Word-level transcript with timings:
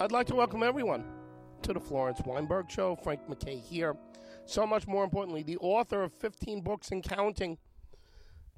I'd 0.00 0.12
like 0.12 0.28
to 0.28 0.36
welcome 0.36 0.62
everyone 0.62 1.02
to 1.62 1.72
the 1.72 1.80
Florence 1.80 2.20
Weinberg 2.24 2.70
Show. 2.70 2.94
Frank 3.02 3.28
MacKay 3.28 3.56
here. 3.56 3.96
So 4.46 4.64
much 4.64 4.86
more 4.86 5.02
importantly, 5.02 5.42
the 5.42 5.56
author 5.56 6.04
of 6.04 6.12
15 6.12 6.60
books 6.60 6.92
and 6.92 7.02
counting, 7.02 7.58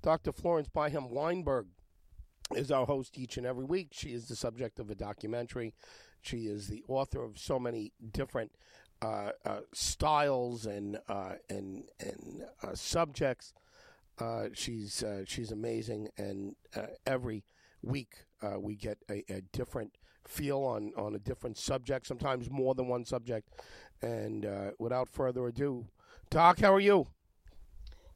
Dr. 0.02 0.32
Florence 0.32 0.68
Byham 0.68 1.08
Weinberg, 1.08 1.64
is 2.54 2.70
our 2.70 2.84
host 2.84 3.16
each 3.16 3.38
and 3.38 3.46
every 3.46 3.64
week. 3.64 3.88
She 3.92 4.10
is 4.10 4.28
the 4.28 4.36
subject 4.36 4.78
of 4.78 4.90
a 4.90 4.94
documentary. 4.94 5.72
She 6.20 6.40
is 6.40 6.68
the 6.68 6.84
author 6.88 7.24
of 7.24 7.38
so 7.38 7.58
many 7.58 7.94
different 8.12 8.52
uh, 9.00 9.30
uh, 9.46 9.60
styles 9.72 10.66
and 10.66 10.98
uh, 11.08 11.36
and 11.48 11.84
and 12.00 12.44
uh, 12.62 12.74
subjects. 12.74 13.54
Uh, 14.18 14.48
she's 14.52 15.02
uh, 15.02 15.24
she's 15.26 15.52
amazing, 15.52 16.08
and 16.18 16.54
every 17.06 17.44
week 17.80 18.26
we 18.58 18.76
get 18.76 18.98
a, 19.08 19.24
a, 19.32 19.40
different 19.52 19.96
feel 20.30 20.58
on 20.58 20.92
on 20.96 21.14
a 21.14 21.18
different 21.18 21.58
subject. 21.58 22.06
Sometimes 22.06 22.50
more 22.50 22.74
than 22.74 22.88
one 22.88 23.04
subject. 23.04 23.48
And 24.02 24.46
without 24.78 25.08
further 25.08 25.46
ado, 25.46 25.86
Doc, 26.30 26.60
how 26.60 26.72
are 26.72 26.80
you? 26.80 27.06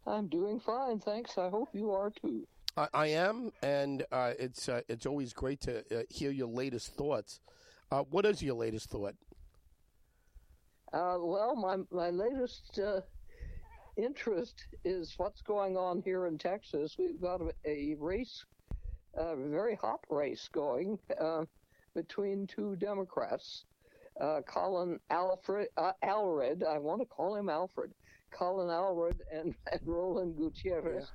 I'm 0.07 0.29
doing 0.29 0.61
fine, 0.61 0.99
thanks. 1.01 1.37
I 1.39 1.49
hope 1.49 1.69
you 1.73 1.91
are 1.93 2.11
too. 2.11 2.47
I, 2.77 2.89
I 2.93 3.07
am, 3.09 3.53
and 3.63 4.05
it's 4.13 4.69
it's 4.89 5.07
always 5.07 5.33
great 5.33 5.61
to 5.63 5.85
hear 6.09 6.31
your 6.31 6.49
latest 6.49 6.95
thoughts. 6.95 7.41
what 8.11 8.25
is 8.25 8.43
your 8.43 8.55
latest 8.55 8.91
thought? 8.91 9.15
Uh, 10.95 11.17
well, 11.19 11.57
my 11.57 11.79
my 11.91 12.11
latest 12.11 12.79
uh, 12.79 13.01
interest 13.97 14.67
is 14.85 15.15
what's 15.17 15.43
going 15.43 15.77
on 15.77 16.01
here 16.03 16.27
in 16.27 16.39
Texas. 16.39 16.95
We've 16.97 17.21
got 17.21 17.41
a, 17.41 17.53
a 17.65 17.97
race, 17.99 18.45
a 19.15 19.35
very 19.35 19.75
hot 19.75 20.01
race 20.09 20.49
going 20.53 20.99
uh, 21.21 21.47
between 21.95 22.47
two 22.47 22.77
Democrats, 22.77 23.65
uh, 24.21 24.41
Colin 24.47 24.99
Alfred 25.11 25.69
uh, 25.77 25.93
Allred. 26.05 26.65
I 26.65 26.79
want 26.79 27.01
to 27.01 27.07
call 27.07 27.37
him 27.37 27.49
Alfred. 27.49 27.93
Colin 28.31 28.69
Allred 28.69 29.21
and, 29.33 29.55
and 29.73 29.81
Roland 29.85 30.37
Gutierrez 30.37 31.11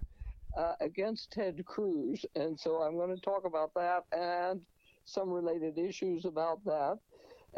yeah. 0.57 0.63
Uh, 0.63 0.75
against 0.81 1.31
Ted 1.31 1.63
Cruz, 1.65 2.25
and 2.35 2.59
so 2.59 2.81
I'm 2.81 2.95
going 2.95 3.15
to 3.15 3.21
talk 3.21 3.45
about 3.45 3.71
that 3.75 4.03
and 4.11 4.61
some 5.05 5.29
related 5.29 5.77
issues 5.77 6.25
about 6.25 6.63
that. 6.65 6.97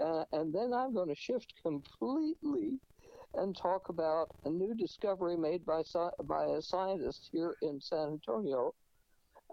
Uh, 0.01 0.23
and 0.33 0.53
then 0.53 0.73
I'm 0.73 0.93
going 0.93 1.09
to 1.09 1.15
shift 1.15 1.53
completely 1.63 2.79
and 3.35 3.55
talk 3.55 3.89
about 3.89 4.27
a 4.45 4.49
new 4.49 4.75
discovery 4.75 5.37
made 5.37 5.65
by 5.65 5.83
by 6.23 6.45
a 6.45 6.61
scientist 6.61 7.29
here 7.31 7.55
in 7.61 7.79
San 7.79 8.07
Antonio 8.07 8.73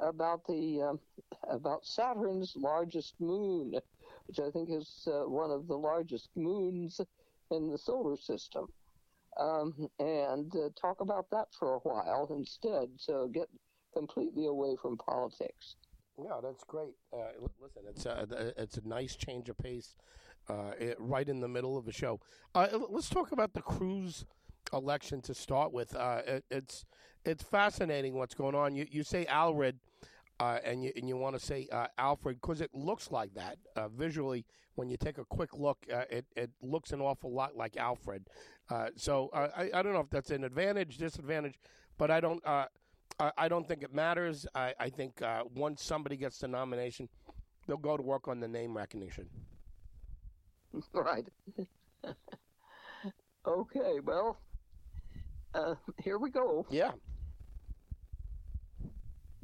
about 0.00 0.46
the 0.46 0.82
um, 0.82 1.00
about 1.48 1.84
Saturn's 1.84 2.54
largest 2.56 3.14
moon, 3.20 3.74
which 4.26 4.38
I 4.38 4.50
think 4.50 4.70
is 4.70 5.06
uh, 5.06 5.28
one 5.28 5.50
of 5.50 5.66
the 5.66 5.76
largest 5.76 6.30
moons 6.36 7.00
in 7.50 7.70
the 7.70 7.78
solar 7.78 8.16
system, 8.16 8.68
um, 9.38 9.88
and 9.98 10.54
uh, 10.54 10.68
talk 10.80 11.00
about 11.00 11.26
that 11.30 11.48
for 11.58 11.74
a 11.74 11.78
while 11.78 12.28
instead. 12.36 12.88
So 12.96 13.28
get 13.28 13.48
completely 13.94 14.46
away 14.46 14.76
from 14.80 14.96
politics. 14.98 15.76
Yeah, 16.22 16.40
that's 16.42 16.64
great. 16.64 16.94
Uh, 17.12 17.28
listen, 17.60 17.82
it's 17.88 18.06
a, 18.06 18.52
it's 18.56 18.76
a 18.76 18.86
nice 18.86 19.14
change 19.14 19.48
of 19.48 19.56
pace 19.56 19.94
uh, 20.48 20.72
it, 20.78 20.96
right 20.98 21.28
in 21.28 21.40
the 21.40 21.48
middle 21.48 21.76
of 21.76 21.84
the 21.84 21.92
show. 21.92 22.20
Uh, 22.54 22.68
let's 22.90 23.08
talk 23.08 23.32
about 23.32 23.54
the 23.54 23.62
Cruz 23.62 24.24
election 24.72 25.20
to 25.22 25.34
start 25.34 25.72
with. 25.72 25.94
Uh, 25.94 26.22
it, 26.26 26.44
it's 26.50 26.84
it's 27.24 27.42
fascinating 27.42 28.14
what's 28.14 28.34
going 28.34 28.54
on. 28.54 28.74
You 28.74 28.86
you 28.90 29.02
say 29.02 29.26
Allred, 29.26 29.74
uh, 30.40 30.58
and 30.64 30.84
you 30.84 30.92
and 30.96 31.08
you 31.08 31.16
want 31.16 31.38
to 31.38 31.44
say 31.44 31.66
uh, 31.72 31.86
Alfred 31.98 32.40
because 32.40 32.60
it 32.60 32.70
looks 32.72 33.10
like 33.10 33.34
that 33.34 33.58
uh, 33.76 33.88
visually. 33.88 34.44
When 34.76 34.88
you 34.88 34.96
take 34.96 35.18
a 35.18 35.24
quick 35.24 35.54
look, 35.58 35.78
it 35.88 36.24
it 36.36 36.50
looks 36.62 36.92
an 36.92 37.00
awful 37.00 37.32
lot 37.32 37.56
like 37.56 37.76
Alfred. 37.76 38.28
so 38.94 39.30
I 39.34 39.70
I 39.74 39.82
don't 39.82 39.92
know 39.92 40.00
if 40.00 40.10
that's 40.10 40.30
an 40.30 40.44
advantage, 40.44 40.98
disadvantage, 40.98 41.58
but 41.96 42.10
I 42.10 42.20
don't. 42.20 42.40
I 42.46 42.66
I 43.18 43.48
don't 43.48 43.66
think 43.66 43.82
it 43.82 43.92
matters. 43.92 44.46
I, 44.54 44.74
I 44.78 44.88
think 44.88 45.20
once 45.54 45.82
somebody 45.82 46.16
gets 46.16 46.38
the 46.38 46.46
nomination, 46.46 47.08
they'll 47.66 47.76
go 47.76 47.96
to 47.96 48.02
work 48.02 48.28
on 48.28 48.38
the 48.38 48.46
name 48.46 48.76
recognition. 48.76 49.28
right. 50.92 51.26
okay, 53.46 54.00
well, 54.04 54.38
uh, 55.54 55.74
here 56.02 56.18
we 56.18 56.30
go. 56.30 56.66
Yeah. 56.70 56.92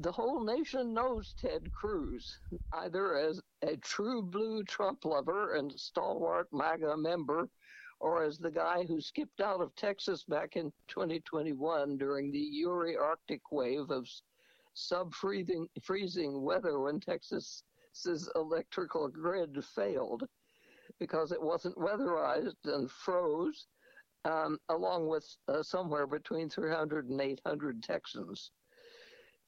The 0.01 0.11
whole 0.11 0.43
nation 0.43 0.93
knows 0.93 1.35
Ted 1.35 1.71
Cruz, 1.73 2.41
either 2.73 3.17
as 3.17 3.41
a 3.63 3.77
true 3.77 4.23
blue 4.23 4.65
Trump 4.65 5.05
lover 5.05 5.55
and 5.55 5.79
stalwart 5.79 6.53
MAGA 6.53 6.97
member, 6.97 7.49
or 8.01 8.25
as 8.25 8.37
the 8.37 8.51
guy 8.51 8.85
who 8.85 9.01
skipped 9.01 9.41
out 9.41 9.61
of 9.61 9.75
Texas 9.77 10.25
back 10.25 10.57
in 10.57 10.73
2021 10.89 11.97
during 11.97 12.33
the 12.33 12.39
Uri 12.39 12.97
Arctic 12.97 13.53
wave 13.53 13.89
of 13.91 14.09
sub-freezing 14.75 16.43
weather 16.43 16.81
when 16.81 16.99
Texas's 16.99 17.63
electrical 18.35 19.07
grid 19.07 19.65
failed 19.65 20.29
because 20.99 21.31
it 21.31 21.41
wasn't 21.41 21.77
weatherized 21.77 22.57
and 22.65 22.91
froze, 22.91 23.69
um, 24.25 24.59
along 24.71 25.07
with 25.07 25.25
uh, 25.47 25.63
somewhere 25.63 26.09
between 26.09 26.51
300 26.51 27.09
and 27.09 27.21
800 27.21 27.81
Texans. 27.81 28.51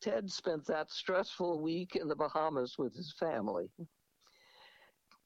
Ted 0.01 0.31
spent 0.31 0.67
that 0.67 0.91
stressful 0.91 1.61
week 1.61 1.97
in 1.97 2.09
the 2.09 2.17
Bahamas 2.17 2.77
with 2.79 2.95
his 2.95 3.13
family. 3.19 3.71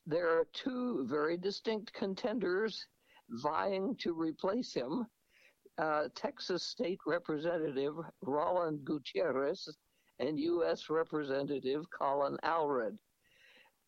There 0.06 0.28
are 0.28 0.46
two 0.52 1.06
very 1.08 1.36
distinct 1.36 1.92
contenders 1.92 2.86
vying 3.28 3.96
to 3.96 4.12
replace 4.12 4.72
him. 4.72 5.06
Uh, 5.78 6.08
Texas 6.14 6.64
State 6.64 7.00
Representative 7.06 7.94
Roland 8.22 8.84
Gutierrez 8.84 9.68
and 10.18 10.38
U.S. 10.38 10.90
Representative 10.90 11.84
Colin 11.90 12.36
Allred. 12.44 12.98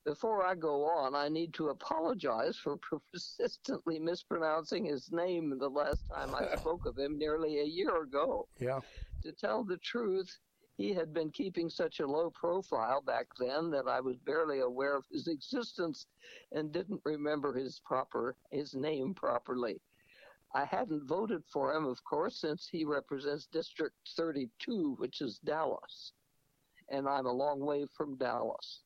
Before 0.05 0.45
I 0.45 0.55
go 0.55 0.85
on, 0.85 1.15
I 1.15 1.29
need 1.29 1.55
to 1.55 1.69
apologize 1.69 2.57
for 2.57 2.77
persistently 3.13 3.99
mispronouncing 3.99 4.85
his 4.85 5.13
name 5.13 5.57
the 5.59 5.69
last 5.69 6.05
time 6.13 6.35
I 6.35 6.57
spoke 6.57 6.87
of 6.87 6.99
him 6.99 7.19
nearly 7.19 7.61
a 7.61 7.65
year 7.65 8.03
ago. 8.03 8.49
Yeah. 8.59 8.81
To 9.23 9.33
tell 9.33 9.63
the 9.63 9.77
truth, 9.79 10.31
he 10.77 10.93
had 10.95 11.13
been 11.13 11.31
keeping 11.31 11.69
such 11.69 12.01
a 12.01 12.07
low 12.07 12.31
profile 12.31 13.01
back 13.01 13.27
then 13.39 13.71
that 13.71 13.87
I 13.89 14.01
was 14.01 14.17
barely 14.19 14.61
aware 14.61 14.97
of 14.97 15.05
his 15.11 15.29
existence 15.29 16.07
and 16.53 16.73
didn't 16.73 17.03
remember 17.05 17.53
his 17.53 17.81
proper 17.85 18.37
his 18.51 18.75
name 18.75 19.15
properly. 19.15 19.81
I 20.55 20.65
hadn't 20.65 21.07
voted 21.07 21.43
for 21.51 21.75
him, 21.75 21.87
of 21.87 22.03
course, 22.05 22.37
since 22.37 22.69
he 22.71 22.85
represents 22.85 23.47
District 23.47 23.97
32, 24.17 24.97
which 24.99 25.21
is 25.23 25.39
Dallas, 25.39 26.13
and 26.91 27.09
I'm 27.09 27.27
a 27.27 27.33
long 27.33 27.61
way 27.61 27.87
from 27.97 28.17
Dallas. 28.17 28.81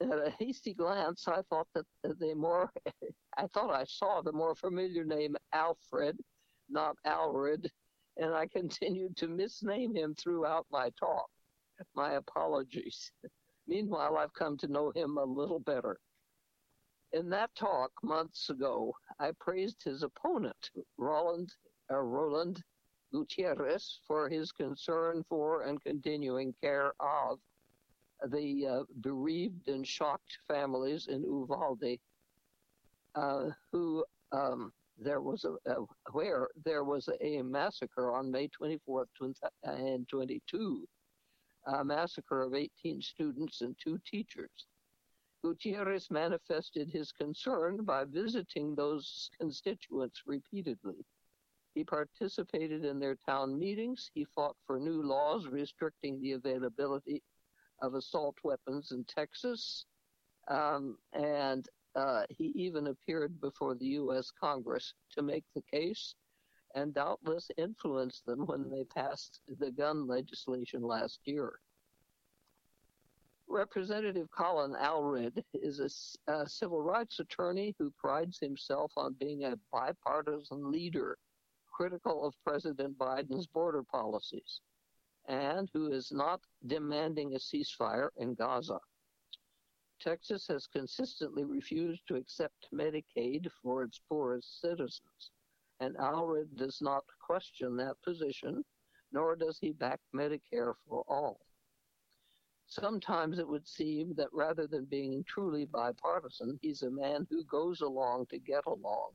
At 0.00 0.26
a 0.26 0.32
hasty 0.38 0.74
glance, 0.74 1.28
I 1.28 1.42
thought 1.42 1.68
that 1.74 1.86
the 2.02 2.34
more, 2.34 2.70
I 3.36 3.46
thought 3.48 3.70
I 3.70 3.84
saw 3.84 4.22
the 4.22 4.32
more 4.32 4.54
familiar 4.54 5.04
name 5.04 5.36
Alfred, 5.52 6.18
not 6.70 6.96
Allred, 7.06 7.68
and 8.16 8.34
I 8.34 8.46
continued 8.46 9.16
to 9.18 9.28
misname 9.28 9.96
him 9.96 10.14
throughout 10.14 10.66
my 10.70 10.90
talk. 10.98 11.28
My 11.94 12.12
apologies. 12.14 13.10
Meanwhile, 13.66 14.18
I've 14.18 14.34
come 14.34 14.56
to 14.58 14.68
know 14.68 14.92
him 14.94 15.18
a 15.18 15.24
little 15.24 15.58
better. 15.58 15.98
In 17.12 17.30
that 17.30 17.54
talk 17.54 17.92
months 18.02 18.50
ago, 18.50 18.94
I 19.18 19.30
praised 19.40 19.82
his 19.84 20.02
opponent, 20.02 20.70
Roland, 20.98 21.52
uh, 21.90 21.98
Roland 21.98 22.62
Gutierrez, 23.12 24.00
for 24.06 24.28
his 24.28 24.52
concern 24.52 25.24
for 25.28 25.62
and 25.62 25.80
continuing 25.82 26.52
care 26.60 26.92
of 27.00 27.38
the 28.30 28.66
uh, 28.66 28.82
bereaved 29.00 29.68
and 29.68 29.86
shocked 29.86 30.38
families 30.48 31.06
in 31.06 31.22
Uvalde, 31.22 31.98
uh, 33.14 33.50
who 33.70 34.04
um, 34.32 34.72
there 34.98 35.20
was 35.20 35.44
a, 35.44 35.70
a, 35.70 35.76
where 36.12 36.48
there 36.64 36.84
was 36.84 37.08
a 37.20 37.42
massacre 37.42 38.14
on 38.14 38.30
May 38.30 38.48
24th 38.48 39.06
and 39.64 40.08
22, 40.08 40.88
a 41.66 41.84
massacre 41.84 42.42
of 42.42 42.54
18 42.54 43.02
students 43.02 43.60
and 43.60 43.76
two 43.82 43.98
teachers. 44.06 44.66
Gutierrez 45.42 46.10
manifested 46.10 46.88
his 46.88 47.12
concern 47.12 47.84
by 47.84 48.04
visiting 48.04 48.74
those 48.74 49.28
constituents 49.38 50.22
repeatedly. 50.26 51.04
He 51.74 51.84
participated 51.84 52.84
in 52.84 52.98
their 52.98 53.16
town 53.26 53.58
meetings. 53.58 54.10
He 54.14 54.24
fought 54.24 54.56
for 54.66 54.78
new 54.78 55.02
laws 55.02 55.46
restricting 55.46 56.20
the 56.20 56.32
availability 56.32 57.22
of 57.82 57.94
assault 57.94 58.36
weapons 58.44 58.92
in 58.92 59.04
Texas. 59.04 59.84
Um, 60.48 60.96
and 61.12 61.68
uh, 61.96 62.24
he 62.28 62.52
even 62.54 62.88
appeared 62.88 63.40
before 63.40 63.74
the 63.74 63.86
U.S. 63.86 64.32
Congress 64.38 64.94
to 65.12 65.22
make 65.22 65.44
the 65.54 65.62
case 65.62 66.14
and 66.74 66.92
doubtless 66.92 67.50
influenced 67.56 68.26
them 68.26 68.46
when 68.46 68.68
they 68.68 68.84
passed 68.84 69.40
the 69.58 69.70
gun 69.70 70.06
legislation 70.06 70.82
last 70.82 71.20
year. 71.24 71.60
Representative 73.46 74.28
Colin 74.30 74.74
Allred 74.74 75.44
is 75.52 75.78
a, 76.26 76.32
a, 76.32 76.48
civil 76.48 76.82
rights 76.82 77.20
attorney 77.20 77.74
who 77.78 77.92
prides 77.98 78.38
himself 78.38 78.90
on 78.96 79.14
being 79.20 79.44
a 79.44 79.58
bipartisan 79.70 80.72
leader, 80.72 81.18
critical 81.70 82.26
of 82.26 82.34
President 82.44 82.98
Biden's 82.98 83.46
border 83.46 83.82
policies, 83.82 84.60
and 85.26 85.70
who 85.72 85.92
is 85.92 86.10
not 86.10 86.40
demanding 86.66 87.34
a 87.34 87.38
ceasefire 87.38 88.08
in 88.16 88.34
Gaza. 88.34 88.80
Texas 90.04 90.46
has 90.48 90.66
consistently 90.66 91.44
refused 91.44 92.06
to 92.06 92.16
accept 92.16 92.68
Medicaid 92.74 93.50
for 93.62 93.82
its 93.82 94.02
poorest 94.06 94.60
citizens, 94.60 95.30
and 95.80 95.96
Allred 95.96 96.54
does 96.56 96.82
not 96.82 97.04
question 97.18 97.74
that 97.76 97.96
position, 98.02 98.62
nor 99.12 99.34
does 99.34 99.58
he 99.58 99.72
back 99.72 100.00
Medicare 100.14 100.74
for 100.86 101.04
all. 101.08 101.40
Sometimes 102.66 103.38
it 103.38 103.48
would 103.48 103.66
seem 103.66 104.12
that 104.16 104.28
rather 104.30 104.66
than 104.66 104.84
being 104.84 105.24
truly 105.24 105.64
bipartisan, 105.64 106.58
he's 106.60 106.82
a 106.82 106.90
man 106.90 107.26
who 107.30 107.42
goes 107.44 107.80
along 107.80 108.26
to 108.26 108.38
get 108.38 108.66
along. 108.66 109.12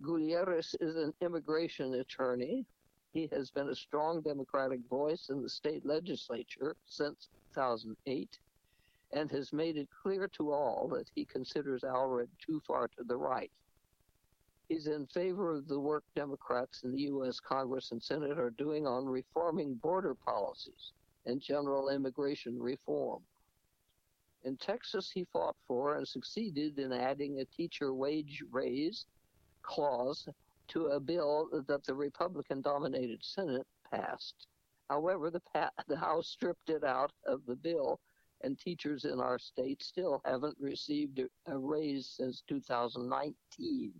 Gutierrez 0.00 0.74
is 0.80 0.96
an 0.96 1.12
immigration 1.20 1.92
attorney. 1.96 2.64
He 3.12 3.28
has 3.30 3.50
been 3.50 3.68
a 3.68 3.74
strong 3.74 4.22
Democratic 4.22 4.80
voice 4.88 5.28
in 5.28 5.42
the 5.42 5.50
state 5.50 5.84
legislature 5.84 6.76
since 6.86 7.28
2008 7.52 8.38
and 9.12 9.30
has 9.30 9.52
made 9.52 9.76
it 9.76 9.88
clear 10.02 10.28
to 10.36 10.52
all 10.52 10.88
that 10.88 11.08
he 11.14 11.24
considers 11.24 11.82
Allred 11.82 12.28
too 12.44 12.60
far 12.66 12.88
to 12.88 13.04
the 13.04 13.16
right. 13.16 13.50
He's 14.68 14.88
in 14.88 15.06
favor 15.06 15.54
of 15.54 15.68
the 15.68 15.78
work 15.78 16.02
Democrats 16.16 16.82
in 16.82 16.92
the 16.92 17.02
U.S. 17.02 17.38
Congress 17.38 17.92
and 17.92 18.02
Senate 18.02 18.38
are 18.38 18.50
doing 18.50 18.86
on 18.86 19.06
reforming 19.06 19.74
border 19.74 20.14
policies 20.14 20.92
and 21.24 21.40
general 21.40 21.88
immigration 21.88 22.60
reform. 22.60 23.22
In 24.44 24.56
Texas, 24.56 25.10
he 25.12 25.24
fought 25.32 25.56
for 25.66 25.96
and 25.96 26.06
succeeded 26.06 26.78
in 26.78 26.92
adding 26.92 27.38
a 27.38 27.44
teacher 27.46 27.94
wage 27.94 28.42
raise 28.50 29.06
clause 29.62 30.28
to 30.68 30.86
a 30.86 31.00
bill 31.00 31.48
that 31.66 31.84
the 31.84 31.94
Republican 31.94 32.60
dominated 32.60 33.24
Senate 33.24 33.66
passed. 33.90 34.46
However, 34.88 35.30
the, 35.30 35.40
pa- 35.52 35.70
the 35.88 35.96
House 35.96 36.28
stripped 36.28 36.70
it 36.70 36.84
out 36.84 37.12
of 37.26 37.40
the 37.46 37.56
bill, 37.56 37.98
and 38.46 38.58
teachers 38.58 39.04
in 39.04 39.20
our 39.20 39.38
state 39.40 39.82
still 39.82 40.22
haven't 40.24 40.56
received 40.60 41.20
a 41.46 41.58
raise 41.58 42.14
since 42.16 42.44
2019. 42.48 43.92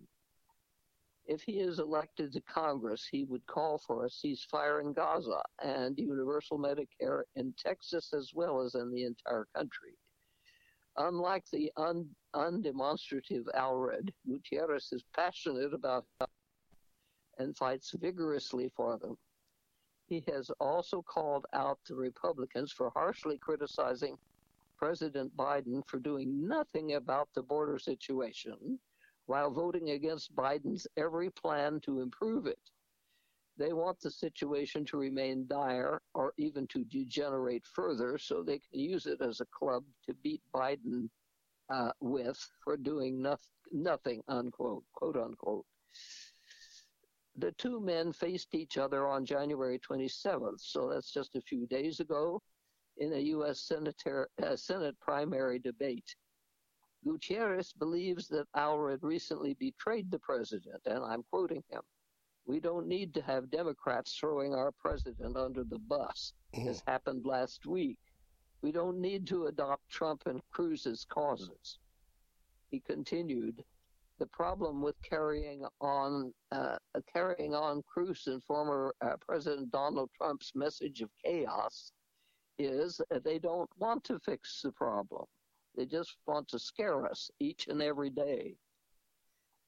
If 1.26 1.42
he 1.42 1.54
is 1.54 1.80
elected 1.80 2.32
to 2.32 2.40
Congress, 2.42 3.08
he 3.10 3.24
would 3.24 3.44
call 3.46 3.78
for 3.84 4.04
a 4.04 4.08
ceasefire 4.08 4.80
in 4.80 4.92
Gaza 4.92 5.42
and 5.62 5.98
universal 5.98 6.58
Medicare 6.58 7.22
in 7.34 7.52
Texas 7.58 8.14
as 8.14 8.30
well 8.32 8.60
as 8.60 8.76
in 8.76 8.92
the 8.92 9.04
entire 9.04 9.48
country. 9.52 9.98
Unlike 10.96 11.44
the 11.52 11.72
un- 11.76 12.08
undemonstrative 12.36 13.46
Allred, 13.56 14.10
Gutierrez 14.24 14.90
is 14.92 15.02
passionate 15.14 15.74
about 15.74 16.06
and 17.38 17.56
fights 17.56 17.92
vigorously 18.00 18.70
for 18.76 18.96
them. 18.96 19.18
He 20.06 20.22
has 20.28 20.50
also 20.60 21.02
called 21.02 21.46
out 21.52 21.80
the 21.88 21.96
Republicans 21.96 22.70
for 22.70 22.90
harshly 22.90 23.38
criticizing 23.38 24.16
President 24.76 25.34
Biden 25.36 25.82
for 25.86 25.98
doing 25.98 26.46
nothing 26.46 26.94
about 26.94 27.28
the 27.34 27.42
border 27.42 27.78
situation 27.78 28.78
while 29.26 29.50
voting 29.50 29.90
against 29.90 30.34
Biden's 30.34 30.86
every 30.96 31.30
plan 31.30 31.80
to 31.80 32.00
improve 32.00 32.46
it. 32.46 32.58
They 33.58 33.72
want 33.72 34.00
the 34.00 34.10
situation 34.10 34.84
to 34.86 34.98
remain 34.98 35.46
dire 35.48 36.02
or 36.14 36.34
even 36.36 36.66
to 36.68 36.84
degenerate 36.84 37.64
further 37.66 38.18
so 38.18 38.42
they 38.42 38.58
can 38.58 38.80
use 38.80 39.06
it 39.06 39.20
as 39.22 39.40
a 39.40 39.46
club 39.46 39.82
to 40.06 40.14
beat 40.22 40.42
Biden 40.54 41.08
uh, 41.70 41.92
with 42.00 42.38
for 42.62 42.76
doing 42.76 43.22
no- 43.22 43.38
nothing, 43.72 44.22
unquote, 44.28 44.84
quote 44.92 45.16
unquote. 45.16 45.64
The 47.38 47.52
two 47.52 47.80
men 47.80 48.12
faced 48.12 48.54
each 48.54 48.78
other 48.78 49.06
on 49.06 49.24
January 49.24 49.78
27th, 49.78 50.60
so 50.60 50.88
that's 50.88 51.12
just 51.12 51.34
a 51.34 51.40
few 51.40 51.66
days 51.66 52.00
ago, 52.00 52.40
in 52.98 53.12
a 53.12 53.18
U.S. 53.18 53.60
Senator, 53.60 54.28
uh, 54.42 54.56
Senate 54.56 54.98
primary 55.00 55.58
debate. 55.58 56.14
Gutierrez 57.04 57.72
believes 57.72 58.26
that 58.28 58.50
Allred 58.56 59.02
recently 59.02 59.54
betrayed 59.54 60.10
the 60.10 60.18
president, 60.18 60.80
and 60.86 61.04
I'm 61.04 61.22
quoting 61.30 61.62
him. 61.70 61.82
We 62.46 62.60
don't 62.60 62.86
need 62.86 63.12
to 63.14 63.22
have 63.22 63.50
Democrats 63.50 64.16
throwing 64.16 64.54
our 64.54 64.72
president 64.72 65.36
under 65.36 65.64
the 65.64 65.78
bus, 65.78 66.32
mm. 66.54 66.68
as 66.68 66.82
happened 66.86 67.26
last 67.26 67.66
week. 67.66 67.98
We 68.62 68.72
don't 68.72 68.98
need 68.98 69.26
to 69.28 69.46
adopt 69.46 69.88
Trump 69.88 70.22
and 70.26 70.40
Cruz's 70.50 71.04
causes. 71.08 71.78
He 72.70 72.80
continued, 72.80 73.62
the 74.18 74.26
problem 74.26 74.80
with 74.80 74.96
carrying 75.02 75.64
on 75.80 76.32
uh, 76.50 76.76
carrying 77.12 77.54
on 77.54 77.82
Cruz 77.82 78.26
and 78.26 78.42
former 78.42 78.94
uh, 79.02 79.16
President 79.20 79.70
Donald 79.70 80.10
Trump's 80.16 80.52
message 80.54 81.02
of 81.02 81.10
chaos 81.22 81.92
is 82.58 83.00
they 83.24 83.38
don't 83.38 83.70
want 83.78 84.04
to 84.04 84.18
fix 84.18 84.62
the 84.62 84.72
problem. 84.72 85.24
They 85.76 85.86
just 85.86 86.16
want 86.26 86.48
to 86.48 86.58
scare 86.58 87.06
us 87.06 87.30
each 87.38 87.68
and 87.68 87.82
every 87.82 88.10
day. 88.10 88.56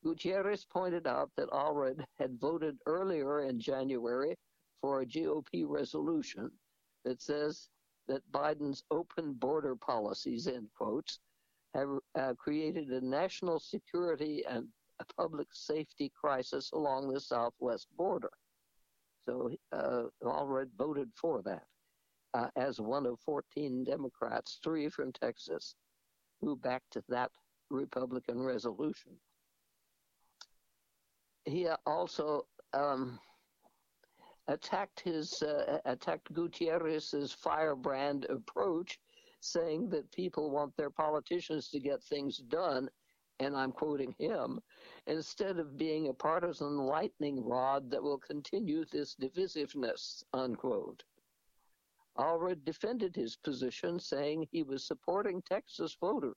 Gutierrez 0.02 0.64
pointed 0.64 1.06
out 1.06 1.30
that 1.36 1.50
Allred 1.50 2.04
had 2.18 2.40
voted 2.40 2.78
earlier 2.86 3.40
in 3.40 3.60
January 3.60 4.36
for 4.80 5.00
a 5.00 5.06
GOP 5.06 5.64
resolution 5.66 6.50
that 7.04 7.20
says 7.20 7.68
that 8.06 8.22
Biden's 8.32 8.84
open 8.90 9.34
border 9.34 9.76
policies, 9.76 10.46
end 10.46 10.68
quotes, 10.76 11.18
have 11.74 11.88
uh, 12.18 12.34
created 12.34 12.88
a 12.88 13.04
national 13.04 13.60
security 13.60 14.44
and 14.48 14.66
a 15.00 15.04
public 15.20 15.48
safety 15.52 16.10
crisis 16.18 16.70
along 16.72 17.12
the 17.12 17.20
southwest 17.20 17.88
border. 17.96 18.30
So 19.26 19.50
uh, 19.72 20.04
voted 20.78 21.10
for 21.20 21.42
that 21.42 21.64
uh, 22.38 22.48
as 22.56 22.80
one 22.80 23.04
of 23.04 23.18
14 23.20 23.82
Democrats, 23.84 24.60
three 24.62 24.88
from 24.88 25.12
Texas, 25.12 25.74
who 26.40 26.54
backed 26.56 26.96
that 27.08 27.30
Republican 27.68 28.40
resolution. 28.40 29.12
He 31.44 31.68
also 31.84 32.46
um, 32.72 33.18
attacked 34.46 35.00
his 35.00 35.42
uh, 35.42 35.78
attacked 35.84 36.32
Gutierrez's 36.32 37.32
firebrand 37.32 38.26
approach, 38.26 39.00
saying 39.40 39.88
that 39.90 40.12
people 40.12 40.50
want 40.50 40.76
their 40.76 40.90
politicians 40.90 41.68
to 41.70 41.80
get 41.80 42.02
things 42.04 42.38
done, 42.38 42.88
and 43.40 43.56
I'm 43.56 43.72
quoting 43.72 44.14
him, 44.18 44.60
instead 45.08 45.58
of 45.58 45.76
being 45.76 46.08
a 46.08 46.14
partisan 46.14 46.76
lightning 46.76 47.44
rod 47.44 47.90
that 47.90 48.02
will 48.02 48.18
continue 48.18 48.84
this 48.84 49.16
divisiveness, 49.16 50.22
unquote. 50.32 51.02
Allred 52.18 52.64
defended 52.64 53.14
his 53.14 53.36
position, 53.36 54.00
saying 54.00 54.48
he 54.50 54.62
was 54.62 54.86
supporting 54.86 55.40
Texas 55.42 55.96
voters 56.00 56.36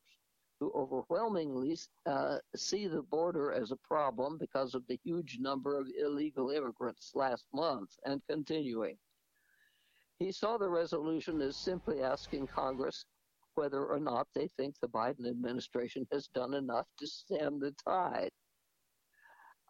who 0.59 0.71
overwhelmingly 0.75 1.75
uh, 2.05 2.37
see 2.55 2.85
the 2.85 3.01
border 3.01 3.51
as 3.51 3.71
a 3.71 3.77
problem 3.77 4.37
because 4.37 4.75
of 4.75 4.85
the 4.87 4.99
huge 5.03 5.39
number 5.39 5.75
of 5.75 5.87
illegal 5.99 6.51
immigrants 6.51 7.11
last 7.15 7.45
month 7.51 7.89
and 8.05 8.21
continuing. 8.29 8.95
He 10.19 10.31
saw 10.31 10.57
the 10.57 10.69
resolution 10.69 11.41
as 11.41 11.57
simply 11.57 12.03
asking 12.03 12.47
Congress 12.55 13.05
whether 13.55 13.83
or 13.83 13.99
not 13.99 14.27
they 14.35 14.47
think 14.49 14.75
the 14.79 14.87
Biden 14.87 15.27
administration 15.27 16.07
has 16.11 16.27
done 16.27 16.53
enough 16.53 16.85
to 16.99 17.07
stem 17.07 17.59
the 17.59 17.73
tide. 17.83 18.29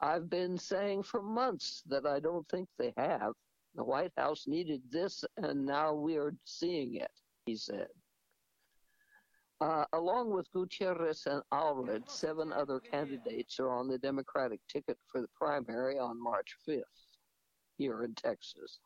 I've 0.01 0.29
been 0.29 0.57
saying 0.57 1.03
for 1.03 1.21
months 1.21 1.83
that 1.87 2.05
I 2.05 2.19
don't 2.19 2.47
think 2.49 2.67
they 2.77 2.93
have. 2.97 3.31
The 3.75 3.83
White 3.83 4.11
House 4.17 4.47
needed 4.47 4.81
this, 4.91 5.23
and 5.37 5.65
now 5.65 5.93
we 5.93 6.17
are 6.17 6.35
seeing 6.43 6.95
it, 6.95 7.11
he 7.45 7.55
said. 7.55 7.87
Uh, 9.61 9.85
along 9.93 10.31
with 10.31 10.51
Gutierrez 10.51 11.27
and 11.27 11.43
Allred, 11.53 12.09
seven 12.09 12.51
other 12.51 12.79
candidates 12.79 13.59
are 13.59 13.69
on 13.69 13.87
the 13.87 13.99
Democratic 13.99 14.59
ticket 14.67 14.97
for 15.07 15.21
the 15.21 15.29
primary 15.35 15.99
on 15.99 16.21
March 16.21 16.55
5th 16.67 16.81
here 17.77 18.03
in 18.03 18.15
Texas. 18.15 18.79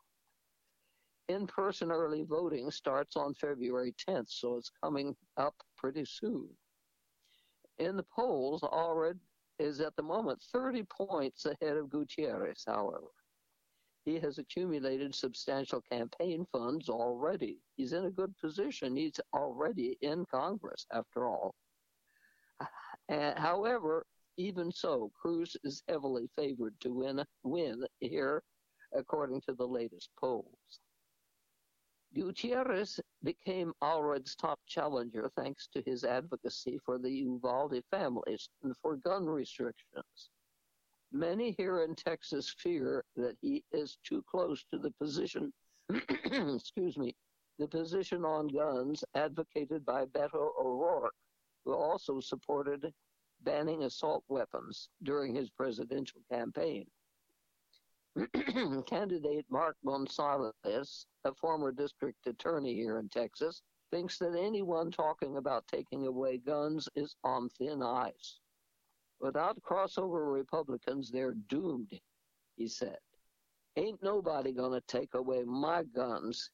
In 1.29 1.47
person 1.47 1.91
early 1.91 2.23
voting 2.23 2.69
starts 2.69 3.15
on 3.15 3.33
February 3.33 3.95
10th, 4.07 4.29
so 4.29 4.57
it's 4.57 4.71
coming 4.83 5.15
up 5.37 5.55
pretty 5.77 6.05
soon. 6.05 6.49
In 7.79 7.95
the 7.95 8.03
polls, 8.03 8.61
Allred 8.61 9.17
is 9.57 9.79
at 9.79 9.95
the 9.95 10.03
moment 10.03 10.41
30 10.51 10.83
points 10.83 11.45
ahead 11.45 11.77
of 11.77 11.89
Gutierrez, 11.89 12.63
however. 12.67 13.11
He 14.05 14.19
has 14.19 14.37
accumulated 14.37 15.15
substantial 15.15 15.81
campaign 15.81 16.45
funds 16.51 16.89
already. 16.89 17.59
He's 17.75 17.93
in 17.93 18.05
a 18.05 18.11
good 18.11 18.37
position. 18.37 18.95
He's 18.95 19.19
already 19.33 19.97
in 20.01 20.25
Congress, 20.31 20.85
after 20.91 21.27
all. 21.27 21.55
Uh, 23.09 23.39
however, 23.39 24.05
even 24.37 24.71
so, 24.71 25.11
Cruz 25.19 25.55
is 25.63 25.83
heavily 25.87 26.27
favored 26.35 26.73
to 26.81 26.93
win, 26.93 27.23
win 27.43 27.85
here, 27.99 28.43
according 28.93 29.41
to 29.41 29.53
the 29.53 29.67
latest 29.67 30.09
polls. 30.19 30.79
Gutierrez 32.13 32.99
became 33.23 33.73
Allred's 33.81 34.35
top 34.35 34.59
challenger 34.65 35.29
thanks 35.35 35.67
to 35.73 35.81
his 35.81 36.03
advocacy 36.03 36.79
for 36.85 36.97
the 36.97 37.11
Uvalde 37.11 37.83
families 37.91 38.49
and 38.63 38.75
for 38.77 38.95
gun 38.95 39.25
restrictions. 39.25 40.29
Many 41.15 41.55
here 41.57 41.81
in 41.83 41.95
Texas 41.95 42.53
fear 42.59 43.05
that 43.15 43.37
he 43.39 43.63
is 43.71 43.97
too 44.03 44.21
close 44.29 44.65
to 44.65 44.77
the 44.77 44.91
position, 44.99 45.53
excuse 46.25 46.97
me, 46.97 47.15
the 47.57 47.69
position 47.69 48.25
on 48.25 48.49
guns 48.49 49.01
advocated 49.15 49.85
by 49.85 50.07
Beto 50.07 50.49
O'Rourke, 50.59 51.15
who 51.63 51.73
also 51.73 52.19
supported 52.19 52.93
banning 53.43 53.83
assault 53.83 54.25
weapons 54.27 54.89
during 55.03 55.33
his 55.33 55.49
presidential 55.51 56.19
campaign. 56.29 56.85
Candidate 58.85 59.45
Mark 59.49 59.77
Gonzalez, 59.85 61.05
a 61.23 61.33
former 61.39 61.71
district 61.71 62.27
attorney 62.27 62.73
here 62.73 62.99
in 62.99 63.07
Texas, 63.07 63.61
thinks 63.89 64.17
that 64.17 64.37
anyone 64.37 64.91
talking 64.91 65.37
about 65.37 65.65
taking 65.69 66.07
away 66.07 66.39
guns 66.39 66.89
is 66.93 67.15
on 67.23 67.47
thin 67.57 67.81
ice. 67.81 68.41
Without 69.19 69.61
crossover 69.61 70.31
Republicans, 70.33 71.09
they're 71.11 71.35
doomed, 71.49 71.99
he 72.57 72.67
said. 72.67 72.97
Ain't 73.77 74.01
nobody 74.01 74.51
gonna 74.51 74.81
take 74.87 75.13
away 75.13 75.43
my 75.43 75.83
guns, 75.83 76.51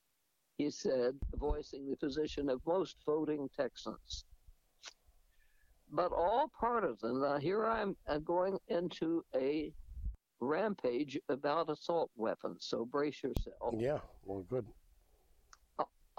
he 0.58 0.70
said, 0.70 1.15
voicing 1.36 1.89
the 1.89 1.98
position 1.98 2.50
of 2.50 2.62
most 2.65 2.98
voting 3.06 3.50
Texans. 3.56 4.25
But 5.91 6.12
all 6.12 6.50
partisan, 6.60 7.22
now 7.22 7.38
here 7.38 7.65
I'm 7.65 7.98
uh, 8.08 8.20
going 8.20 8.58
into 8.70 9.24
a 9.36 9.74
rampage 10.39 11.20
about 11.30 11.70
assault 11.70 12.10
weapons, 12.15 12.65
so 12.68 12.86
brace 12.86 13.22
yourself. 13.22 13.75
Yeah, 13.77 14.00
well, 14.25 14.46
good. 14.50 14.65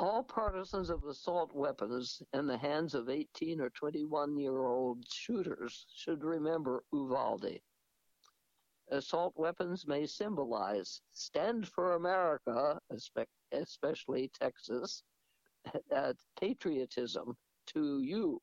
All 0.03 0.25
partisans 0.25 0.91
of 0.91 1.05
assault 1.05 1.55
weapons 1.55 2.21
in 2.33 2.49
the 2.49 2.59
hands 2.59 2.93
of 2.93 3.09
18 3.09 3.61
or 3.61 3.71
21 3.71 4.37
year 4.37 4.65
old 4.65 5.09
shooters 5.09 5.87
should 5.95 6.25
remember 6.25 6.83
Uvalde. 6.93 7.61
Assault 8.89 9.33
weapons 9.37 9.87
may 9.87 10.05
symbolize 10.07 11.01
stand 11.13 11.69
for 11.69 11.93
America, 11.93 12.81
especially 13.53 14.29
Texas, 14.35 15.05
patriotism 16.37 17.37
to 17.67 18.01
you. 18.01 18.43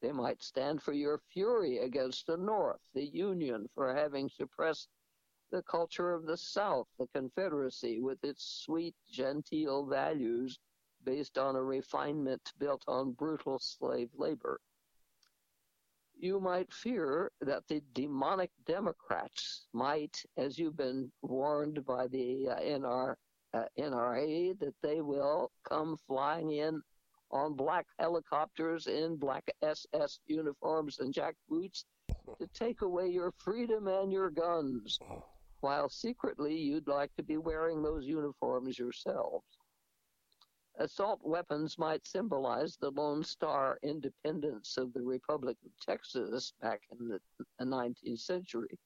They 0.00 0.10
might 0.10 0.42
stand 0.42 0.82
for 0.82 0.94
your 0.94 1.20
fury 1.34 1.80
against 1.80 2.26
the 2.26 2.38
North, 2.38 2.80
the 2.94 3.08
Union 3.08 3.68
for 3.74 3.94
having 3.94 4.30
suppressed 4.30 4.88
the 5.52 5.62
culture 5.62 6.14
of 6.14 6.24
the 6.24 6.36
South, 6.36 6.88
the 6.98 7.06
Confederacy 7.14 8.00
with 8.00 8.24
its 8.24 8.62
sweet, 8.64 8.94
genteel 9.12 9.84
values 9.84 10.58
based 11.04 11.36
on 11.36 11.56
a 11.56 11.62
refinement 11.62 12.40
built 12.58 12.82
on 12.88 13.12
brutal 13.12 13.58
slave 13.58 14.08
labor. 14.16 14.58
You 16.18 16.40
might 16.40 16.72
fear 16.72 17.30
that 17.42 17.66
the 17.68 17.82
demonic 17.92 18.50
Democrats 18.64 19.66
might, 19.74 20.22
as 20.38 20.58
you've 20.58 20.76
been 20.76 21.12
warned 21.20 21.84
by 21.84 22.06
the 22.06 22.48
uh, 22.48 22.60
NR, 22.60 23.16
uh, 23.52 23.64
NRA, 23.78 24.58
that 24.58 24.74
they 24.82 25.02
will 25.02 25.50
come 25.68 25.98
flying 26.06 26.52
in 26.52 26.80
on 27.30 27.54
black 27.54 27.86
helicopters 27.98 28.86
in 28.86 29.16
black 29.16 29.50
SS 29.62 30.20
uniforms 30.26 30.98
and 31.00 31.12
jackboots 31.12 31.84
to 32.38 32.46
take 32.54 32.82
away 32.82 33.08
your 33.08 33.32
freedom 33.38 33.88
and 33.88 34.12
your 34.12 34.30
guns, 34.30 34.98
while 35.62 35.88
secretly 35.88 36.56
you'd 36.56 36.88
like 36.88 37.14
to 37.16 37.22
be 37.22 37.36
wearing 37.38 37.82
those 37.82 38.06
uniforms 38.06 38.78
yourselves. 38.78 39.46
Assault 40.78 41.20
weapons 41.22 41.78
might 41.78 42.06
symbolize 42.06 42.76
the 42.76 42.90
Lone 42.90 43.22
Star 43.22 43.78
independence 43.82 44.76
of 44.76 44.92
the 44.92 45.02
Republic 45.02 45.56
of 45.64 45.70
Texas 45.80 46.52
back 46.60 46.80
in 46.98 47.08
the 47.08 47.20
19th 47.60 48.20
century, 48.20 48.78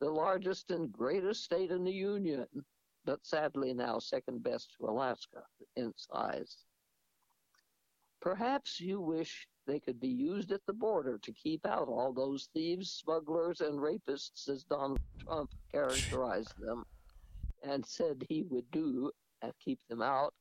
the 0.00 0.10
largest 0.10 0.70
and 0.70 0.92
greatest 0.92 1.44
state 1.44 1.70
in 1.70 1.84
the 1.84 1.92
Union, 1.92 2.46
but 3.04 3.24
sadly 3.24 3.72
now 3.72 3.98
second 3.98 4.42
best 4.42 4.74
to 4.76 4.86
Alaska 4.86 5.44
in 5.76 5.92
size. 5.96 6.56
Perhaps 8.20 8.80
you 8.80 9.00
wish 9.00 9.46
they 9.66 9.80
could 9.80 10.00
be 10.00 10.08
used 10.08 10.52
at 10.52 10.64
the 10.66 10.72
border 10.72 11.18
to 11.18 11.32
keep 11.32 11.66
out 11.66 11.88
all 11.88 12.12
those 12.12 12.48
thieves, 12.52 12.90
smugglers, 12.90 13.60
and 13.60 13.78
rapists, 13.78 14.48
as 14.48 14.64
Donald 14.64 14.98
Trump 15.18 15.50
characterized 15.72 16.54
them 16.58 16.84
and 17.62 17.84
said 17.84 18.24
he 18.28 18.42
would 18.42 18.70
do 18.70 19.10
and 19.42 19.52
keep 19.62 19.80
them 19.88 20.02
out 20.02 20.34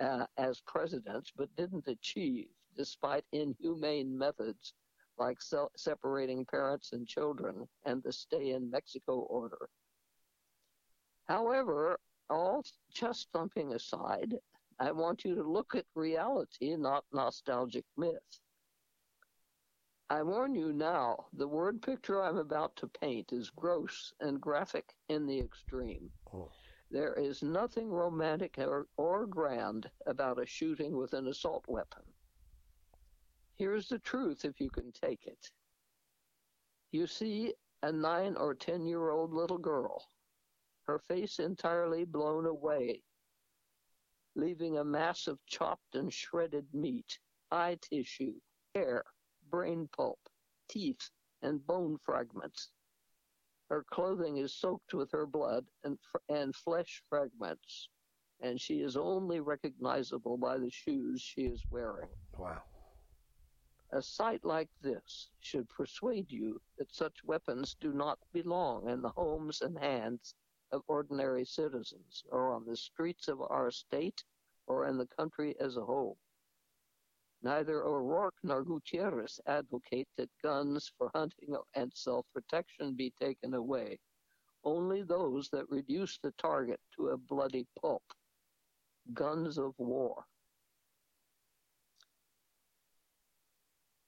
uh, 0.00 0.26
as 0.36 0.60
president, 0.66 1.30
but 1.36 1.54
didn't 1.56 1.88
achieve 1.88 2.46
despite 2.76 3.24
inhumane 3.32 4.16
methods 4.16 4.74
like 5.18 5.42
se- 5.42 5.66
separating 5.76 6.44
parents 6.44 6.92
and 6.92 7.06
children 7.06 7.66
and 7.84 8.02
the 8.02 8.12
stay 8.12 8.52
in 8.52 8.70
Mexico 8.70 9.26
order. 9.30 9.68
However, 11.26 11.98
all 12.30 12.64
chest 12.92 13.28
thumping 13.32 13.72
aside, 13.72 14.34
I 14.78 14.92
want 14.92 15.24
you 15.24 15.34
to 15.34 15.42
look 15.42 15.74
at 15.74 15.84
reality, 15.94 16.76
not 16.76 17.04
nostalgic 17.12 17.84
myth. 17.96 18.40
I 20.10 20.22
warn 20.22 20.54
you 20.54 20.72
now, 20.72 21.26
the 21.34 21.48
word 21.48 21.82
picture 21.82 22.22
I'm 22.22 22.38
about 22.38 22.74
to 22.76 22.88
paint 22.88 23.32
is 23.32 23.50
gross 23.50 24.12
and 24.20 24.40
graphic 24.40 24.94
in 25.08 25.26
the 25.26 25.38
extreme. 25.38 26.10
Oh. 26.32 26.50
There 26.90 27.12
is 27.14 27.42
nothing 27.42 27.90
romantic 27.90 28.56
or, 28.58 28.86
or 28.96 29.26
grand 29.26 29.90
about 30.06 30.40
a 30.40 30.46
shooting 30.46 30.96
with 30.96 31.12
an 31.12 31.28
assault 31.28 31.64
weapon. 31.68 32.02
Here's 33.56 33.88
the 33.88 33.98
truth 33.98 34.44
if 34.44 34.60
you 34.60 34.70
can 34.70 34.92
take 34.92 35.26
it. 35.26 35.50
You 36.90 37.06
see 37.06 37.52
a 37.82 37.92
nine 37.92 38.36
or 38.36 38.54
ten 38.54 38.86
year 38.86 39.10
old 39.10 39.34
little 39.34 39.58
girl, 39.58 40.08
her 40.86 40.98
face 40.98 41.38
entirely 41.38 42.04
blown 42.04 42.46
away 42.46 43.02
leaving 44.38 44.78
a 44.78 44.84
mass 44.84 45.26
of 45.26 45.44
chopped 45.46 45.96
and 45.96 46.12
shredded 46.12 46.66
meat, 46.72 47.18
eye 47.50 47.76
tissue, 47.82 48.34
hair, 48.74 49.04
brain 49.50 49.88
pulp, 49.96 50.18
teeth, 50.68 51.10
and 51.42 51.66
bone 51.66 51.98
fragments. 52.04 52.70
Her 53.68 53.84
clothing 53.90 54.38
is 54.38 54.54
soaked 54.54 54.94
with 54.94 55.10
her 55.12 55.26
blood 55.26 55.66
and, 55.84 55.98
and 56.28 56.54
flesh 56.54 57.02
fragments, 57.08 57.90
and 58.40 58.60
she 58.60 58.80
is 58.80 58.96
only 58.96 59.40
recognizable 59.40 60.38
by 60.38 60.58
the 60.58 60.70
shoes 60.70 61.20
she 61.20 61.42
is 61.42 61.62
wearing. 61.70 62.08
Wow. 62.36 62.62
A 63.92 64.02
sight 64.02 64.44
like 64.44 64.68
this 64.82 65.30
should 65.40 65.68
persuade 65.70 66.30
you 66.30 66.60
that 66.76 66.94
such 66.94 67.24
weapons 67.24 67.74
do 67.80 67.92
not 67.92 68.18
belong 68.32 68.88
in 68.88 69.00
the 69.00 69.08
homes 69.10 69.62
and 69.62 69.78
hands 69.78 70.34
of 70.72 70.82
ordinary 70.88 71.44
citizens 71.44 72.24
or 72.30 72.52
on 72.52 72.66
the 72.66 72.76
streets 72.76 73.28
of 73.28 73.40
our 73.40 73.70
state 73.70 74.22
or 74.66 74.86
in 74.86 74.98
the 74.98 75.06
country 75.06 75.58
as 75.58 75.76
a 75.78 75.84
whole. 75.84 76.18
Neither 77.42 77.84
O'Rourke 77.84 78.38
nor 78.42 78.64
Gutierrez 78.64 79.40
advocate 79.46 80.08
that 80.16 80.30
guns 80.42 80.90
for 80.98 81.10
hunting 81.14 81.56
and 81.74 81.92
self 81.94 82.26
protection 82.34 82.94
be 82.94 83.12
taken 83.12 83.54
away, 83.54 84.00
only 84.64 85.02
those 85.02 85.48
that 85.50 85.70
reduce 85.70 86.18
the 86.18 86.32
target 86.32 86.80
to 86.96 87.08
a 87.10 87.16
bloody 87.16 87.66
pulp. 87.80 88.02
Guns 89.14 89.56
of 89.58 89.74
war. 89.78 90.26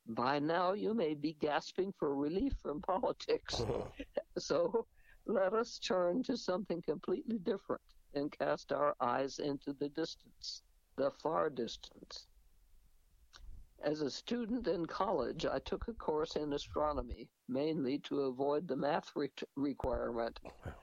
By 0.06 0.40
now, 0.40 0.72
you 0.72 0.92
may 0.92 1.14
be 1.14 1.34
gasping 1.34 1.92
for 1.92 2.16
relief 2.16 2.54
from 2.60 2.82
politics. 2.82 3.64
so 4.38 4.86
let 5.26 5.54
us 5.54 5.78
turn 5.78 6.24
to 6.24 6.36
something 6.36 6.82
completely 6.82 7.38
different 7.38 7.82
and 8.14 8.32
cast 8.32 8.72
our 8.72 8.96
eyes 9.00 9.38
into 9.38 9.72
the 9.74 9.88
distance, 9.90 10.62
the 10.96 11.12
far 11.22 11.48
distance. 11.48 12.26
As 13.82 14.02
a 14.02 14.10
student 14.10 14.68
in 14.68 14.86
college, 14.86 15.46
I 15.46 15.58
took 15.60 15.88
a 15.88 15.94
course 15.94 16.36
in 16.36 16.52
astronomy, 16.52 17.30
mainly 17.48 17.98
to 18.00 18.22
avoid 18.22 18.68
the 18.68 18.76
math 18.76 19.14
re- 19.16 19.30
requirement. 19.56 20.38
Oh, 20.44 20.74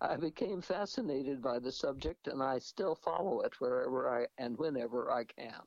I 0.00 0.16
became 0.16 0.60
fascinated 0.60 1.40
by 1.40 1.58
the 1.58 1.72
subject 1.72 2.28
and 2.28 2.42
I 2.42 2.58
still 2.58 2.94
follow 2.94 3.40
it 3.40 3.60
wherever 3.60 4.08
I 4.08 4.26
and 4.36 4.58
whenever 4.58 5.10
I 5.10 5.24
can. 5.24 5.62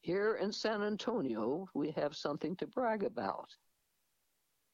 Here 0.00 0.36
in 0.36 0.52
San 0.52 0.82
Antonio, 0.82 1.68
we 1.74 1.90
have 1.90 2.16
something 2.16 2.56
to 2.56 2.66
brag 2.66 3.02
about. 3.02 3.56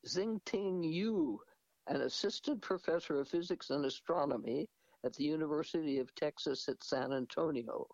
Xinting 0.07 0.85
Yu 0.85 1.41
an 1.87 2.01
assistant 2.01 2.63
professor 2.63 3.21
of 3.21 3.29
physics 3.29 3.71
and 3.71 3.85
astronomy 3.85 4.69
at 5.05 5.13
the 5.15 5.25
University 5.25 5.99
of 5.99 6.15
Texas 6.15 6.69
at 6.69 6.83
San 6.83 7.13
Antonio, 7.13 7.87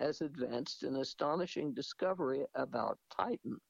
has 0.00 0.22
advanced 0.22 0.82
an 0.82 0.96
astonishing 0.96 1.74
discovery 1.74 2.46
about 2.54 2.98
Titan, 3.14 3.60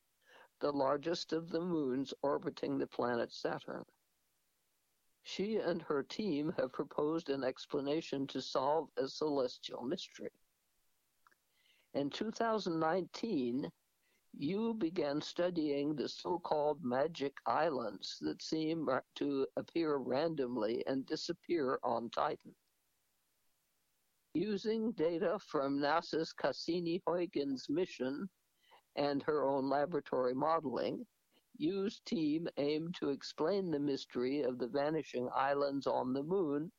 the 0.61 0.73
largest 0.73 1.33
of 1.33 1.51
the 1.51 1.61
moons 1.61 2.15
orbiting 2.23 2.79
the 2.79 2.87
planet 2.87 3.33
Saturn. 3.33 3.85
She 5.25 5.57
and 5.57 5.83
her 5.83 6.03
team 6.03 6.53
have 6.57 6.73
proposed 6.73 7.29
an 7.29 7.45
explanation 7.45 8.27
to 8.29 8.41
solve 8.41 8.89
a 8.97 9.09
celestial 9.09 9.83
mystery. 9.83 10.31
In 11.95 12.09
2019, 12.09 13.71
Yu 14.33 14.75
began 14.75 15.21
studying 15.21 15.97
the 15.97 16.09
so-called 16.09 16.85
magic 16.85 17.37
islands 17.47 18.17
that 18.21 18.41
seem 18.41 18.89
to 19.17 19.47
appear 19.57 19.97
randomly 19.97 20.87
and 20.87 21.05
disappear 21.05 21.81
on 21.83 22.09
Titan. 22.11 22.55
Using 24.35 24.93
data 24.93 25.41
from 25.41 25.81
NASA's 25.81 26.33
Cassini-Huygens 26.33 27.69
mission 27.69 28.31
and 28.95 29.21
her 29.25 29.45
own 29.45 29.69
laboratory 29.69 30.35
modeling, 30.35 31.05
Yu's 31.57 31.99
team 32.07 32.47
aimed 32.57 32.95
to 32.95 33.09
explain 33.09 33.73
the 33.73 33.81
mystery 33.81 34.43
of 34.43 34.59
the 34.59 34.69
vanishing 34.69 35.29
islands 35.35 35.89
on 35.89 36.13
the 36.13 36.23
moon 36.23 36.71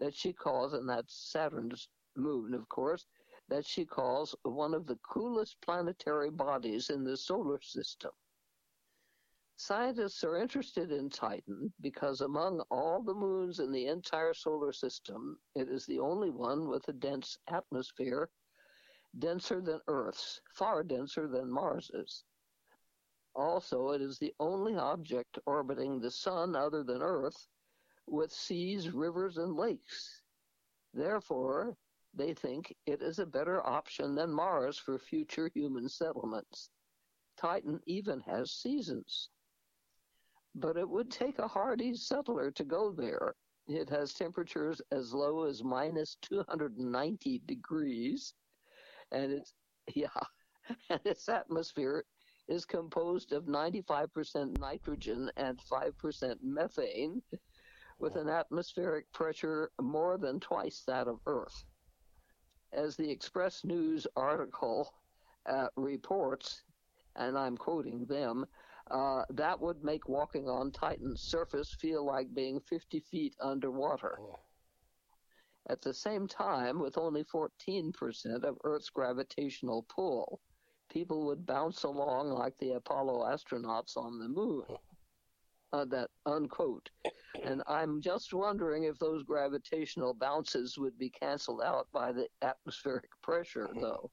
that 0.00 0.14
she 0.14 0.32
calls, 0.32 0.72
and 0.72 0.88
that's 0.88 1.30
Saturn's 1.30 1.90
moon, 2.16 2.54
of 2.54 2.66
course, 2.70 3.04
that 3.48 3.66
she 3.66 3.84
calls 3.84 4.34
one 4.44 4.72
of 4.72 4.86
the 4.86 4.96
coolest 4.96 5.60
planetary 5.60 6.30
bodies 6.30 6.88
in 6.88 7.04
the 7.04 7.18
solar 7.18 7.60
system. 7.60 8.12
Scientists 9.60 10.22
are 10.22 10.36
interested 10.36 10.92
in 10.92 11.10
Titan 11.10 11.72
because 11.80 12.20
among 12.20 12.60
all 12.70 13.02
the 13.02 13.12
moons 13.12 13.58
in 13.58 13.72
the 13.72 13.86
entire 13.86 14.32
solar 14.32 14.72
system, 14.72 15.36
it 15.56 15.68
is 15.68 15.84
the 15.84 15.98
only 15.98 16.30
one 16.30 16.68
with 16.68 16.86
a 16.86 16.92
dense 16.92 17.36
atmosphere, 17.48 18.30
denser 19.18 19.60
than 19.60 19.80
Earth's, 19.88 20.40
far 20.54 20.84
denser 20.84 21.26
than 21.26 21.50
Mars's. 21.50 22.22
Also, 23.34 23.90
it 23.90 24.00
is 24.00 24.16
the 24.16 24.32
only 24.38 24.76
object 24.76 25.40
orbiting 25.44 25.98
the 25.98 26.10
sun 26.10 26.54
other 26.54 26.84
than 26.84 27.02
Earth 27.02 27.48
with 28.06 28.30
seas, 28.30 28.90
rivers, 28.90 29.38
and 29.38 29.56
lakes. 29.56 30.22
Therefore, 30.94 31.76
they 32.14 32.32
think 32.32 32.72
it 32.86 33.02
is 33.02 33.18
a 33.18 33.26
better 33.26 33.66
option 33.66 34.14
than 34.14 34.32
Mars 34.32 34.78
for 34.78 35.00
future 35.00 35.50
human 35.52 35.88
settlements. 35.88 36.70
Titan 37.36 37.80
even 37.86 38.20
has 38.20 38.52
seasons. 38.52 39.30
But 40.54 40.76
it 40.76 40.88
would 40.88 41.10
take 41.10 41.38
a 41.38 41.48
hardy 41.48 41.94
settler 41.94 42.50
to 42.52 42.64
go 42.64 42.92
there. 42.92 43.34
It 43.68 43.90
has 43.90 44.14
temperatures 44.14 44.80
as 44.92 45.12
low 45.12 45.44
as 45.44 45.62
minus 45.62 46.16
290 46.22 47.42
degrees, 47.46 48.32
and 49.12 49.32
it's, 49.32 49.52
yeah, 49.94 50.08
and 50.90 51.00
its 51.04 51.28
atmosphere 51.28 52.04
is 52.48 52.64
composed 52.64 53.32
of 53.32 53.44
95% 53.44 54.58
nitrogen 54.58 55.30
and 55.36 55.60
5% 55.70 56.36
methane, 56.42 57.22
with 57.98 58.16
an 58.16 58.28
atmospheric 58.28 59.12
pressure 59.12 59.70
more 59.80 60.16
than 60.16 60.40
twice 60.40 60.82
that 60.86 61.08
of 61.08 61.20
Earth. 61.26 61.64
As 62.72 62.96
the 62.96 63.10
Express 63.10 63.64
News 63.64 64.06
article 64.16 64.94
uh, 65.46 65.68
reports, 65.76 66.62
and 67.16 67.36
I'm 67.36 67.56
quoting 67.56 68.06
them, 68.06 68.46
uh, 68.90 69.24
that 69.30 69.60
would 69.60 69.84
make 69.84 70.08
walking 70.08 70.48
on 70.48 70.70
Titan's 70.70 71.22
surface 71.22 71.74
feel 71.80 72.04
like 72.04 72.34
being 72.34 72.60
50 72.60 73.00
feet 73.00 73.34
underwater. 73.40 74.18
Oh. 74.20 74.38
At 75.68 75.82
the 75.82 75.92
same 75.92 76.26
time, 76.26 76.78
with 76.78 76.96
only 76.96 77.24
14% 77.24 78.42
of 78.42 78.56
Earth's 78.64 78.88
gravitational 78.88 79.84
pull, 79.94 80.40
people 80.88 81.26
would 81.26 81.44
bounce 81.44 81.82
along 81.82 82.30
like 82.30 82.56
the 82.58 82.72
Apollo 82.72 83.24
astronauts 83.26 83.96
on 83.96 84.18
the 84.18 84.28
moon. 84.28 84.64
Uh, 85.70 85.84
that 85.84 86.08
unquote. 86.24 86.88
And 87.44 87.62
I'm 87.66 88.00
just 88.00 88.32
wondering 88.32 88.84
if 88.84 88.98
those 88.98 89.22
gravitational 89.22 90.14
bounces 90.14 90.78
would 90.78 90.98
be 90.98 91.10
canceled 91.10 91.60
out 91.62 91.88
by 91.92 92.12
the 92.12 92.26
atmospheric 92.40 93.10
pressure, 93.22 93.68
though. 93.78 94.10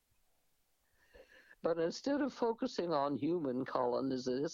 But 1.66 1.80
instead 1.80 2.22
of 2.22 2.32
focusing 2.32 2.94
on 2.94 3.18
human 3.18 3.66
colonization, 3.66 4.52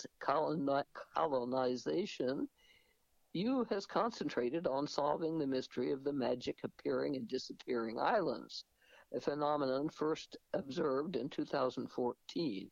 Yu 3.34 3.65
has 3.65 3.86
concentrated 3.86 4.65
on 4.65 4.88
solving 4.88 5.38
the 5.38 5.45
mystery 5.45 5.91
of 5.91 6.06
the 6.06 6.13
magic 6.13 6.60
appearing 6.63 7.17
and 7.17 7.28
disappearing 7.28 8.00
islands 8.00 8.63
a 9.13 9.19
phenomenon 9.19 9.89
first 9.89 10.38
observed 10.54 11.17
in 11.17 11.28
2014. 11.28 12.71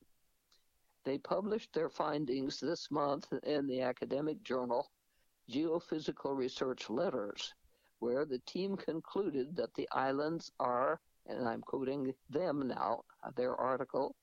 They 1.04 1.18
published 1.18 1.74
their 1.74 1.90
findings 1.90 2.62
this 2.62 2.90
month 2.90 3.28
in 3.44 3.68
the 3.68 3.82
academic 3.82 4.42
journal 4.44 4.90
Geophysical 5.52 6.38
Research 6.38 6.90
Letters, 6.90 7.54
where 8.00 8.24
the 8.24 8.40
team 8.40 8.78
concluded 8.78 9.58
that 9.58 9.74
the 9.74 9.90
islands 9.92 10.50
are, 10.62 11.02
and 11.26 11.46
I'm 11.46 11.60
quoting 11.60 12.14
them 12.30 12.70
now, 12.70 13.04
their 13.36 13.58
article, 13.58 14.16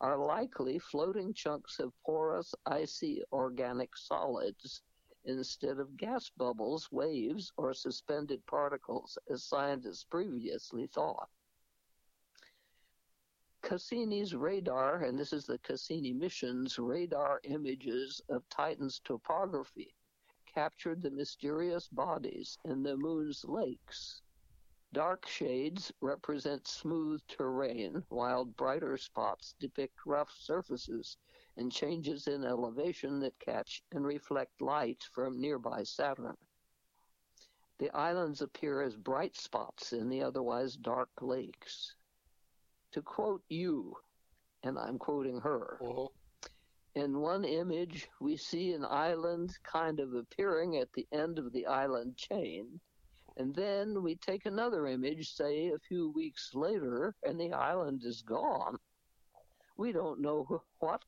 are 0.00 0.16
likely 0.16 0.78
floating 0.78 1.34
chunks 1.34 1.80
of 1.80 1.92
porous, 2.04 2.54
icy 2.66 3.22
organic 3.32 3.96
solids 3.96 4.82
instead 5.24 5.78
of 5.78 5.96
gas 5.96 6.30
bubbles, 6.36 6.90
waves, 6.90 7.52
or 7.56 7.74
suspended 7.74 8.44
particles, 8.46 9.18
as 9.28 9.44
scientists 9.44 10.04
previously 10.04 10.86
thought. 10.86 11.28
Cassini's 13.62 14.34
radar, 14.34 15.02
and 15.02 15.18
this 15.18 15.32
is 15.32 15.44
the 15.44 15.58
Cassini 15.58 16.12
mission's 16.12 16.78
radar 16.78 17.40
images 17.44 18.22
of 18.28 18.48
Titan's 18.48 19.00
topography, 19.00 19.94
captured 20.46 21.02
the 21.02 21.10
mysterious 21.10 21.88
bodies 21.88 22.56
in 22.64 22.82
the 22.82 22.96
moon's 22.96 23.44
lakes. 23.44 24.22
Dark 24.92 25.26
shades 25.26 25.92
represent 26.00 26.66
smooth 26.66 27.20
terrain, 27.28 28.02
while 28.08 28.44
brighter 28.44 28.96
spots 28.96 29.54
depict 29.60 30.06
rough 30.06 30.30
surfaces 30.30 31.18
and 31.56 31.70
changes 31.70 32.26
in 32.26 32.42
elevation 32.42 33.20
that 33.20 33.38
catch 33.38 33.82
and 33.92 34.06
reflect 34.06 34.60
light 34.62 35.02
from 35.12 35.40
nearby 35.40 35.82
Saturn. 35.82 36.36
The 37.78 37.94
islands 37.94 38.40
appear 38.40 38.80
as 38.80 38.96
bright 38.96 39.36
spots 39.36 39.92
in 39.92 40.08
the 40.08 40.22
otherwise 40.22 40.74
dark 40.74 41.10
lakes 41.20 41.94
to 42.92 43.02
quote 43.02 43.42
Yu, 43.48 43.94
and 44.62 44.78
I'm 44.78 44.98
quoting 44.98 45.40
her. 45.40 45.78
Uh-huh. 45.82 46.08
In 46.94 47.20
one 47.20 47.44
image, 47.44 48.08
we 48.20 48.36
see 48.36 48.72
an 48.72 48.84
island 48.84 49.56
kind 49.62 50.00
of 50.00 50.14
appearing 50.14 50.78
at 50.78 50.92
the 50.94 51.06
end 51.12 51.38
of 51.38 51.52
the 51.52 51.66
island 51.66 52.16
chain. 52.16 52.80
And 53.38 53.54
then 53.54 54.02
we 54.02 54.16
take 54.16 54.46
another 54.46 54.88
image, 54.88 55.32
say 55.32 55.68
a 55.68 55.78
few 55.78 56.10
weeks 56.10 56.50
later, 56.54 57.14
and 57.22 57.38
the 57.38 57.52
island 57.52 58.02
is 58.04 58.20
gone. 58.20 58.76
We 59.76 59.92
don't 59.92 60.20
know 60.20 60.62
what, 60.80 61.04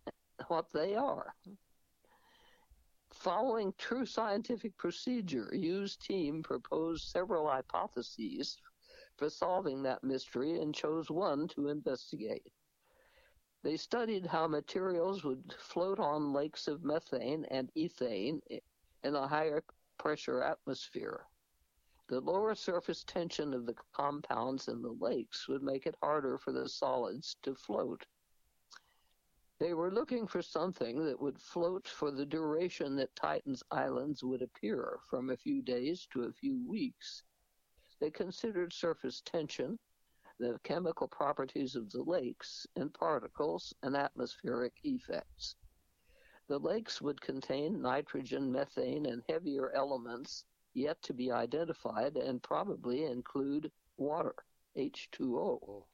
what 0.47 0.67
they 0.73 0.95
are. 0.95 1.35
Following 3.13 3.75
true 3.79 4.07
scientific 4.07 4.77
procedure, 4.79 5.51
Yu's 5.53 5.97
team 5.97 6.41
proposed 6.45 7.09
several 7.09 7.49
hypotheses 7.49 8.57
for 9.17 9.29
solving 9.29 9.83
that 9.83 10.05
mystery 10.05 10.61
and 10.61 10.73
chose 10.73 11.11
one 11.11 11.49
to 11.49 11.69
investigate. 11.69 12.47
They 13.65 13.77
studied 13.77 14.25
how 14.25 14.47
materials 14.47 15.25
would 15.25 15.53
float 15.59 15.99
on 15.99 16.33
lakes 16.33 16.69
of 16.69 16.85
methane 16.85 17.45
and 17.51 17.69
ethane 17.77 18.41
in 19.03 19.15
a 19.17 19.27
higher 19.27 19.65
pressure 19.99 20.43
atmosphere. 20.43 21.27
The 22.11 22.21
lower 22.21 22.57
surface 22.57 23.05
tension 23.05 23.55
of 23.55 23.67
the 23.67 23.77
compounds 23.93 24.67
in 24.67 24.83
the 24.83 24.97
lakes 24.99 25.47
would 25.47 25.63
make 25.63 25.87
it 25.87 25.95
harder 26.03 26.39
for 26.39 26.51
the 26.51 26.69
solids 26.69 27.37
to 27.43 27.55
float. 27.55 28.05
They 29.61 29.75
were 29.75 29.93
looking 29.93 30.27
for 30.27 30.43
something 30.43 31.05
that 31.05 31.21
would 31.21 31.41
float 31.41 31.87
for 31.87 32.11
the 32.11 32.27
duration 32.27 32.97
that 32.97 33.15
Titan's 33.15 33.63
islands 33.71 34.25
would 34.25 34.43
appear, 34.43 34.99
from 35.09 35.31
a 35.31 35.37
few 35.37 35.63
days 35.63 36.09
to 36.13 36.25
a 36.25 36.33
few 36.33 36.67
weeks. 36.67 37.23
They 38.01 38.11
considered 38.11 38.73
surface 38.73 39.21
tension, 39.21 39.79
the 40.41 40.59
chemical 40.65 41.07
properties 41.07 41.77
of 41.77 41.93
the 41.93 42.03
lakes, 42.03 42.67
and 42.75 42.93
particles 42.93 43.73
and 43.85 43.97
atmospheric 43.97 44.75
effects. 44.83 45.55
The 46.49 46.59
lakes 46.59 47.01
would 47.01 47.21
contain 47.21 47.81
nitrogen, 47.81 48.51
methane, 48.51 49.07
and 49.07 49.23
heavier 49.29 49.71
elements 49.71 50.45
yet 50.75 51.01
to 51.03 51.13
be 51.13 51.31
identified 51.31 52.17
and 52.17 52.43
probably 52.43 53.05
include 53.05 53.71
water, 53.97 54.35
H2O. 54.77 55.85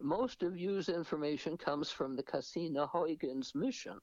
Most 0.00 0.42
of 0.42 0.58
Yu's 0.58 0.88
information 0.88 1.56
comes 1.56 1.90
from 1.90 2.16
the 2.16 2.22
Cassini-Huygens 2.22 3.54
mission. 3.54 3.98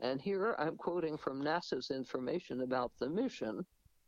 And 0.00 0.20
here 0.20 0.56
I'm 0.58 0.76
quoting 0.76 1.16
from 1.16 1.42
NASA's 1.42 1.90
information 1.90 2.62
about 2.62 2.92
the 2.98 3.08
mission 3.08 3.64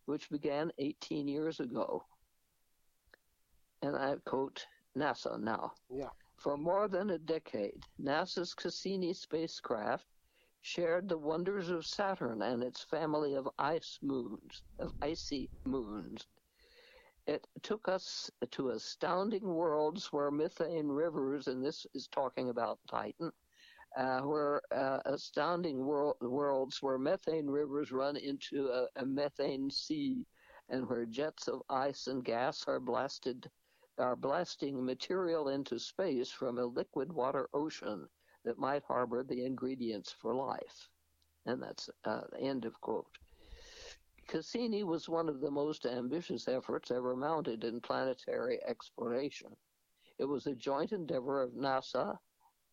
which 0.06 0.30
began 0.30 0.72
18 0.78 1.28
years 1.28 1.60
ago. 1.60 2.04
And 3.82 3.96
I 3.96 4.14
quote 4.24 4.64
NASA 4.96 5.38
now. 5.38 5.72
Yeah. 5.90 6.08
For 6.36 6.56
more 6.56 6.88
than 6.88 7.10
a 7.10 7.18
decade, 7.18 7.82
NASA's 8.02 8.54
Cassini 8.54 9.12
spacecraft 9.12 10.06
shared 10.66 11.08
the 11.08 11.16
wonders 11.16 11.70
of 11.70 11.86
Saturn 11.86 12.42
and 12.42 12.64
its 12.64 12.82
family 12.82 13.34
of 13.34 13.48
ice 13.56 14.00
moons, 14.02 14.64
of 14.80 14.92
icy 15.00 15.48
moons. 15.64 16.26
It 17.28 17.46
took 17.62 17.86
us 17.88 18.28
to 18.50 18.70
astounding 18.70 19.54
worlds 19.54 20.12
where 20.12 20.32
methane 20.32 20.88
rivers, 20.88 21.46
and 21.46 21.64
this 21.64 21.86
is 21.94 22.08
talking 22.08 22.48
about 22.48 22.80
Titan, 22.88 23.30
uh, 23.96 24.22
where 24.22 24.60
uh, 24.72 24.98
astounding 25.04 25.86
world, 25.86 26.16
worlds 26.20 26.82
where 26.82 26.98
methane 26.98 27.46
rivers 27.46 27.92
run 27.92 28.16
into 28.16 28.66
a, 28.68 28.88
a 28.96 29.06
methane 29.06 29.70
sea, 29.70 30.26
and 30.68 30.88
where 30.88 31.06
jets 31.06 31.46
of 31.46 31.62
ice 31.70 32.08
and 32.08 32.24
gas 32.24 32.64
are 32.66 32.80
blasted, 32.80 33.48
are 33.98 34.16
blasting 34.16 34.84
material 34.84 35.48
into 35.48 35.78
space 35.78 36.32
from 36.32 36.58
a 36.58 36.66
liquid 36.66 37.12
water 37.12 37.48
ocean 37.54 38.08
that 38.46 38.58
might 38.58 38.84
harbor 38.84 39.24
the 39.24 39.44
ingredients 39.44 40.14
for 40.22 40.32
life. 40.32 40.88
And 41.46 41.60
that's 41.62 41.90
uh, 42.04 42.22
the 42.32 42.40
end 42.40 42.64
of 42.64 42.80
quote. 42.80 43.18
Cassini 44.28 44.84
was 44.84 45.08
one 45.08 45.28
of 45.28 45.40
the 45.40 45.50
most 45.50 45.84
ambitious 45.84 46.48
efforts 46.48 46.90
ever 46.90 47.16
mounted 47.16 47.64
in 47.64 47.80
planetary 47.80 48.60
exploration. 48.64 49.54
It 50.18 50.24
was 50.24 50.46
a 50.46 50.54
joint 50.54 50.92
endeavor 50.92 51.42
of 51.42 51.52
NASA, 51.52 52.16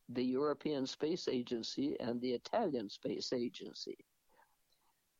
the 0.09 0.23
European 0.23 0.86
Space 0.86 1.27
Agency, 1.27 1.97
and 1.99 2.21
the 2.21 2.33
Italian 2.33 2.89
Space 2.89 3.33
Agency. 3.33 3.97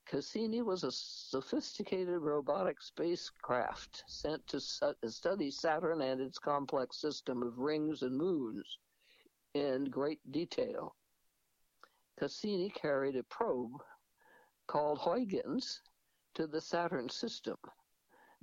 Cassini 0.06 0.62
was 0.62 0.84
a 0.84 0.92
sophisticated 0.92 2.20
robotic 2.20 2.82
spacecraft 2.82 4.04
sent 4.08 4.46
to 4.48 4.60
study 4.60 5.50
Saturn 5.50 6.02
and 6.02 6.22
its 6.22 6.38
complex 6.38 7.00
system 7.02 7.42
of 7.42 7.58
rings 7.58 8.04
and 8.04 8.16
moons 8.16 8.78
in 9.54 9.86
great 9.86 10.20
detail. 10.32 10.96
Cassini 12.20 12.70
carried 12.70 13.16
a 13.16 13.24
probe 13.24 13.82
called 14.68 15.00
Huygens 15.00 15.82
to 16.36 16.48
the 16.48 16.62
Saturn 16.62 17.10
system. 17.10 17.58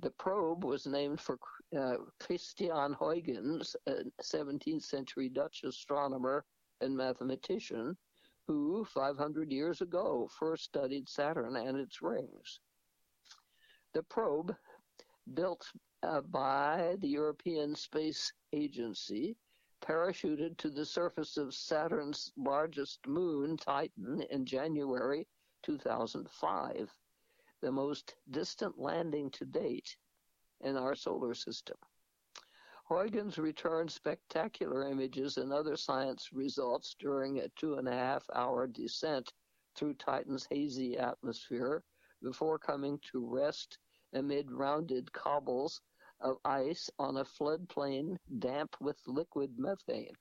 The 0.01 0.11
probe 0.11 0.63
was 0.63 0.87
named 0.87 1.21
for 1.21 1.37
uh, 1.77 1.97
Christian 2.19 2.93
Huygens, 2.93 3.75
a 3.87 4.03
17th 4.21 4.83
century 4.83 5.29
Dutch 5.29 5.63
astronomer 5.63 6.43
and 6.81 6.95
mathematician 6.95 7.95
who, 8.47 8.85
500 8.85 9.51
years 9.51 9.81
ago, 9.81 10.29
first 10.39 10.63
studied 10.63 11.07
Saturn 11.07 11.55
and 11.55 11.77
its 11.77 12.01
rings. 12.01 12.59
The 13.93 14.03
probe, 14.03 14.55
built 15.33 15.65
uh, 16.03 16.21
by 16.21 16.95
the 16.99 17.07
European 17.07 17.75
Space 17.75 18.33
Agency, 18.53 19.37
parachuted 19.81 20.57
to 20.57 20.69
the 20.69 20.85
surface 20.85 21.37
of 21.37 21.53
Saturn's 21.53 22.31
largest 22.37 23.05
moon, 23.07 23.57
Titan, 23.57 24.21
in 24.29 24.45
January 24.45 25.27
2005, 25.63 26.93
the 27.61 27.71
most 27.71 28.15
distant 28.29 28.79
landing 28.79 29.29
to 29.31 29.45
date 29.45 29.97
in 30.61 30.77
our 30.77 30.95
solar 30.95 31.33
system. 31.33 31.77
Huygens 32.85 33.37
returned 33.37 33.91
spectacular 33.91 34.87
images 34.87 35.37
and 35.37 35.51
other 35.51 35.75
science 35.75 36.31
results 36.33 36.95
during 36.99 37.39
a 37.39 37.49
two 37.49 37.75
and 37.75 37.87
a 37.87 37.93
half 37.93 38.25
hour 38.35 38.67
descent 38.67 39.33
through 39.75 39.93
Titan's 39.93 40.45
hazy 40.49 40.97
atmosphere 40.97 41.83
before 42.21 42.59
coming 42.59 42.99
to 43.11 43.25
rest 43.25 43.77
amid 44.13 44.51
rounded 44.51 45.11
cobbles 45.13 45.81
of 46.21 46.37
ice 46.45 46.89
on 46.99 47.17
a 47.17 47.25
floodplain 47.25 48.17
damp 48.39 48.75
with 48.79 48.97
liquid 49.07 49.57
methane. 49.57 50.15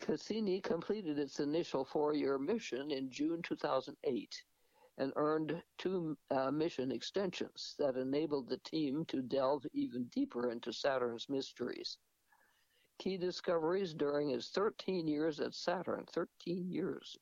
Cassini 0.00 0.60
completed 0.60 1.18
its 1.18 1.40
initial 1.40 1.84
four 1.84 2.14
year 2.14 2.38
mission 2.38 2.90
in 2.90 3.10
June 3.10 3.40
2008 3.42 4.44
and 4.98 5.12
earned 5.16 5.62
two 5.78 6.16
uh, 6.30 6.50
mission 6.50 6.92
extensions 6.92 7.74
that 7.78 7.96
enabled 7.96 8.48
the 8.48 8.58
team 8.58 9.04
to 9.06 9.22
delve 9.22 9.64
even 9.72 10.04
deeper 10.06 10.50
into 10.50 10.72
Saturn's 10.72 11.28
mysteries. 11.28 11.98
Key 12.98 13.16
discoveries 13.16 13.94
during 13.94 14.28
his 14.28 14.50
13 14.50 15.08
years 15.08 15.40
at 15.40 15.54
Saturn, 15.54 16.04
13 16.12 16.70
years, 16.70 17.16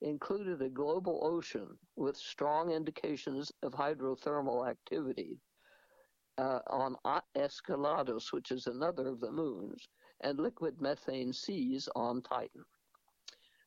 included 0.00 0.62
a 0.62 0.68
global 0.68 1.20
ocean 1.22 1.78
with 1.96 2.16
strong 2.16 2.70
indications 2.70 3.52
of 3.62 3.72
hydrothermal 3.72 4.68
activity 4.68 5.38
uh, 6.38 6.60
on 6.68 6.96
Enceladus, 7.34 8.32
which 8.32 8.52
is 8.52 8.66
another 8.66 9.08
of 9.08 9.20
the 9.20 9.30
moons, 9.30 9.88
and 10.20 10.38
liquid 10.38 10.80
methane 10.80 11.32
seas 11.32 11.88
on 11.96 12.22
Titan. 12.22 12.64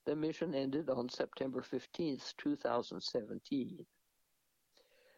The 0.05 0.15
mission 0.15 0.55
ended 0.55 0.89
on 0.89 1.09
September 1.09 1.61
15, 1.61 2.19
2017. 2.37 3.85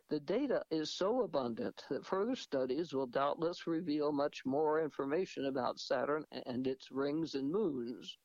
The 0.10 0.20
data 0.20 0.64
is 0.70 0.92
so 0.92 1.24
abundant 1.24 1.86
that 1.90 2.06
further 2.06 2.36
studies 2.36 2.94
will 2.94 3.08
doubtless 3.08 3.66
reveal 3.66 4.12
much 4.12 4.46
more 4.46 4.82
information 4.82 5.46
about 5.46 5.80
Saturn 5.80 6.26
and 6.46 6.68
its 6.68 6.92
rings 6.92 7.36
and 7.36 7.52
moons. 7.52 8.18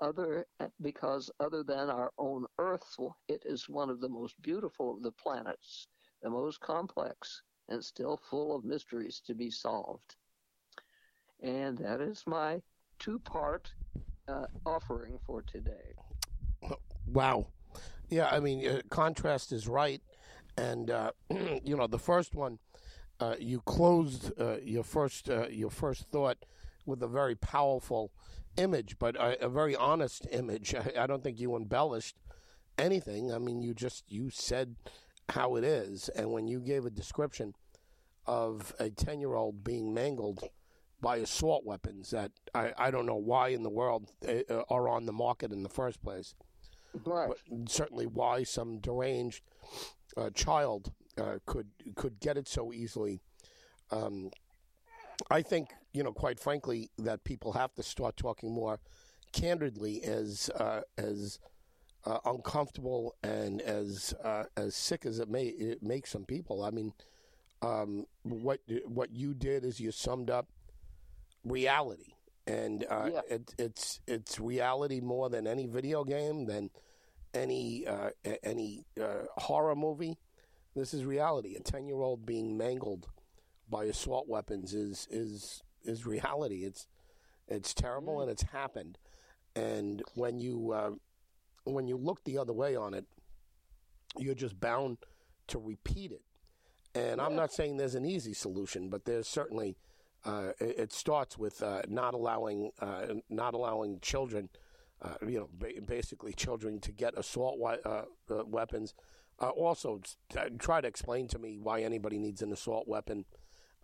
Other, 0.00 0.46
because 0.80 1.30
other 1.38 1.62
than 1.62 1.90
our 1.90 2.12
own 2.18 2.46
Earth, 2.58 2.96
it 3.28 3.42
is 3.44 3.68
one 3.68 3.90
of 3.90 4.00
the 4.00 4.08
most 4.08 4.40
beautiful 4.42 4.94
of 4.94 5.02
the 5.02 5.12
planets, 5.12 5.86
the 6.22 6.30
most 6.30 6.60
complex, 6.60 7.42
and 7.68 7.84
still 7.84 8.20
full 8.30 8.54
of 8.54 8.64
mysteries 8.64 9.20
to 9.26 9.34
be 9.34 9.50
solved. 9.50 10.16
And 11.42 11.78
that 11.78 12.00
is 12.00 12.22
my 12.26 12.60
two 12.98 13.18
part 13.18 13.72
uh, 14.28 14.46
offering 14.64 15.18
for 15.26 15.42
today. 15.42 15.94
Wow. 17.06 17.46
Yeah, 18.08 18.28
I 18.30 18.40
mean, 18.40 18.66
uh, 18.66 18.80
contrast 18.90 19.52
is 19.52 19.68
right. 19.68 20.02
And, 20.56 20.90
uh, 20.90 21.12
you 21.64 21.76
know, 21.76 21.86
the 21.86 21.98
first 21.98 22.34
one, 22.34 22.58
uh, 23.20 23.36
you 23.38 23.60
closed 23.60 24.32
uh, 24.40 24.56
your 24.62 24.82
first 24.82 25.30
uh, 25.30 25.46
your 25.48 25.70
first 25.70 26.06
thought 26.10 26.44
with 26.84 27.02
a 27.02 27.06
very 27.06 27.34
powerful 27.34 28.10
image, 28.56 28.98
but 28.98 29.16
a, 29.16 29.44
a 29.44 29.48
very 29.48 29.76
honest 29.76 30.26
image. 30.32 30.74
I, 30.74 30.92
I, 31.02 31.06
don't 31.06 31.22
think 31.22 31.38
you 31.38 31.56
embellished 31.56 32.16
anything. 32.76 33.32
I 33.32 33.38
mean, 33.38 33.62
you 33.62 33.74
just 33.74 34.04
you 34.08 34.30
said 34.30 34.76
how 35.30 35.56
it 35.56 35.64
is. 35.64 36.08
And 36.10 36.30
when 36.30 36.46
you 36.46 36.60
gave 36.60 36.84
a 36.84 36.90
description 36.90 37.54
of 38.26 38.74
a 38.78 38.90
10 38.90 39.20
year 39.20 39.34
old 39.34 39.64
being 39.64 39.92
mangled 39.92 40.42
by 41.00 41.16
assault 41.16 41.64
weapons 41.64 42.10
that 42.10 42.32
I, 42.54 42.72
I 42.78 42.90
don't 42.90 43.06
know 43.06 43.16
why 43.16 43.48
in 43.48 43.62
the 43.62 43.70
world 43.70 44.10
uh, 44.26 44.62
are 44.70 44.88
on 44.88 45.06
the 45.06 45.12
market 45.12 45.52
in 45.52 45.62
the 45.62 45.68
first 45.68 46.02
place. 46.02 46.34
Right. 47.04 47.28
But 47.28 47.70
certainly 47.70 48.06
why 48.06 48.44
some 48.44 48.78
deranged 48.78 49.42
uh, 50.16 50.30
child 50.30 50.92
uh, 51.18 51.38
could 51.44 51.68
could 51.96 52.20
get 52.20 52.36
it 52.36 52.48
so 52.48 52.72
easily. 52.72 53.20
Um, 53.90 54.30
I 55.30 55.42
think 55.42 55.70
you 55.94 56.02
know, 56.02 56.12
quite 56.12 56.40
frankly, 56.40 56.90
that 56.98 57.24
people 57.24 57.52
have 57.52 57.72
to 57.74 57.82
start 57.82 58.16
talking 58.16 58.52
more 58.52 58.80
candidly 59.32 60.02
as 60.02 60.50
uh, 60.50 60.82
as 60.98 61.38
uh, 62.06 62.18
uncomfortable 62.24 63.14
and 63.22 63.60
as 63.62 64.14
uh, 64.22 64.44
as 64.56 64.74
sick 64.74 65.06
as 65.06 65.18
it 65.18 65.28
may 65.28 65.44
it 65.46 65.82
makes 65.82 66.10
some 66.10 66.24
people. 66.24 66.62
I 66.62 66.70
mean, 66.70 66.92
um, 67.62 68.06
what 68.22 68.60
what 68.86 69.10
you 69.12 69.34
did 69.34 69.64
is 69.64 69.80
you 69.80 69.90
summed 69.90 70.30
up 70.30 70.48
reality, 71.44 72.14
and 72.46 72.84
uh, 72.90 73.10
yeah. 73.12 73.20
it, 73.28 73.54
it's 73.58 74.00
it's 74.06 74.38
reality 74.38 75.00
more 75.00 75.30
than 75.30 75.46
any 75.46 75.66
video 75.66 76.04
game, 76.04 76.46
than 76.46 76.70
any 77.32 77.86
uh, 77.86 78.10
any 78.42 78.84
uh, 79.00 79.24
horror 79.36 79.74
movie. 79.74 80.18
This 80.74 80.92
is 80.92 81.04
reality. 81.04 81.56
A 81.56 81.60
ten 81.60 81.86
year 81.86 82.00
old 82.02 82.26
being 82.26 82.56
mangled 82.58 83.06
by 83.68 83.84
assault 83.84 84.28
weapons 84.28 84.74
is 84.74 85.08
is 85.10 85.62
is 85.84 86.04
reality. 86.04 86.64
It's 86.64 86.86
it's 87.48 87.72
terrible, 87.72 88.20
and 88.20 88.30
it's 88.30 88.42
happened. 88.42 88.98
And 89.56 90.02
when 90.14 90.40
you 90.40 90.72
uh, 90.72 90.90
when 91.64 91.86
you 91.86 91.96
look 91.96 92.24
the 92.24 92.38
other 92.38 92.52
way 92.52 92.76
on 92.76 92.94
it, 92.94 93.06
you're 94.18 94.34
just 94.34 94.60
bound 94.60 94.98
to 95.48 95.58
repeat 95.58 96.12
it. 96.12 96.22
And. 96.94 97.20
I'm 97.20 97.34
not 97.34 97.52
saying 97.52 97.76
there's 97.76 97.96
an 97.96 98.04
easy 98.04 98.34
solution, 98.34 98.88
but 98.88 99.04
there's 99.04 99.26
certainly 99.26 99.76
uh, 100.24 100.52
it, 100.60 100.78
it, 100.78 100.92
starts 100.92 101.36
with 101.36 101.62
uh, 101.62 101.82
not 101.88 102.14
allowing 102.14 102.70
uh, 102.80 103.06
not 103.28 103.52
allowing 103.52 104.00
children, 104.00 104.48
uh, 105.02 105.14
you 105.22 105.38
know, 105.38 105.48
ba- 105.52 105.80
basically 105.86 106.32
children 106.32 106.80
to 106.80 106.92
get 106.92 107.16
assault 107.18 107.58
uh, 107.84 108.02
uh, 108.30 108.44
weapons. 108.46 108.94
also, 109.38 110.00
try 110.58 110.80
to 110.80 110.88
explain 110.88 111.28
to 111.28 111.38
me 111.38 111.58
why 111.58 111.82
anybody 111.82 112.18
needs 112.18 112.40
an 112.42 112.52
assault 112.52 112.88
weapon 112.88 113.24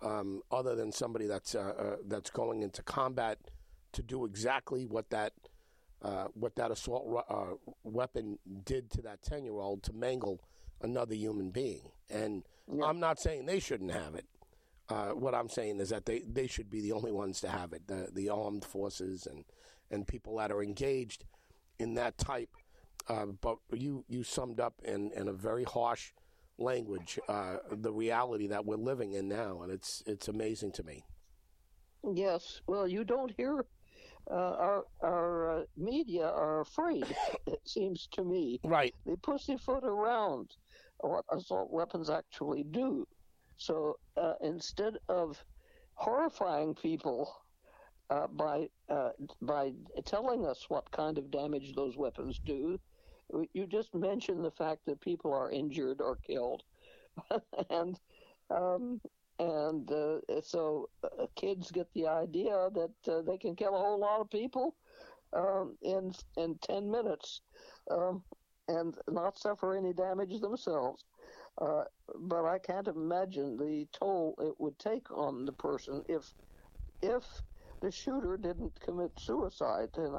um, 0.02 0.40
other 0.50 0.74
than 0.74 0.92
somebody 0.92 1.26
that's 1.26 1.54
that's 2.06 2.30
going 2.30 2.62
into 2.62 2.82
combat 2.82 3.38
to 3.92 4.02
do 4.02 4.24
exactly 4.24 4.86
what 4.86 5.10
that 5.10 5.32
what 6.34 6.56
that 6.56 6.70
assault 6.70 7.24
weapon 7.84 8.38
did 8.64 8.90
to 8.90 9.02
that 9.02 9.22
ten 9.22 9.44
year 9.44 9.58
old 9.60 9.82
to 9.84 9.92
mangle 9.92 10.40
another 10.80 11.14
human 11.14 11.50
being. 11.50 11.90
And 12.08 12.44
yeah. 12.72 12.84
I'm 12.84 13.00
not 13.00 13.20
saying 13.20 13.46
they 13.46 13.60
shouldn't 13.60 13.92
have 13.92 14.14
it. 14.14 14.26
Uh, 14.88 15.10
what 15.10 15.34
I'm 15.34 15.48
saying 15.48 15.78
is 15.78 15.90
that 15.90 16.06
they, 16.06 16.20
they 16.20 16.48
should 16.48 16.68
be 16.68 16.80
the 16.80 16.92
only 16.92 17.12
ones 17.12 17.40
to 17.40 17.48
have 17.48 17.72
it. 17.72 17.86
The 17.86 18.08
the 18.12 18.28
armed 18.28 18.64
forces 18.64 19.26
and 19.26 19.44
and 19.90 20.06
people 20.06 20.36
that 20.36 20.50
are 20.52 20.62
engaged 20.62 21.24
in 21.78 21.94
that 21.94 22.18
type 22.18 22.50
uh, 23.08 23.26
but 23.40 23.58
you 23.72 24.04
you 24.08 24.22
summed 24.22 24.60
up 24.60 24.74
in 24.84 25.10
in 25.12 25.28
a 25.28 25.32
very 25.32 25.64
harsh 25.64 26.12
language 26.58 27.18
uh, 27.28 27.56
the 27.70 27.92
reality 27.92 28.46
that 28.48 28.64
we're 28.64 28.76
living 28.76 29.12
in 29.12 29.28
now, 29.28 29.62
and 29.62 29.72
it's 29.72 30.02
it's 30.06 30.28
amazing 30.28 30.72
to 30.72 30.82
me. 30.82 31.04
Yes. 32.14 32.60
Well, 32.66 32.86
you 32.86 33.04
don't 33.04 33.32
hear 33.36 33.66
uh, 34.30 34.34
our 34.34 34.84
our 35.02 35.60
uh, 35.60 35.62
media 35.76 36.26
are 36.26 36.60
afraid. 36.60 37.04
it 37.46 37.60
seems 37.66 38.08
to 38.12 38.24
me. 38.24 38.60
Right. 38.64 38.94
They 39.06 39.16
pussyfoot 39.16 39.84
around 39.84 40.50
what 40.98 41.24
assault 41.32 41.70
weapons 41.72 42.10
actually 42.10 42.64
do. 42.64 43.06
So 43.56 43.96
uh, 44.16 44.34
instead 44.42 44.94
of 45.08 45.42
horrifying 45.94 46.74
people 46.74 47.32
uh, 48.10 48.26
by 48.28 48.68
uh, 48.88 49.10
by 49.42 49.72
telling 50.04 50.46
us 50.46 50.64
what 50.68 50.90
kind 50.90 51.18
of 51.18 51.30
damage 51.30 51.74
those 51.74 51.96
weapons 51.96 52.40
do, 52.44 52.78
you 53.52 53.66
just 53.66 53.94
mentioned 53.94 54.44
the 54.44 54.50
fact 54.50 54.80
that 54.86 55.00
people 55.00 55.32
are 55.32 55.50
injured 55.50 56.00
or 56.00 56.16
killed, 56.26 56.62
and 57.70 57.98
um, 58.50 59.00
and 59.40 59.90
uh, 59.90 60.18
so 60.42 60.90
uh, 61.02 61.26
kids 61.34 61.70
get 61.70 61.88
the 61.94 62.06
idea 62.06 62.68
that 62.74 63.12
uh, 63.12 63.22
they 63.22 63.38
can 63.38 63.56
kill 63.56 63.74
a 63.74 63.78
whole 63.78 63.98
lot 63.98 64.20
of 64.20 64.30
people 64.30 64.76
um, 65.32 65.76
in 65.82 66.12
in 66.36 66.56
ten 66.60 66.90
minutes, 66.90 67.40
um, 67.90 68.22
and 68.68 68.96
not 69.08 69.38
suffer 69.38 69.76
any 69.76 69.92
damage 69.94 70.40
themselves. 70.40 71.04
Uh, 71.60 71.84
but 72.20 72.44
I 72.44 72.58
can't 72.58 72.88
imagine 72.88 73.56
the 73.56 73.86
toll 73.92 74.34
it 74.40 74.54
would 74.58 74.78
take 74.78 75.10
on 75.10 75.46
the 75.46 75.52
person 75.52 76.02
if 76.08 76.34
if 77.02 77.24
the 77.80 77.90
shooter 77.90 78.36
didn't 78.36 78.78
commit 78.80 79.12
suicide. 79.18 79.88
And 79.96 80.16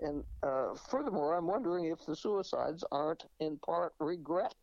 and 0.00 0.24
uh, 0.44 0.74
furthermore, 0.74 1.34
I'm 1.34 1.46
wondering 1.46 1.86
if 1.86 2.06
the 2.06 2.14
suicides 2.14 2.84
aren't 2.92 3.24
in 3.40 3.58
part 3.58 3.94
regret 3.98 4.54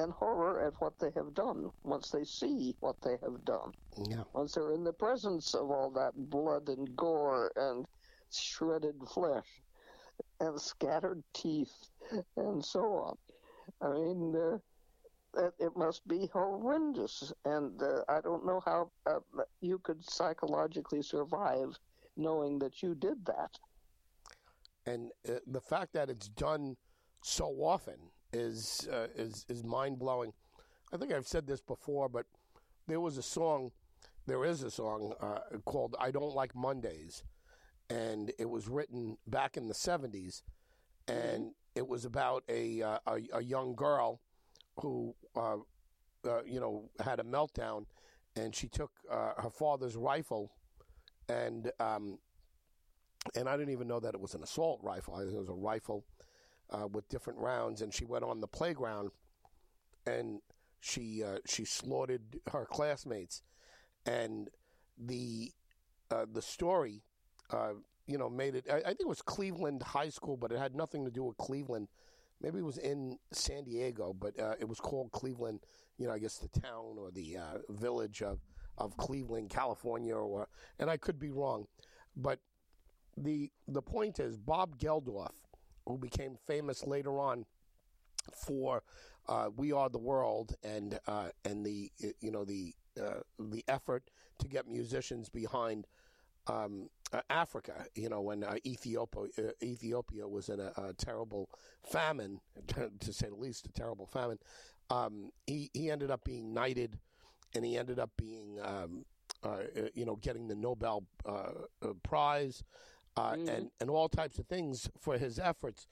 and 0.00 0.12
horror 0.12 0.66
at 0.66 0.74
what 0.80 0.98
they 0.98 1.10
have 1.14 1.34
done 1.34 1.70
once 1.82 2.10
they 2.10 2.24
see 2.24 2.74
what 2.80 2.96
they 3.02 3.16
have 3.22 3.44
done. 3.44 3.72
Yeah. 4.08 4.24
Once 4.32 4.54
they're 4.54 4.72
in 4.72 4.84
the 4.84 4.92
presence 4.92 5.54
of 5.54 5.70
all 5.70 5.90
that 5.90 6.12
blood 6.30 6.68
and 6.68 6.94
gore 6.96 7.52
and 7.56 7.86
shredded 8.32 8.96
flesh 9.12 9.62
and 10.40 10.60
scattered 10.60 11.22
teeth 11.32 11.90
and 12.36 12.64
so 12.64 12.80
on. 12.80 13.16
I 13.80 13.92
mean, 13.92 14.34
uh, 14.36 14.58
it, 15.46 15.54
it 15.58 15.76
must 15.76 16.06
be 16.08 16.28
horrendous, 16.32 17.32
and 17.44 17.80
uh, 17.80 18.02
I 18.08 18.20
don't 18.20 18.44
know 18.44 18.60
how 18.64 18.90
uh, 19.06 19.20
you 19.60 19.78
could 19.78 20.04
psychologically 20.04 21.02
survive 21.02 21.78
knowing 22.16 22.58
that 22.58 22.82
you 22.82 22.94
did 22.94 23.24
that 23.26 23.56
and 24.86 25.10
uh, 25.28 25.34
the 25.46 25.60
fact 25.60 25.92
that 25.92 26.10
it's 26.10 26.28
done 26.28 26.76
so 27.22 27.46
often 27.60 27.96
is 28.32 28.88
uh, 28.92 29.06
is 29.16 29.44
is 29.48 29.64
mind 29.64 29.98
blowing. 29.98 30.32
I 30.92 30.96
think 30.96 31.12
I've 31.12 31.26
said 31.26 31.46
this 31.46 31.60
before, 31.60 32.08
but 32.08 32.26
there 32.88 33.00
was 33.00 33.16
a 33.16 33.22
song, 33.22 33.70
there 34.26 34.44
is 34.44 34.62
a 34.62 34.70
song 34.70 35.14
uh, 35.20 35.38
called 35.64 35.96
"I 35.98 36.10
Don't 36.10 36.34
Like 36.34 36.54
Mondays," 36.54 37.24
and 37.88 38.32
it 38.38 38.48
was 38.48 38.68
written 38.68 39.16
back 39.26 39.56
in 39.56 39.68
the 39.68 39.74
'70s, 39.74 40.42
and 41.06 41.52
it 41.74 41.86
was 41.86 42.04
about 42.04 42.42
a, 42.48 42.82
uh, 42.82 42.98
a, 43.06 43.20
a 43.34 43.42
young 43.42 43.74
girl 43.74 44.20
who 44.80 45.14
uh, 45.36 45.56
uh, 46.26 46.42
you 46.44 46.60
know 46.60 46.90
had 47.04 47.20
a 47.20 47.24
meltdown, 47.24 47.86
and 48.36 48.54
she 48.54 48.68
took 48.68 48.90
her 49.10 49.50
father's 49.50 49.96
rifle 49.96 50.52
and 51.30 51.70
um, 51.80 52.18
and 53.34 53.48
I 53.48 53.56
didn't 53.56 53.72
even 53.72 53.88
know 53.88 54.00
that 54.00 54.14
it 54.14 54.20
was 54.20 54.34
an 54.34 54.42
assault 54.42 54.80
rifle. 54.82 55.18
It 55.18 55.32
was 55.32 55.48
a 55.48 55.54
rifle 55.54 56.04
uh, 56.70 56.86
with 56.86 57.08
different 57.08 57.38
rounds. 57.38 57.82
And 57.82 57.92
she 57.92 58.04
went 58.04 58.24
on 58.24 58.40
the 58.40 58.46
playground, 58.46 59.10
and 60.06 60.40
she 60.80 61.22
uh, 61.22 61.38
she 61.46 61.64
slaughtered 61.64 62.40
her 62.52 62.66
classmates. 62.66 63.42
And 64.06 64.48
the 64.98 65.52
uh, 66.10 66.26
the 66.32 66.42
story, 66.42 67.02
uh, 67.50 67.72
you 68.06 68.18
know, 68.18 68.28
made 68.28 68.54
it. 68.54 68.66
I, 68.70 68.76
I, 68.76 68.82
think 68.82 69.02
it 69.02 69.08
was 69.08 69.22
Cleveland 69.22 69.82
High 69.82 70.08
School, 70.08 70.36
but 70.36 70.52
it 70.52 70.58
had 70.58 70.74
nothing 70.74 71.04
to 71.04 71.10
do 71.10 71.24
with 71.24 71.36
Cleveland. 71.36 71.88
Maybe 72.40 72.58
it 72.58 72.64
was 72.64 72.78
in 72.78 73.18
San 73.32 73.64
Diego, 73.64 74.14
but 74.18 74.38
uh, 74.40 74.54
it 74.58 74.68
was 74.68 74.80
called 74.80 75.12
Cleveland. 75.12 75.60
You 75.98 76.06
know, 76.06 76.14
I 76.14 76.18
guess 76.18 76.38
the 76.38 76.60
town 76.60 76.96
or 76.98 77.10
the 77.10 77.36
uh, 77.36 77.58
village 77.68 78.22
of 78.22 78.40
of 78.78 78.96
Cleveland, 78.96 79.50
California, 79.50 80.16
or 80.16 80.48
and 80.78 80.90
I 80.90 80.96
could 80.96 81.18
be 81.18 81.30
wrong, 81.30 81.66
but 82.16 82.40
the 83.16 83.50
the 83.68 83.82
point 83.82 84.18
is 84.18 84.36
Bob 84.38 84.78
Geldof, 84.78 85.32
who 85.86 85.98
became 85.98 86.36
famous 86.46 86.86
later 86.86 87.18
on 87.18 87.44
for 88.34 88.82
uh, 89.28 89.48
"We 89.56 89.72
Are 89.72 89.88
the 89.88 89.98
World" 89.98 90.54
and 90.62 90.98
uh, 91.06 91.28
and 91.44 91.64
the 91.64 91.90
you 92.20 92.30
know 92.30 92.44
the 92.44 92.74
uh, 93.00 93.20
the 93.38 93.64
effort 93.68 94.10
to 94.38 94.48
get 94.48 94.66
musicians 94.66 95.28
behind 95.28 95.86
um, 96.46 96.88
Africa. 97.28 97.86
You 97.94 98.08
know 98.08 98.20
when 98.20 98.44
uh, 98.44 98.56
Ethiopia 98.66 99.22
uh, 99.38 99.42
Ethiopia 99.62 100.26
was 100.28 100.48
in 100.48 100.60
a, 100.60 100.72
a, 100.76 100.94
terrible 100.94 101.50
famine, 101.82 102.40
to 103.00 103.12
say 103.12 103.28
the 103.28 103.34
least, 103.34 103.66
a 103.66 103.72
terrible 103.72 104.06
famine. 104.06 104.38
Um, 104.90 105.30
he 105.46 105.70
he 105.72 105.90
ended 105.90 106.10
up 106.10 106.24
being 106.24 106.52
knighted, 106.52 106.98
and 107.54 107.64
he 107.64 107.78
ended 107.78 107.98
up 107.98 108.10
being 108.16 108.58
um, 108.62 109.04
uh, 109.42 109.58
you 109.94 110.04
know 110.04 110.16
getting 110.16 110.48
the 110.48 110.56
Nobel 110.56 111.04
Prize 112.02 112.62
uh, 113.16 113.32
mm-hmm. 113.32 113.48
and 113.48 113.70
and 113.80 113.90
all 113.90 114.08
types 114.08 114.38
of 114.38 114.46
things 114.46 114.88
for 114.98 115.18
his 115.18 115.38
efforts 115.38 115.86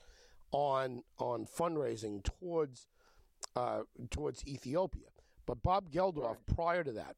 on 0.51 1.03
on 1.17 1.45
fundraising 1.45 2.23
towards 2.23 2.87
uh, 3.55 3.81
towards 4.09 4.45
Ethiopia. 4.47 5.07
But 5.45 5.63
Bob 5.63 5.89
Geldof, 5.89 6.23
right. 6.23 6.55
prior 6.55 6.83
to 6.83 6.91
that, 6.93 7.15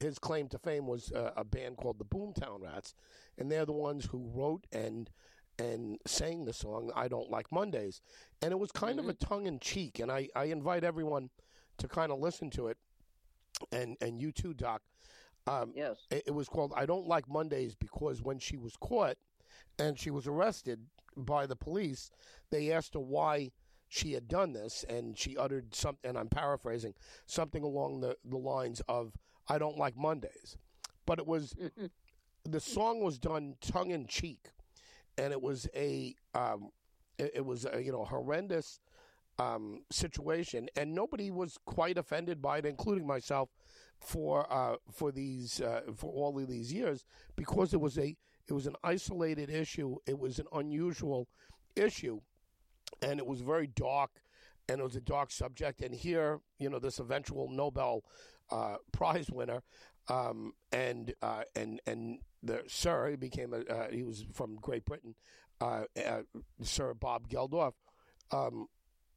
his 0.00 0.18
claim 0.18 0.48
to 0.48 0.58
fame 0.58 0.86
was 0.86 1.12
uh, 1.12 1.32
a 1.36 1.44
band 1.44 1.76
called 1.76 1.98
the 1.98 2.04
Boomtown 2.04 2.62
Rats, 2.62 2.94
and 3.38 3.50
they're 3.50 3.66
the 3.66 3.72
ones 3.72 4.06
who 4.06 4.30
wrote 4.34 4.66
and 4.72 5.10
and 5.58 5.98
sang 6.06 6.44
the 6.44 6.52
song 6.52 6.90
"I 6.94 7.08
Don't 7.08 7.30
Like 7.30 7.50
Mondays," 7.52 8.00
and 8.42 8.52
it 8.52 8.58
was 8.58 8.72
kind 8.72 8.98
mm-hmm. 8.98 9.08
of 9.08 9.16
a 9.16 9.24
tongue 9.24 9.46
in 9.46 9.58
cheek. 9.58 9.98
And 9.98 10.10
I, 10.10 10.28
I 10.34 10.44
invite 10.44 10.84
everyone 10.84 11.30
to 11.78 11.88
kind 11.88 12.12
of 12.12 12.18
listen 12.18 12.50
to 12.50 12.68
it, 12.68 12.78
and 13.70 13.96
and 14.00 14.20
you 14.20 14.32
too, 14.32 14.54
Doc. 14.54 14.82
Um, 15.46 15.72
yes, 15.74 16.06
it, 16.10 16.24
it 16.26 16.34
was 16.34 16.48
called 16.48 16.72
"I 16.76 16.86
Don't 16.86 17.06
Like 17.06 17.28
Mondays" 17.28 17.74
because 17.74 18.22
when 18.22 18.38
she 18.38 18.56
was 18.56 18.76
caught 18.76 19.16
and 19.78 19.98
she 19.98 20.10
was 20.10 20.26
arrested 20.26 20.80
by 21.16 21.46
the 21.46 21.56
police. 21.56 22.10
They 22.50 22.72
asked 22.72 22.94
her 22.94 23.00
why 23.00 23.50
she 23.88 24.12
had 24.12 24.26
done 24.26 24.52
this, 24.52 24.84
and 24.88 25.18
she 25.18 25.36
uttered 25.36 25.74
something, 25.74 26.08
and 26.08 26.18
I'm 26.18 26.28
paraphrasing, 26.28 26.94
something 27.26 27.62
along 27.62 28.00
the, 28.00 28.16
the 28.24 28.38
lines 28.38 28.80
of, 28.88 29.12
I 29.48 29.58
don't 29.58 29.76
like 29.76 29.96
Mondays. 29.96 30.56
But 31.04 31.18
it 31.18 31.26
was, 31.26 31.54
the 32.44 32.60
song 32.60 33.02
was 33.02 33.18
done 33.18 33.56
tongue 33.60 33.90
in 33.90 34.06
cheek, 34.06 34.48
and 35.18 35.32
it 35.32 35.42
was 35.42 35.68
a, 35.76 36.14
um, 36.34 36.70
it, 37.18 37.32
it, 37.34 37.44
was 37.44 37.66
a, 37.70 37.82
you 37.82 37.92
know, 37.92 38.04
horrendous 38.04 38.80
um, 39.38 39.82
situation, 39.90 40.68
and 40.74 40.94
nobody 40.94 41.30
was 41.30 41.58
quite 41.66 41.98
offended 41.98 42.40
by 42.40 42.58
it, 42.58 42.66
including 42.66 43.06
myself, 43.06 43.50
for 43.98 44.52
uh, 44.52 44.76
for 44.90 45.12
these 45.12 45.60
uh, 45.60 45.82
for 45.94 46.10
all 46.10 46.36
of 46.36 46.48
these 46.48 46.72
years, 46.72 47.04
because 47.36 47.72
it 47.72 47.80
was 47.80 47.98
a 47.98 48.16
it 48.52 48.54
was 48.54 48.66
an 48.66 48.76
isolated 48.84 49.48
issue. 49.48 49.96
It 50.06 50.18
was 50.18 50.38
an 50.38 50.44
unusual 50.52 51.26
issue, 51.74 52.20
and 53.00 53.18
it 53.18 53.26
was 53.26 53.40
very 53.40 53.66
dark, 53.66 54.10
and 54.68 54.78
it 54.78 54.84
was 54.84 54.94
a 54.94 55.00
dark 55.00 55.30
subject. 55.30 55.80
And 55.80 55.94
here, 55.94 56.38
you 56.58 56.68
know, 56.68 56.78
this 56.78 56.98
eventual 56.98 57.48
Nobel 57.48 58.04
uh, 58.50 58.76
Prize 58.92 59.30
winner, 59.30 59.62
um, 60.08 60.52
and 60.70 61.14
uh, 61.22 61.44
and 61.56 61.80
and 61.86 62.18
the 62.42 62.62
Sir, 62.66 63.08
he 63.08 63.16
became 63.16 63.54
a 63.54 63.60
uh, 63.60 63.90
he 63.90 64.02
was 64.02 64.26
from 64.34 64.56
Great 64.56 64.84
Britain, 64.84 65.14
uh, 65.62 65.84
uh, 66.06 66.20
Sir 66.60 66.92
Bob 66.92 67.30
Geldof. 67.30 67.72
Um, 68.32 68.66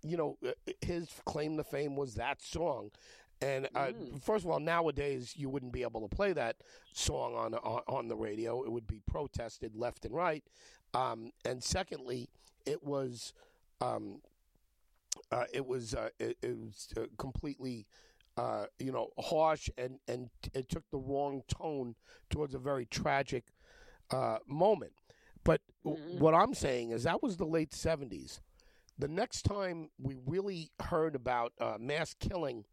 you 0.02 0.16
know, 0.16 0.38
his 0.80 1.10
claim 1.26 1.58
to 1.58 1.66
fame 1.66 1.98
was 1.98 2.16
that 2.16 2.42
song, 2.42 2.92
and 3.46 3.70
uh, 3.76 3.88
mm. 3.88 4.22
first 4.24 4.44
of 4.44 4.50
all, 4.50 4.60
nowadays 4.60 5.34
you 5.38 5.50
wouldn't 5.50 5.72
be 5.72 5.84
able 5.84 6.02
to 6.02 6.14
play 6.14 6.34
that 6.34 6.56
song 6.94 7.36
on 7.36 7.54
on, 7.54 7.82
on 7.88 8.08
the 8.08 8.16
radio. 8.16 8.64
It 8.64 8.72
would 8.72 8.88
be 8.88 9.02
protested 9.06 9.76
left 9.76 10.04
and 10.04 10.16
right. 10.16 10.44
Um, 10.96 11.32
and 11.44 11.64
secondly, 11.64 12.30
it 12.66 12.84
was 12.84 13.34
um, 13.82 14.22
uh, 15.32 15.44
it 15.54 15.66
was 15.66 15.94
uh, 15.94 16.10
it, 16.20 16.38
it, 16.42 16.58
was 16.58 16.88
uh, 16.98 17.02
completely 17.20 17.86
uh, 18.36 18.66
you 18.80 18.92
know 18.92 19.10
harsh 19.20 19.70
and 19.78 20.00
and 20.08 20.30
it 20.56 20.68
took 20.68 20.90
the 20.90 20.98
wrong 20.98 21.44
tone 21.48 21.96
towards 22.32 22.56
a 22.56 22.60
very 22.60 22.88
tragic 22.88 23.46
uh, 24.10 24.40
moment. 24.48 24.94
But 25.44 25.62
mm-hmm. 25.86 26.18
what 26.18 26.34
I'm 26.34 26.56
saying 26.56 26.92
is 26.92 27.04
that 27.04 27.22
was 27.22 27.38
the 27.38 27.46
late 27.46 27.72
'70s. 27.72 28.40
The 28.98 29.08
next 29.08 29.44
time 29.44 29.90
we 30.02 30.16
really 30.26 30.72
heard 30.80 31.14
about 31.14 31.52
mass 31.80 32.16
killing 32.18 32.64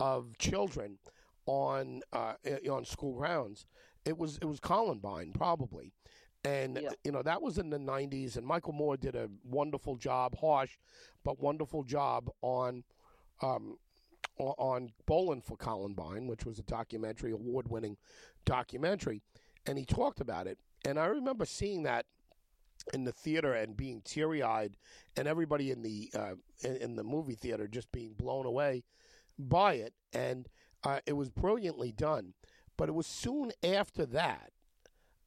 of 0.00 0.36
children 0.38 0.98
on 1.46 2.02
uh, 2.12 2.34
on 2.70 2.84
school 2.84 3.14
grounds. 3.16 3.66
It 4.04 4.18
was 4.18 4.38
it 4.38 4.44
was 4.46 4.60
Columbine 4.60 5.32
probably, 5.32 5.92
And 6.44 6.78
Yeah. 6.82 6.90
you 7.04 7.12
know 7.12 7.22
that 7.22 7.40
was 7.42 7.58
in 7.58 7.70
the 7.70 7.78
'90s, 7.78 8.36
and 8.36 8.46
Michael 8.46 8.72
Moore 8.72 8.96
did 8.96 9.14
a 9.14 9.28
wonderful 9.44 9.96
job, 9.96 10.36
harsh 10.38 10.76
but 11.22 11.40
wonderful 11.40 11.84
job 11.84 12.30
on 12.42 12.84
um, 13.40 13.78
on 14.38 14.92
Bowling 15.06 15.40
for 15.42 15.56
Columbine, 15.56 16.26
which 16.26 16.44
was 16.44 16.58
a 16.58 16.62
documentary, 16.62 17.30
award-winning 17.30 17.96
documentary, 18.44 19.22
and 19.66 19.78
he 19.78 19.84
talked 19.84 20.20
about 20.20 20.46
it. 20.46 20.58
And 20.84 20.98
I 20.98 21.06
remember 21.06 21.44
seeing 21.46 21.84
that 21.84 22.06
in 22.92 23.04
the 23.04 23.12
theater 23.12 23.54
and 23.54 23.76
being 23.76 24.02
teary-eyed, 24.02 24.76
and 25.16 25.26
everybody 25.28 25.70
in 25.70 25.82
the 25.82 26.10
uh, 26.14 26.34
in, 26.62 26.76
in 26.76 26.96
the 26.96 27.04
movie 27.04 27.36
theater 27.36 27.68
just 27.68 27.90
being 27.92 28.12
blown 28.14 28.44
away 28.44 28.82
by 29.38 29.74
it. 29.74 29.94
And 30.12 30.48
uh, 30.82 31.00
it 31.06 31.14
was 31.14 31.30
brilliantly 31.30 31.92
done. 31.92 32.34
But 32.76 32.88
it 32.88 32.92
was 32.92 33.06
soon 33.06 33.52
after 33.62 34.04
that 34.06 34.50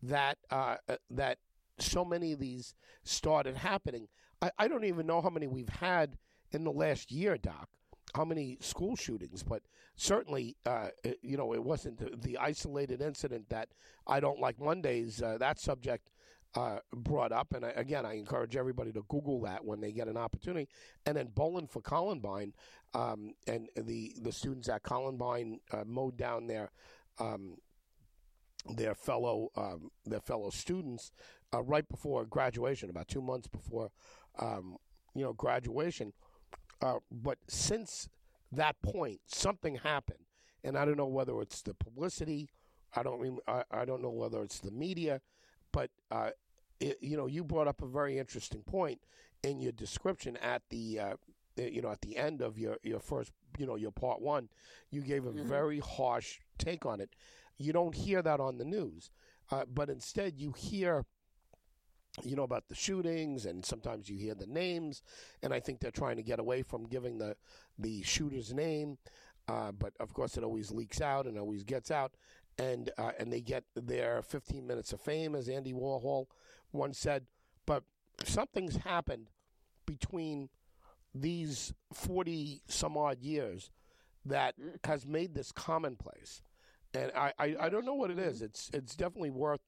that 0.02 0.38
uh, 0.52 0.76
uh, 0.88 0.98
that 1.10 1.40
so 1.80 2.04
many 2.04 2.34
of 2.34 2.40
these 2.40 2.74
started 3.04 3.58
happening. 3.58 4.08
I, 4.42 4.52
I 4.58 4.68
don't 4.68 4.84
even 4.84 5.08
know 5.08 5.22
how 5.22 5.30
many 5.30 5.48
we've 5.48 5.70
had 5.70 6.18
in 6.52 6.64
the 6.64 6.72
last 6.72 7.12
year, 7.12 7.38
Doc. 7.38 7.70
How 8.16 8.26
many 8.26 8.58
school 8.62 8.96
shootings? 8.96 9.44
But 9.44 9.64
certainly, 9.96 10.56
uh, 10.66 10.90
you 11.22 11.38
know, 11.38 11.54
it 11.54 11.64
wasn't 11.64 11.98
the, 11.98 12.16
the 12.16 12.38
isolated 12.38 13.02
incident 13.02 13.50
that 13.50 13.70
I 14.08 14.20
don't 14.20 14.40
like 14.40 14.60
Mondays. 14.60 15.22
Uh, 15.22 15.38
that 15.40 15.60
subject 15.60 16.10
uh, 16.56 16.80
brought 16.94 17.32
up, 17.32 17.54
and 17.54 17.66
I, 17.66 17.70
again, 17.70 18.06
I 18.06 18.16
encourage 18.16 18.56
everybody 18.56 18.92
to 18.94 19.04
Google 19.10 19.42
that 19.42 19.64
when 19.64 19.80
they 19.82 19.92
get 19.92 20.08
an 20.08 20.18
opportunity. 20.18 20.68
And 21.06 21.18
then 21.18 21.28
Bowling 21.34 21.68
for 21.68 21.82
Columbine, 21.82 22.54
um, 22.94 23.34
and 23.48 23.70
the 23.76 24.16
the 24.22 24.32
students 24.32 24.70
at 24.70 24.84
Columbine 24.84 25.60
uh, 25.72 25.84
mowed 25.86 26.18
down 26.18 26.48
their 26.48 26.72
um, 27.20 27.58
their 28.76 28.96
fellow 28.96 29.50
um, 29.56 29.92
their 30.06 30.20
fellow 30.20 30.50
students 30.50 31.12
uh, 31.54 31.62
right 31.62 31.88
before 31.88 32.26
graduation, 32.26 32.90
about 32.90 33.08
two 33.08 33.22
months 33.22 33.48
before 33.48 33.92
um, 34.40 34.78
you 35.14 35.24
know 35.24 35.34
graduation. 35.34 36.14
Uh, 36.82 36.96
but 37.12 37.38
since 37.48 38.08
that 38.52 38.82
point, 38.82 39.20
something 39.28 39.76
happened, 39.76 40.26
and 40.64 40.78
I 40.78 40.86
don't 40.86 40.98
know 40.98 41.08
whether 41.08 41.42
it's 41.42 41.62
the 41.62 41.74
publicity. 41.74 42.50
I 42.96 43.04
don't. 43.04 43.40
I, 43.48 43.64
I 43.70 43.86
don't 43.86 44.02
know 44.02 44.10
whether 44.10 44.42
it's 44.44 44.60
the 44.60 44.72
media, 44.72 45.22
but 45.78 45.92
uh, 46.10 46.32
it, 46.80 46.98
you 47.02 47.16
know, 47.16 47.28
you 47.28 47.44
brought 47.44 47.68
up 47.68 47.84
a 47.84 47.86
very 47.88 48.18
interesting 48.18 48.64
point 48.64 49.00
in 49.44 49.60
your 49.60 49.72
description 49.74 50.36
at 50.38 50.64
the. 50.70 51.00
Uh, 51.00 51.16
you 51.60 51.82
know, 51.82 51.90
at 51.90 52.02
the 52.02 52.16
end 52.18 52.42
of 52.44 52.60
your, 52.60 52.78
your 52.84 53.00
first, 53.00 53.32
you 53.58 53.66
know, 53.66 53.76
your 53.76 53.90
part 53.90 54.22
one, 54.22 54.48
you 54.92 55.02
gave 55.02 55.26
a 55.26 55.32
Mhm. 55.32 55.44
very 55.48 55.80
harsh 55.80 56.40
take 56.60 56.86
on 56.86 57.02
it. 57.02 57.16
You 57.58 57.74
don't 57.74 57.96
hear 57.96 58.22
that 58.22 58.40
on 58.40 58.60
the 58.60 58.64
news, 58.64 59.10
uh, 59.50 59.66
but 59.66 59.90
instead 59.90 60.38
you 60.38 60.52
hear, 60.52 61.04
you 62.24 62.36
know, 62.36 62.44
about 62.44 62.68
the 62.68 62.76
shootings, 62.76 63.48
and 63.48 63.66
sometimes 63.66 64.08
you 64.08 64.18
hear 64.20 64.36
the 64.36 64.46
names. 64.46 65.02
And 65.42 65.52
I 65.52 65.60
think 65.60 65.80
they're 65.80 65.90
trying 66.04 66.18
to 66.18 66.24
get 66.24 66.40
away 66.40 66.62
from 66.62 66.84
giving 66.88 67.18
the 67.18 67.36
the 67.80 68.04
shooter's 68.04 68.54
name, 68.54 69.00
uh, 69.48 69.72
but 69.72 69.94
of 70.00 70.14
course 70.14 70.38
it 70.38 70.44
always 70.44 70.70
leaks 70.72 71.02
out 71.02 71.26
and 71.26 71.40
always 71.40 71.64
gets 71.64 71.90
out, 71.90 72.12
and 72.58 72.90
uh, 72.98 73.12
and 73.20 73.32
they 73.32 73.42
get 73.42 73.64
their 73.76 74.22
15 74.22 74.66
minutes 74.66 74.94
of 74.94 75.02
fame, 75.02 75.36
as 75.36 75.48
Andy 75.50 75.74
Warhol 75.74 76.26
once 76.72 76.98
said. 76.98 77.26
But 77.66 77.84
something's 78.26 78.78
happened 78.78 79.30
between 79.86 80.50
these 81.14 81.74
40 81.94 82.62
some 82.68 82.98
odd 82.98 83.22
years 83.22 83.72
that 84.26 84.56
Mm. 84.60 84.86
has 84.86 85.06
made 85.06 85.34
this 85.34 85.52
commonplace. 85.52 86.42
And 86.94 87.12
I, 87.16 87.34
I, 87.40 87.56
I 87.62 87.70
don't 87.70 87.86
know 87.86 87.94
what 87.96 88.12
it 88.12 88.20
is. 88.20 88.42
It's 88.42 88.70
it's 88.74 88.96
definitely 88.96 89.30
worth 89.30 89.62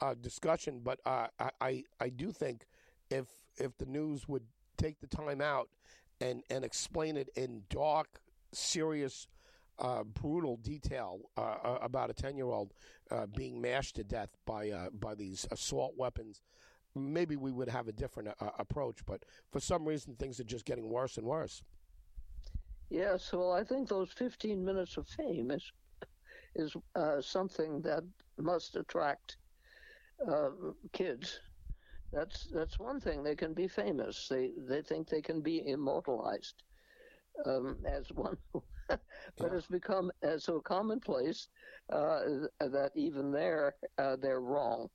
uh, 0.00 0.14
discussion, 0.14 0.80
but 0.82 1.00
uh, 1.04 1.26
I, 1.38 1.50
I 1.60 1.84
I 2.00 2.08
do 2.08 2.30
think 2.32 2.66
if 3.10 3.26
if 3.56 3.76
the 3.78 3.86
news 3.86 4.28
would 4.28 4.44
take 4.76 5.00
the 5.00 5.06
time 5.08 5.40
out 5.40 5.68
and 6.20 6.42
and 6.50 6.64
explain 6.64 7.16
it 7.16 7.28
in 7.36 7.64
dark, 7.68 8.20
serious, 8.52 9.26
uh, 9.78 10.04
brutal 10.04 10.56
detail 10.56 11.20
uh, 11.36 11.40
uh, 11.40 11.78
about 11.82 12.10
a 12.10 12.14
ten 12.14 12.36
year 12.36 12.50
old 12.50 12.74
uh, 13.10 13.26
being 13.26 13.60
mashed 13.60 13.96
to 13.96 14.04
death 14.04 14.30
by 14.46 14.70
uh, 14.70 14.90
by 14.90 15.14
these 15.14 15.46
assault 15.50 15.94
weapons, 15.96 16.42
maybe 16.94 17.36
we 17.36 17.52
would 17.52 17.68
have 17.68 17.88
a 17.88 17.92
different 17.92 18.28
uh, 18.28 18.50
approach. 18.58 19.04
But 19.06 19.24
for 19.50 19.60
some 19.60 19.84
reason, 19.86 20.14
things 20.16 20.40
are 20.40 20.44
just 20.44 20.64
getting 20.64 20.88
worse 20.88 21.16
and 21.16 21.26
worse. 21.26 21.62
Yes, 22.90 23.32
well, 23.32 23.52
I 23.52 23.64
think 23.64 23.88
those 23.88 24.12
15 24.12 24.64
minutes 24.64 24.96
of 24.96 25.06
fame 25.08 25.50
is 25.50 25.72
is 26.54 26.74
something 27.20 27.82
that 27.82 28.02
must 28.38 28.76
attract 28.76 29.36
kids. 30.92 31.40
That's 32.12 32.46
that's 32.52 32.78
one 32.78 33.00
thing. 33.00 33.22
They 33.22 33.36
can 33.36 33.52
be 33.52 33.68
famous. 33.68 34.28
They 34.28 34.52
they 34.66 34.82
think 34.82 35.08
they 35.08 35.20
can 35.20 35.42
be 35.42 35.68
immortalized 35.68 36.62
um, 37.44 37.76
as 37.86 38.10
one, 38.12 38.38
but 39.40 39.52
Yeah. 39.52 39.52
it's 39.52 39.66
become 39.68 40.10
uh, 40.22 40.38
so 40.38 40.60
commonplace 40.60 41.48
uh, 41.92 42.20
that 42.60 42.92
even 42.94 43.32
there 43.32 43.74
uh, 43.98 44.16
they're 44.16 44.40
wrong. 44.40 44.88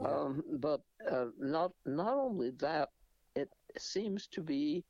Yeah. 0.00 0.18
Um, 0.20 0.42
but 0.60 0.82
uh, 1.10 1.26
not 1.38 1.72
not 1.86 2.16
only 2.18 2.50
that, 2.60 2.88
it 3.34 3.50
seems 3.78 4.28
to 4.28 4.42
be 4.42 4.84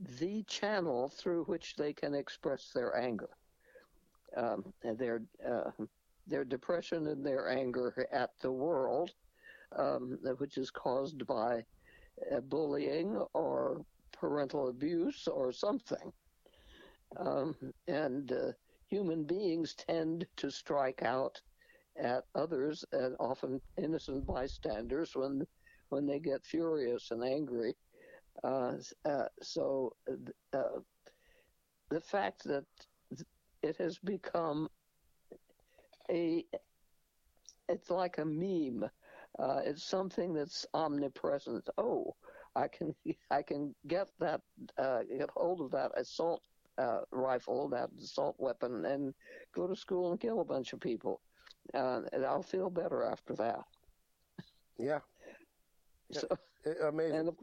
the 0.00 0.42
channel 0.44 1.08
through 1.08 1.44
which 1.44 1.74
they 1.76 1.92
can 1.92 2.14
express 2.14 2.72
their 2.72 2.96
anger, 2.96 3.30
um, 4.36 4.74
their 4.82 5.22
uh, 5.46 5.70
their 6.26 6.44
depression 6.44 7.06
and 7.06 7.24
their 7.24 7.48
anger 7.48 8.06
at 8.12 8.30
the 8.40 8.52
world, 8.52 9.10
um, 9.76 10.18
which 10.38 10.56
is 10.58 10.70
caused 10.70 11.26
by 11.26 11.64
uh, 12.32 12.40
bullying 12.40 13.16
or 13.34 13.84
parental 14.12 14.68
abuse 14.68 15.26
or 15.28 15.52
something. 15.52 16.12
Um, 17.16 17.56
and 17.86 18.30
uh, 18.32 18.52
human 18.88 19.24
beings 19.24 19.74
tend 19.74 20.26
to 20.36 20.50
strike 20.50 21.02
out 21.02 21.40
at 21.96 22.24
others, 22.34 22.84
and 22.92 23.16
often 23.18 23.60
innocent 23.76 24.26
bystanders, 24.26 25.14
when 25.16 25.46
when 25.90 26.06
they 26.06 26.18
get 26.20 26.44
furious 26.44 27.10
and 27.10 27.24
angry. 27.24 27.74
Uh, 28.44 28.74
uh, 29.04 29.28
so 29.42 29.92
uh, 30.52 30.80
the 31.90 32.00
fact 32.00 32.44
that 32.44 32.64
it 33.62 33.76
has 33.76 33.98
become 33.98 34.68
a 36.10 36.44
it's 37.68 37.90
like 37.90 38.18
a 38.18 38.24
meme. 38.24 38.88
Uh, 39.38 39.60
it's 39.64 39.84
something 39.84 40.32
that's 40.34 40.66
omnipresent. 40.74 41.68
Oh, 41.78 42.14
I 42.56 42.68
can 42.68 42.94
I 43.30 43.42
can 43.42 43.74
get 43.86 44.08
that 44.20 44.40
uh, 44.78 45.00
get 45.18 45.30
hold 45.30 45.60
of 45.60 45.70
that 45.72 45.92
assault 45.96 46.42
uh, 46.78 47.00
rifle, 47.10 47.68
that 47.68 47.90
assault 48.02 48.36
weapon, 48.38 48.84
and 48.84 49.14
go 49.54 49.66
to 49.66 49.76
school 49.76 50.10
and 50.10 50.20
kill 50.20 50.40
a 50.40 50.44
bunch 50.44 50.72
of 50.72 50.80
people, 50.80 51.20
uh, 51.74 52.02
and 52.12 52.24
I'll 52.24 52.42
feel 52.42 52.70
better 52.70 53.04
after 53.04 53.34
that. 53.36 53.64
Yeah. 54.78 55.00
So, 56.10 56.26
amazing. 56.88 57.16
and 57.18 57.28
of, 57.28 57.36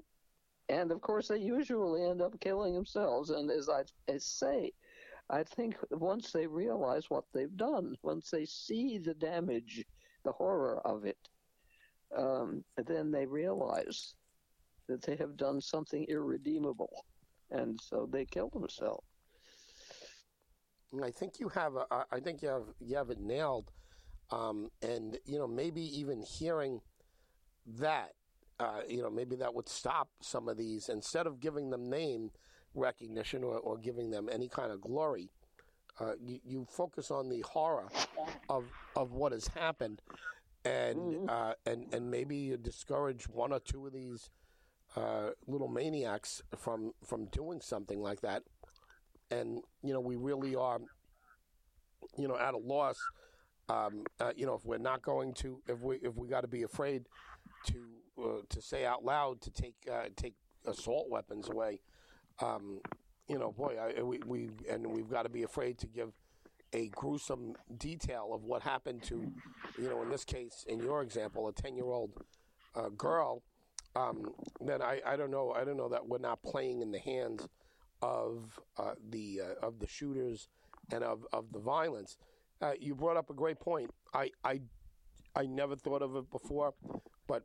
and 0.69 0.91
of 0.91 0.99
course 0.99 1.27
they 1.27 1.37
usually 1.37 2.01
end 2.01 2.19
up 2.19 2.39
killing 2.39 2.73
themselves. 2.73 3.29
And 3.29 3.51
as 3.51 3.69
I, 3.69 3.83
I 4.11 4.17
say, 4.17 4.71
I 5.29 5.43
think 5.43 5.75
once 5.91 6.31
they 6.31 6.47
realize 6.47 7.07
what 7.09 7.25
they've 7.31 7.55
done, 7.55 7.95
once 8.01 8.31
they 8.31 8.45
see 8.45 8.97
the 8.97 9.13
damage, 9.13 9.85
the 10.23 10.31
horror 10.31 10.81
of 10.83 11.05
it, 11.05 11.29
um, 12.17 12.63
then 12.87 13.11
they 13.11 13.27
realize 13.27 14.15
that 14.87 15.03
they 15.03 15.15
have 15.15 15.37
done 15.37 15.61
something 15.61 16.05
irredeemable, 16.09 17.05
and 17.51 17.79
so 17.81 18.07
they 18.11 18.25
kill 18.25 18.49
themselves. 18.49 19.05
I 21.03 21.11
think 21.11 21.39
you 21.39 21.49
have. 21.49 21.75
A, 21.75 22.05
I 22.11 22.19
think 22.19 22.41
you 22.41 22.49
have. 22.49 22.63
You 22.79 22.95
have 22.97 23.09
it 23.09 23.19
nailed. 23.19 23.71
Um, 24.31 24.69
and 24.81 25.17
you 25.25 25.37
know, 25.37 25.47
maybe 25.47 25.81
even 25.99 26.21
hearing 26.23 26.81
that, 27.79 28.13
uh, 28.59 28.81
you 28.87 29.01
know, 29.01 29.09
maybe 29.09 29.35
that 29.35 29.53
would 29.53 29.69
stop 29.69 30.09
some 30.21 30.47
of 30.49 30.57
these 30.57 30.89
instead 30.89 31.27
of 31.27 31.39
giving 31.39 31.69
them 31.69 31.89
name 31.89 32.31
recognition 32.73 33.43
or, 33.43 33.57
or 33.59 33.77
giving 33.77 34.09
them 34.11 34.27
any 34.31 34.47
kind 34.49 34.71
of 34.71 34.81
glory. 34.81 35.29
Uh, 35.99 36.13
you, 36.21 36.39
you 36.43 36.67
focus 36.69 37.09
on 37.11 37.29
the 37.29 37.41
horror 37.41 37.89
of 38.49 38.65
of 38.95 39.11
what 39.11 39.31
has 39.31 39.47
happened, 39.47 40.01
and 40.63 40.97
Mhm. 40.99 41.29
uh, 41.29 41.53
and 41.65 41.93
and 41.93 42.09
maybe 42.11 42.35
you 42.35 42.57
discourage 42.57 43.29
one 43.29 43.53
or 43.53 43.59
two 43.59 43.85
of 43.87 43.93
these 43.93 44.29
uh, 44.95 45.31
little 45.47 45.67
maniacs 45.67 46.41
from 46.57 46.93
from 47.03 47.25
doing 47.27 47.61
something 47.61 48.01
like 48.01 48.21
that. 48.21 48.43
And 49.31 49.61
you 49.83 49.93
know, 49.93 49.99
we 49.99 50.15
really 50.15 50.55
are, 50.55 50.79
you 52.17 52.27
know, 52.27 52.37
at 52.37 52.53
a 52.53 52.57
loss. 52.57 52.97
Um, 53.67 54.03
uh, 54.19 54.31
you 54.35 54.45
know, 54.45 54.53
if 54.53 54.63
we're 54.63 54.77
not 54.77 55.01
going 55.01 55.33
to, 55.35 55.61
if 55.67 55.81
we 55.81 55.97
if 55.97 56.15
we 56.15 56.27
got 56.27 56.41
to 56.41 56.47
be 56.47 56.63
afraid 56.63 57.05
to 57.67 57.85
uh, 58.23 58.41
to 58.49 58.61
say 58.61 58.85
out 58.85 59.03
loud 59.03 59.41
to 59.41 59.51
take 59.51 59.75
uh, 59.91 60.09
take 60.15 60.35
assault 60.65 61.09
weapons 61.09 61.49
away, 61.49 61.81
um, 62.41 62.79
you 63.27 63.39
know, 63.39 63.51
boy, 63.51 63.75
I, 63.79 64.01
we, 64.03 64.19
we 64.25 64.49
and 64.69 64.85
we've 64.85 65.09
got 65.09 65.23
to 65.23 65.29
be 65.29 65.43
afraid 65.43 65.79
to 65.79 65.87
give 65.87 66.11
a 66.73 66.89
gruesome 66.89 67.55
detail 67.77 68.31
of 68.33 68.43
what 68.43 68.61
happened 68.61 69.01
to, 69.03 69.31
you 69.79 69.89
know, 69.89 70.01
in 70.03 70.09
this 70.09 70.25
case, 70.25 70.65
in 70.67 70.79
your 70.79 71.01
example, 71.01 71.47
a 71.47 71.53
ten-year-old 71.53 72.11
uh, 72.75 72.89
girl, 72.89 73.43
um, 73.95 74.33
then 74.61 74.81
I, 74.81 75.01
I 75.05 75.15
don't 75.15 75.31
know 75.31 75.51
I 75.51 75.63
don't 75.63 75.77
know 75.77 75.89
that 75.89 76.07
we're 76.07 76.19
not 76.19 76.43
playing 76.43 76.81
in 76.81 76.91
the 76.91 76.99
hands 76.99 77.47
of 78.05 78.59
uh, 78.77 78.93
the 79.09 79.41
uh, 79.41 79.67
of 79.67 79.79
the 79.79 79.87
shooters 79.87 80.47
and 80.91 81.03
of, 81.03 81.25
of 81.33 81.51
the 81.51 81.59
violence. 81.59 82.17
Uh, 82.61 82.73
you 82.79 82.95
brought 82.95 83.17
up 83.17 83.29
a 83.29 83.33
great 83.33 83.59
point. 83.59 83.89
I, 84.13 84.31
I 84.43 84.61
I 85.35 85.45
never 85.45 85.75
thought 85.75 86.01
of 86.01 86.15
it 86.15 86.31
before, 86.31 86.73
but 87.27 87.43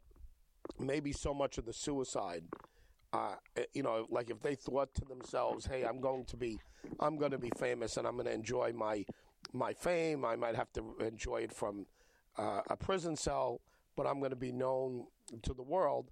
maybe 0.79 1.13
so 1.13 1.35
much 1.35 1.59
of 1.59 1.65
the 1.65 1.73
suicide 1.73 2.45
uh, 3.13 3.35
eh, 3.57 3.65
you 3.75 3.83
know, 3.83 4.07
like 4.11 4.31
if 4.31 4.41
they 4.41 4.55
thought 4.55 4.95
to 4.95 5.05
themselves, 5.05 5.67
"Hey, 5.67 5.85
I'm 5.85 6.01
going 6.01 6.25
to 6.27 6.37
be, 6.37 6.59
I'm 7.01 7.17
going 7.17 7.33
to 7.33 7.39
be 7.39 7.51
famous, 7.59 7.97
and 7.97 8.07
I'm 8.07 8.15
going 8.15 8.27
to 8.27 8.33
enjoy 8.33 8.73
my 8.73 9.05
my 9.53 9.73
fame. 9.73 10.25
I 10.25 10.37
might 10.37 10.55
have 10.55 10.73
to 10.75 10.95
enjoy 11.01 11.39
it 11.39 11.53
from 11.53 11.87
uh, 12.39 12.61
a 12.69 12.77
prison 12.77 13.17
cell, 13.17 13.61
but 13.97 14.07
I'm 14.07 14.19
going 14.21 14.31
to 14.31 14.37
be 14.37 14.53
known 14.53 15.07
to 15.43 15.55
the 15.55 15.63
world, 15.63 16.11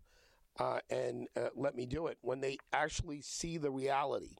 uh, 0.59 0.81
and 0.91 1.29
uh, 1.37 1.49
let 1.55 1.75
me 1.75 1.87
do 1.87 2.07
it." 2.07 2.19
When 2.23 2.41
they 2.41 2.59
actually 2.73 3.21
see 3.23 3.59
the 3.59 3.71
reality 3.71 4.37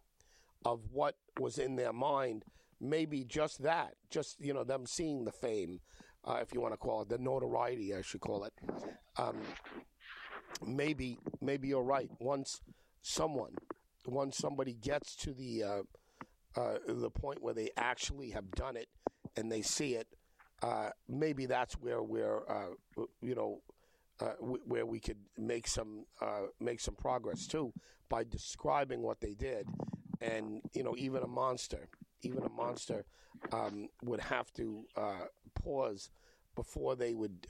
of 0.65 0.81
what 0.93 1.17
was 1.39 1.59
in 1.59 1.77
their 1.77 1.93
mind, 1.93 2.45
maybe 2.81 3.25
just 3.25 3.63
that, 3.63 3.95
just 4.11 4.41
you 4.41 4.53
know, 4.53 4.65
them 4.65 4.87
seeing 4.87 5.25
the 5.25 5.33
fame, 5.33 5.81
uh, 6.25 6.39
if 6.43 6.53
you 6.53 6.61
want 6.61 6.75
to 6.75 6.79
call 6.79 7.03
it 7.03 7.09
the 7.09 7.19
notoriety, 7.19 7.95
I 7.95 8.03
should 8.03 8.21
call 8.21 8.45
it. 8.45 8.53
Um, 9.17 9.37
maybe 10.67 11.19
maybe 11.41 11.69
you're 11.69 11.83
right. 11.83 12.11
Once 12.19 12.61
someone, 13.03 13.55
once 14.07 14.37
somebody 14.37 14.75
gets 14.75 15.15
to 15.17 15.33
the 15.33 15.63
uh, 15.63 15.83
uh, 16.61 16.79
the 16.87 17.11
point 17.11 17.43
where 17.43 17.55
they 17.55 17.71
actually 17.77 18.31
have 18.31 18.51
done 18.53 18.77
it 18.77 18.89
and 19.37 19.51
they 19.51 19.63
see 19.63 19.95
it, 19.95 20.09
uh, 20.63 20.91
maybe 21.09 21.47
that's 21.47 21.75
where 21.75 22.03
we're 22.03 22.43
you 23.21 23.35
know 23.35 23.63
uh, 24.21 24.33
w- 24.41 24.63
where 24.67 24.87
we 24.87 25.01
could 25.01 25.19
make 25.37 25.67
some 25.67 26.05
uh, 26.21 26.47
make 26.61 26.81
some 26.81 26.95
progress 26.95 27.47
too 27.47 27.73
by 28.09 28.25
describing 28.25 29.03
what 29.03 29.21
they 29.21 29.35
did, 29.35 29.67
and 30.21 30.63
you 30.75 30.83
know 30.83 30.95
even 30.97 31.23
a 31.23 31.27
monster, 31.29 31.89
even 32.23 32.43
a 32.43 32.49
monster 32.49 33.05
um, 33.53 33.89
would 34.03 34.21
have 34.21 34.53
to 34.53 34.85
pause 35.55 36.11
before 36.55 36.97
they 36.97 37.15
would 37.15 37.47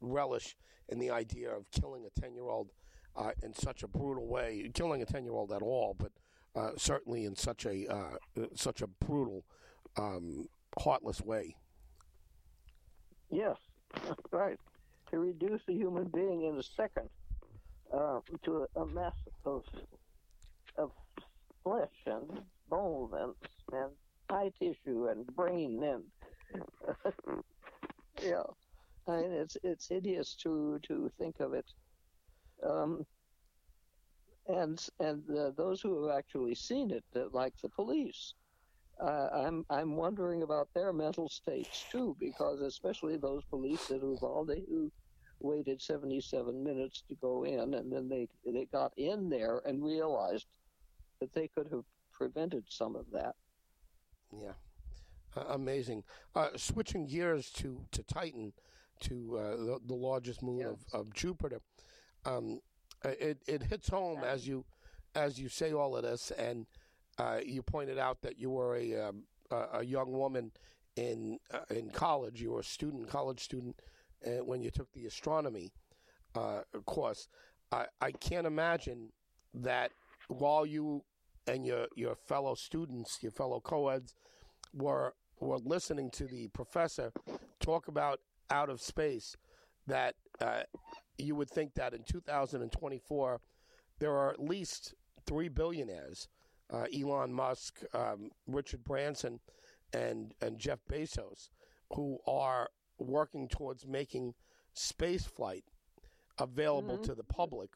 relish 0.00 0.56
in 0.88 0.98
the 0.98 1.10
idea 1.10 1.50
of 1.50 1.70
killing 1.70 2.04
a 2.04 2.20
10 2.20 2.34
year 2.34 2.48
old 2.48 2.70
uh, 3.16 3.30
in 3.42 3.54
such 3.54 3.82
a 3.82 3.88
brutal 3.88 4.26
way, 4.26 4.70
killing 4.74 5.02
a 5.02 5.06
10 5.06 5.24
year 5.24 5.34
old 5.34 5.52
at 5.52 5.62
all, 5.62 5.96
but 5.98 6.12
uh, 6.54 6.70
certainly 6.76 7.24
in 7.24 7.34
such 7.34 7.64
a 7.66 7.86
uh, 7.90 8.44
such 8.54 8.82
a 8.82 8.86
brutal, 8.86 9.44
um, 9.96 10.48
heartless 10.78 11.20
way. 11.20 11.56
Yes, 13.30 13.56
right. 14.30 14.58
To 15.12 15.18
reduce 15.20 15.60
a 15.68 15.72
human 15.72 16.04
being 16.04 16.44
in 16.44 16.56
a 16.56 16.62
second 16.62 17.08
uh, 17.92 18.20
to 18.44 18.66
a, 18.74 18.80
a 18.80 19.12
of 19.44 19.64
of 20.78 20.90
flesh 21.62 21.98
and 22.06 22.40
bone 22.70 23.10
and 23.14 23.34
and 23.72 23.90
eye 24.30 24.50
tissue 24.58 25.08
and 25.08 25.26
brain 25.36 25.82
and 25.82 26.04
yeah. 28.22 28.42
I 29.08 29.16
mean, 29.16 29.32
it's 29.32 29.56
it's 29.62 29.88
hideous 29.88 30.34
to 30.42 30.78
to 30.84 31.10
think 31.18 31.40
of 31.40 31.54
it. 31.54 31.66
Um, 32.66 33.04
and 34.48 34.84
and 35.00 35.22
uh, 35.30 35.50
those 35.56 35.80
who 35.80 36.06
have 36.06 36.16
actually 36.16 36.54
seen 36.54 36.90
it, 36.90 37.04
uh, 37.16 37.24
like 37.32 37.54
the 37.62 37.68
police, 37.68 38.34
uh, 39.00 39.28
I'm 39.32 39.64
I'm 39.70 39.96
wondering 39.96 40.42
about 40.42 40.68
their 40.74 40.92
mental 40.92 41.28
states 41.28 41.84
too, 41.90 42.16
because 42.20 42.60
especially 42.60 43.16
those 43.16 43.44
police 43.50 43.86
that 43.88 44.02
Uvalde 44.02 44.62
who 44.68 44.90
waited 45.42 45.80
77 45.80 46.62
minutes 46.62 47.02
to 47.08 47.14
go 47.16 47.44
in, 47.44 47.74
and 47.74 47.92
then 47.92 48.08
they 48.08 48.28
they 48.44 48.66
got 48.66 48.92
in 48.96 49.28
there 49.28 49.60
and 49.66 49.84
realized 49.84 50.46
that 51.20 51.32
they 51.32 51.48
could 51.48 51.68
have 51.70 51.84
prevented 52.12 52.64
some 52.68 52.96
of 52.96 53.06
that. 53.12 53.34
Yeah, 54.32 54.52
amazing. 55.48 56.04
Uh, 56.34 56.48
switching 56.56 57.06
gears 57.06 57.50
to 57.50 57.84
to 57.92 58.02
Titan 58.02 58.52
to 59.00 59.38
uh, 59.38 59.56
the, 59.56 59.80
the, 59.86 59.94
largest 59.94 60.42
moon 60.42 60.64
of, 60.64 60.78
of 60.92 61.12
Jupiter. 61.12 61.60
Um, 62.24 62.60
it, 63.04 63.42
it 63.48 63.64
hits 63.64 63.88
home 63.88 64.22
as 64.22 64.46
you 64.46 64.64
as 65.14 65.38
you 65.38 65.48
say 65.48 65.72
all 65.72 65.96
of 65.96 66.04
this, 66.04 66.30
and 66.30 66.66
uh, 67.18 67.38
you 67.44 67.62
pointed 67.62 67.98
out 67.98 68.22
that 68.22 68.38
you 68.38 68.50
were 68.50 68.76
a 68.76 69.08
um, 69.08 69.24
a 69.74 69.84
young 69.84 70.12
woman 70.12 70.52
in 70.96 71.38
uh, 71.52 71.60
in 71.70 71.90
college. 71.90 72.40
You 72.40 72.52
were 72.52 72.60
a 72.60 72.64
student, 72.64 73.08
college 73.08 73.40
student, 73.40 73.80
uh, 74.26 74.44
when 74.44 74.62
you 74.62 74.70
took 74.70 74.92
the 74.92 75.06
astronomy 75.06 75.72
uh, 76.34 76.62
course. 76.86 77.28
I, 77.70 77.86
I 78.00 78.12
can't 78.12 78.46
imagine 78.46 79.10
that 79.54 79.90
while 80.28 80.64
you 80.64 81.04
and 81.46 81.66
your 81.66 81.86
your 81.96 82.14
fellow 82.14 82.54
students, 82.54 83.18
your 83.22 83.32
fellow 83.32 83.60
co-eds, 83.60 84.14
were 84.72 85.14
were 85.40 85.58
listening 85.58 86.10
to 86.10 86.24
the 86.24 86.48
professor 86.48 87.12
talk 87.60 87.88
about 87.88 88.20
out 88.50 88.70
of 88.70 88.80
space 88.80 89.36
that 89.86 90.14
uh, 90.40 90.62
you 91.18 91.34
would 91.34 91.50
think 91.50 91.74
that 91.74 91.94
in 91.94 92.04
2024 92.04 93.40
there 93.98 94.12
are 94.12 94.30
at 94.30 94.40
least 94.40 94.94
three 95.26 95.48
billionaires 95.48 96.28
uh, 96.72 96.86
Elon 96.96 97.32
Musk, 97.32 97.82
um, 97.94 98.30
Richard 98.46 98.82
Branson, 98.82 99.40
and, 99.92 100.32
and 100.40 100.58
Jeff 100.58 100.78
Bezos 100.90 101.50
who 101.94 102.18
are 102.26 102.70
working 103.02 103.48
towards 103.48 103.86
making 103.86 104.34
space 104.74 105.24
flight 105.24 105.64
available 106.38 106.94
mm-hmm. 106.94 107.04
to 107.04 107.14
the 107.14 107.24
public. 107.24 107.70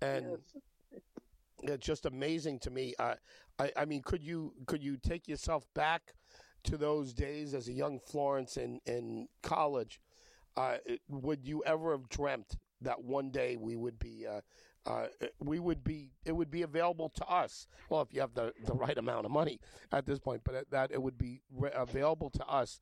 And 0.00 0.26
yes. 0.92 1.02
it's 1.62 1.86
just 1.86 2.06
amazing 2.06 2.60
to 2.60 2.70
me. 2.70 2.94
Uh, 2.98 3.14
I, 3.58 3.72
I 3.76 3.84
mean, 3.84 4.02
could 4.02 4.22
you 4.22 4.52
could 4.66 4.82
you 4.82 4.96
take 4.96 5.26
yourself 5.26 5.66
back 5.74 6.14
to 6.64 6.76
those 6.76 7.12
days 7.12 7.54
as 7.54 7.68
a 7.68 7.72
young 7.72 7.98
Florence 7.98 8.56
in, 8.56 8.80
in 8.86 9.28
college, 9.42 10.00
uh, 10.56 10.76
would 11.08 11.44
you 11.44 11.62
ever 11.64 11.92
have 11.92 12.08
dreamt 12.08 12.56
that 12.80 13.02
one 13.02 13.30
day 13.30 13.56
we 13.56 13.76
would 13.76 13.98
be 13.98 14.26
uh, 14.26 14.40
uh, 14.88 15.06
we 15.38 15.58
would 15.58 15.84
be 15.84 16.10
it 16.24 16.32
would 16.32 16.50
be 16.50 16.62
available 16.62 17.10
to 17.10 17.24
us 17.26 17.66
well 17.90 18.00
if 18.00 18.12
you 18.12 18.20
have 18.20 18.34
the, 18.34 18.52
the 18.64 18.72
right 18.72 18.98
amount 18.98 19.26
of 19.26 19.30
money 19.30 19.60
at 19.92 20.06
this 20.06 20.18
point 20.18 20.40
but 20.44 20.64
that 20.70 20.90
it 20.90 21.00
would 21.00 21.18
be 21.18 21.40
re- 21.54 21.70
available 21.74 22.30
to 22.30 22.44
us 22.46 22.80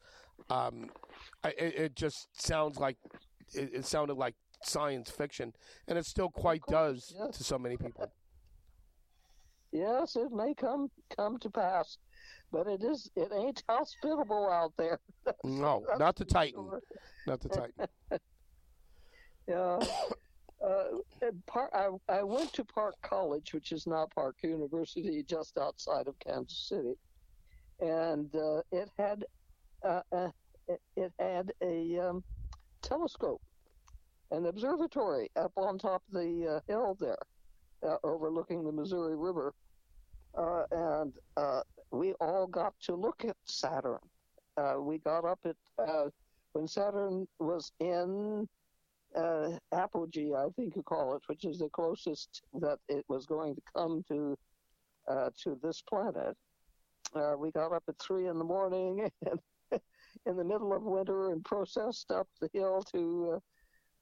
um, 0.50 0.88
it, 1.44 1.74
it, 1.76 1.96
just 1.96 2.28
sounds 2.40 2.78
like 2.78 2.96
it, 3.54 3.70
it, 3.72 3.84
sounded 3.84 4.14
like 4.14 4.34
science 4.62 5.10
fiction 5.10 5.52
and 5.88 5.98
it 5.98 6.06
still 6.06 6.28
quite 6.28 6.62
does 6.68 7.14
yes. 7.18 7.36
to 7.36 7.44
so 7.44 7.58
many 7.58 7.76
people 7.76 8.12
yes 9.72 10.16
it 10.16 10.30
may 10.30 10.54
come 10.54 10.88
come 11.16 11.38
to 11.38 11.50
pass 11.50 11.98
but 12.52 12.66
it 12.66 12.82
is 12.82 13.10
it 13.16 13.32
ain't 13.34 13.62
hospitable 13.68 14.50
out 14.50 14.72
there. 14.76 14.98
no, 15.44 15.84
not 15.98 16.16
the 16.16 16.24
Titan. 16.24 16.64
Sure. 16.70 16.80
Not 17.26 17.40
the 17.40 17.48
Titan. 17.48 17.86
yeah. 19.48 19.78
Uh, 20.64 20.84
Park, 21.46 21.70
I, 21.74 21.88
I 22.08 22.22
went 22.22 22.52
to 22.54 22.64
Park 22.64 22.94
College, 23.02 23.52
which 23.52 23.72
is 23.72 23.86
now 23.86 24.06
Park 24.14 24.36
University, 24.42 25.22
just 25.22 25.58
outside 25.58 26.08
of 26.08 26.18
Kansas 26.18 26.68
City, 26.68 26.94
and 27.80 28.34
uh, 28.34 28.62
it 28.72 28.90
had 28.98 29.24
uh, 29.84 30.00
uh 30.12 30.28
it, 30.96 31.12
had 31.18 31.52
a 31.62 31.98
um, 31.98 32.24
telescope, 32.82 33.42
an 34.30 34.46
observatory 34.46 35.30
up 35.36 35.52
on 35.56 35.78
top 35.78 36.02
of 36.08 36.14
the 36.20 36.56
uh, 36.56 36.60
hill 36.72 36.96
there, 36.98 37.18
uh, 37.86 37.96
overlooking 38.02 38.64
the 38.64 38.72
Missouri 38.72 39.14
River, 39.14 39.52
and 40.72 41.12
we 41.90 42.12
all 42.20 42.46
got 42.46 42.74
to 42.80 42.94
look 42.94 43.24
at 43.24 43.36
Saturn. 43.44 43.98
Uh, 44.56 44.74
we 44.80 44.98
got 44.98 45.24
up 45.24 45.38
at 45.44 45.56
uh, 45.78 46.08
when 46.52 46.66
Saturn 46.66 47.26
was 47.38 47.72
in 47.80 48.48
uh, 49.16 49.58
apogee, 49.72 50.34
I 50.34 50.46
think 50.56 50.76
you 50.76 50.82
call 50.82 51.14
it, 51.16 51.22
which 51.26 51.44
is 51.44 51.58
the 51.58 51.68
closest 51.70 52.42
that 52.60 52.78
it 52.88 53.04
was 53.08 53.26
going 53.26 53.54
to 53.54 53.62
come 53.74 54.04
to 54.08 54.36
uh, 55.08 55.30
to 55.44 55.58
this 55.62 55.82
planet. 55.82 56.36
Uh, 57.14 57.34
we 57.38 57.50
got 57.52 57.72
up 57.72 57.84
at 57.88 57.98
three 57.98 58.26
in 58.26 58.38
the 58.38 58.44
morning 58.44 59.08
and 59.30 59.80
in 60.26 60.36
the 60.36 60.44
middle 60.44 60.72
of 60.74 60.82
winter 60.82 61.30
and 61.30 61.44
processed 61.44 62.10
up 62.10 62.26
the 62.40 62.50
hill 62.52 62.82
to 62.92 63.40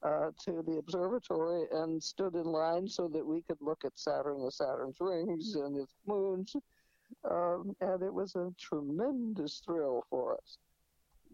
uh, 0.02 0.30
to 0.42 0.62
the 0.66 0.76
observatory 0.78 1.64
and 1.72 2.02
stood 2.02 2.34
in 2.34 2.44
line 2.44 2.86
so 2.86 3.08
that 3.08 3.24
we 3.24 3.42
could 3.42 3.58
look 3.60 3.84
at 3.84 3.98
Saturn, 3.98 4.42
the 4.44 4.50
Saturn's 4.50 4.96
rings 5.00 5.54
and 5.54 5.76
its 5.76 5.94
moons 6.06 6.54
um, 7.30 7.74
and 7.80 8.02
it 8.02 8.12
was 8.12 8.34
a 8.34 8.52
tremendous 8.58 9.62
thrill 9.64 10.04
for 10.10 10.34
us 10.34 10.58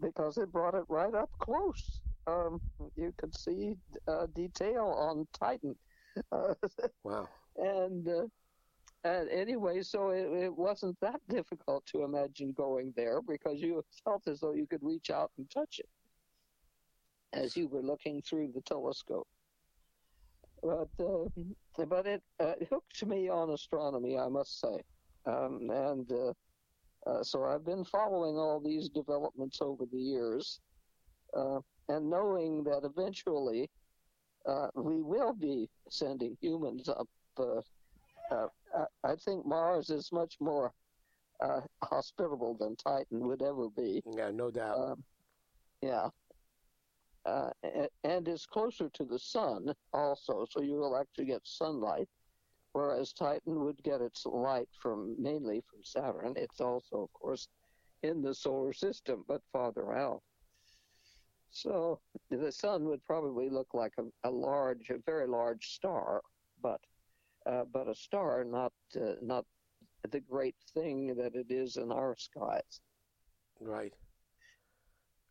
because 0.01 0.39
it 0.39 0.53
brought 0.53 0.74
it 0.74 0.85
right 0.89 1.14
up 1.14 1.31
close. 1.39 2.01
Um, 2.27 2.61
you 2.97 3.12
could 3.16 3.37
see 3.37 3.77
uh, 4.07 4.27
detail 4.35 4.87
on 4.87 5.27
Titan. 5.39 5.77
Uh, 6.33 6.55
wow. 7.05 7.29
And 7.57 8.09
uh, 8.09 8.27
and 9.05 9.31
anyway, 9.31 9.81
so 9.83 10.11
it, 10.11 10.27
it 10.33 10.55
wasn't 10.55 10.99
that 11.01 11.21
difficult 11.29 11.87
to 11.87 12.03
imagine 12.03 12.53
going 12.53 12.93
there 12.97 13.23
because 13.23 13.61
you 13.61 13.83
felt 14.05 14.27
as 14.27 14.41
though 14.41 14.53
you 14.53 14.66
could 14.66 14.83
reach 14.83 15.11
out 15.11 15.31
and 15.39 15.49
touch 15.51 15.79
it 15.79 15.89
as 17.33 17.57
you 17.57 17.68
were 17.68 17.83
looking 17.83 18.21
through 18.23 18.51
the 18.55 18.61
telescope. 18.62 19.27
But 20.62 20.89
uh, 21.03 21.85
but 21.87 22.07
it 22.07 22.23
uh, 22.39 22.53
hooked 22.68 23.07
me 23.07 23.31
on 23.31 23.51
astronomy, 23.51 24.18
I 24.18 24.29
must 24.29 24.61
say, 24.61 24.83
um, 25.25 25.71
and 25.71 26.12
uh, 26.12 26.33
uh 27.07 27.23
so 27.23 27.45
I've 27.45 27.64
been 27.64 27.85
following 27.85 28.37
all 28.37 28.61
these 28.61 28.91
developments 28.91 29.61
over 29.62 29.87
the 29.91 29.99
years, 29.99 30.61
uh, 31.35 31.61
and 31.91 32.09
knowing 32.09 32.62
that 32.64 32.82
eventually 32.84 33.68
uh, 34.47 34.68
we 34.74 35.03
will 35.03 35.32
be 35.32 35.68
sending 35.88 36.36
humans 36.41 36.88
up. 36.88 37.09
I 39.05 39.16
think 39.24 39.45
Mars 39.45 39.91
is 39.91 40.11
much 40.12 40.36
more 40.41 40.72
hospitable 41.82 42.57
than 42.59 42.76
Titan 42.76 43.26
would 43.26 43.43
ever 43.43 43.68
be. 43.68 44.03
Yeah, 44.16 44.30
no 44.30 44.51
doubt. 44.51 44.78
Um, 44.78 45.05
yeah, 45.82 46.09
uh, 47.26 47.51
and 48.05 48.28
is 48.28 48.47
closer 48.47 48.88
to 48.91 49.05
the 49.05 49.18
sun 49.18 49.74
also, 49.93 50.47
so 50.49 50.61
you 50.61 50.76
will 50.76 50.97
actually 50.97 51.26
get 51.26 51.41
sunlight. 51.45 52.09
Whereas 52.72 53.12
Titan 53.12 53.64
would 53.64 53.82
get 53.82 54.01
its 54.01 54.24
light 54.26 54.68
from 54.80 55.16
mainly 55.18 55.62
from 55.68 55.80
Saturn. 55.82 56.34
It's 56.36 56.61
also, 56.61 57.03
of 57.03 57.12
course, 57.12 57.49
in 58.05 58.22
the 58.22 58.34
solar 58.34 58.72
system, 58.72 59.24
but 59.26 59.43
farther 59.53 59.93
out. 59.93 60.22
So 61.51 62.01
the 62.30 62.53
sun 62.53 62.84
would 62.84 63.05
probably 63.05 63.48
look 63.51 63.74
like 63.74 63.94
a, 63.98 64.28
a 64.28 64.30
large, 64.30 64.90
a 64.90 64.98
very 65.05 65.26
large 65.26 65.72
star, 65.72 66.22
but 66.62 66.80
uh, 67.46 67.64
but 67.72 67.88
a 67.88 67.94
star, 67.94 68.44
not 68.44 68.72
uh, 68.96 69.14
not 69.22 69.44
the 70.11 70.20
great 70.20 70.57
thing 70.74 71.14
that 71.16 71.34
it 71.34 71.51
is 71.51 71.76
in 71.76 71.90
our 71.90 72.14
skies. 72.16 72.80
Right 73.61 73.92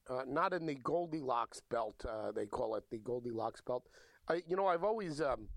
uh, 0.09 0.23
not 0.27 0.53
in 0.53 0.65
the 0.65 0.75
Goldilocks 0.75 1.61
belt. 1.69 2.03
Uh, 2.07 2.31
they 2.31 2.45
call 2.45 2.75
it 2.75 2.83
the 2.89 2.97
Goldilocks 2.97 3.61
belt. 3.61 3.87
I, 4.27 4.41
you 4.47 4.55
know, 4.55 4.67
I've 4.67 4.83
always, 4.83 5.21
um, 5.21 5.47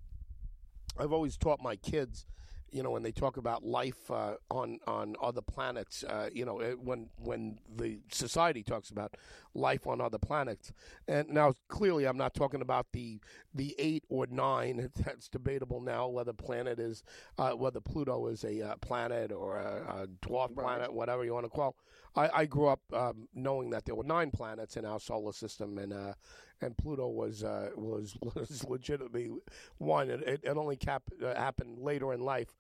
I've 0.98 1.12
always 1.12 1.36
taught 1.36 1.60
my 1.62 1.76
kids 1.76 2.26
you 2.72 2.82
know, 2.82 2.90
when 2.90 3.02
they 3.02 3.12
talk 3.12 3.36
about 3.36 3.64
life 3.64 4.10
uh, 4.10 4.34
on 4.50 4.78
on 4.86 5.14
other 5.22 5.42
planets, 5.42 6.04
uh, 6.04 6.30
you 6.32 6.44
know, 6.44 6.58
when 6.82 7.08
when 7.18 7.58
the 7.76 8.00
society 8.10 8.62
talks 8.62 8.90
about 8.90 9.16
life 9.54 9.86
on 9.86 10.00
other 10.00 10.18
planets, 10.18 10.72
and 11.06 11.28
now 11.28 11.54
clearly 11.68 12.06
I'm 12.06 12.16
not 12.16 12.34
talking 12.34 12.62
about 12.62 12.86
the 12.92 13.20
the 13.54 13.74
eight 13.78 14.04
or 14.08 14.26
nine. 14.30 14.90
That's 15.04 15.28
debatable 15.28 15.80
now 15.80 16.08
whether 16.08 16.32
planet 16.32 16.78
is 16.80 17.02
uh, 17.38 17.50
whether 17.52 17.80
Pluto 17.80 18.26
is 18.28 18.44
a 18.44 18.62
uh, 18.62 18.76
planet 18.76 19.32
or 19.32 19.58
a, 19.58 20.02
a 20.02 20.06
dwarf 20.26 20.54
planet, 20.54 20.92
whatever 20.92 21.24
you 21.24 21.34
want 21.34 21.44
to 21.46 21.50
call. 21.50 21.76
I, 22.14 22.28
I 22.40 22.46
grew 22.46 22.68
up 22.68 22.80
um, 22.92 23.28
knowing 23.34 23.70
that 23.70 23.84
there 23.84 23.94
were 23.94 24.04
nine 24.04 24.30
planets 24.30 24.76
in 24.76 24.84
our 24.84 25.00
solar 25.00 25.32
system, 25.32 25.78
and 25.78 25.92
uh, 25.92 26.14
and 26.60 26.76
Pluto 26.76 27.08
was 27.08 27.42
uh, 27.42 27.70
was 27.74 28.16
was 28.34 28.64
legitimately 28.68 29.30
one. 29.78 30.10
It, 30.10 30.40
it 30.42 30.56
only 30.56 30.76
cap, 30.76 31.02
happened 31.20 31.78
later 31.78 32.12
in 32.12 32.20
life 32.20 32.54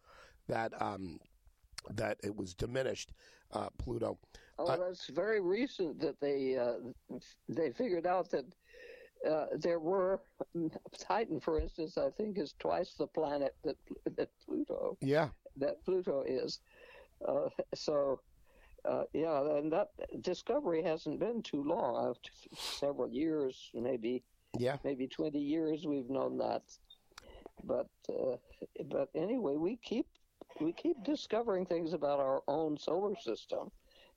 that 0.48 0.80
um, 0.80 1.18
that 1.90 2.18
it 2.22 2.34
was 2.34 2.54
diminished. 2.54 3.12
Uh, 3.52 3.68
Pluto. 3.76 4.18
Oh, 4.58 4.64
uh, 4.66 4.76
that's 4.76 5.08
very 5.08 5.40
recent 5.40 6.00
that 6.00 6.18
they 6.20 6.56
uh, 6.56 7.18
they 7.48 7.70
figured 7.70 8.06
out 8.06 8.30
that 8.30 8.46
uh, 9.28 9.46
there 9.56 9.78
were 9.78 10.20
Titan, 10.98 11.38
for 11.38 11.60
instance, 11.60 11.98
I 11.98 12.10
think 12.10 12.38
is 12.38 12.54
twice 12.58 12.94
the 12.94 13.06
planet 13.06 13.54
that 13.62 13.76
that 14.16 14.30
Pluto. 14.44 14.96
Yeah. 15.00 15.28
That 15.56 15.84
Pluto 15.84 16.22
is. 16.26 16.60
Uh, 17.26 17.48
so. 17.74 18.20
Uh, 18.84 19.04
yeah, 19.12 19.40
and 19.56 19.72
that 19.72 19.90
discovery 20.22 20.82
hasn't 20.82 21.20
been 21.20 21.42
too 21.42 21.62
long. 21.62 22.14
several 22.54 23.08
years, 23.08 23.70
maybe. 23.74 24.24
Yeah. 24.58 24.76
Maybe 24.84 25.06
twenty 25.06 25.38
years. 25.38 25.86
We've 25.86 26.10
known 26.10 26.36
that, 26.38 26.62
but 27.64 27.88
but 28.86 29.08
anyway, 29.14 29.56
we 29.56 29.76
keep 29.76 30.06
we 30.60 30.72
keep 30.72 31.02
discovering 31.04 31.64
things 31.64 31.92
about 31.92 32.20
our 32.20 32.42
own 32.48 32.76
solar 32.76 33.16
system. 33.16 33.70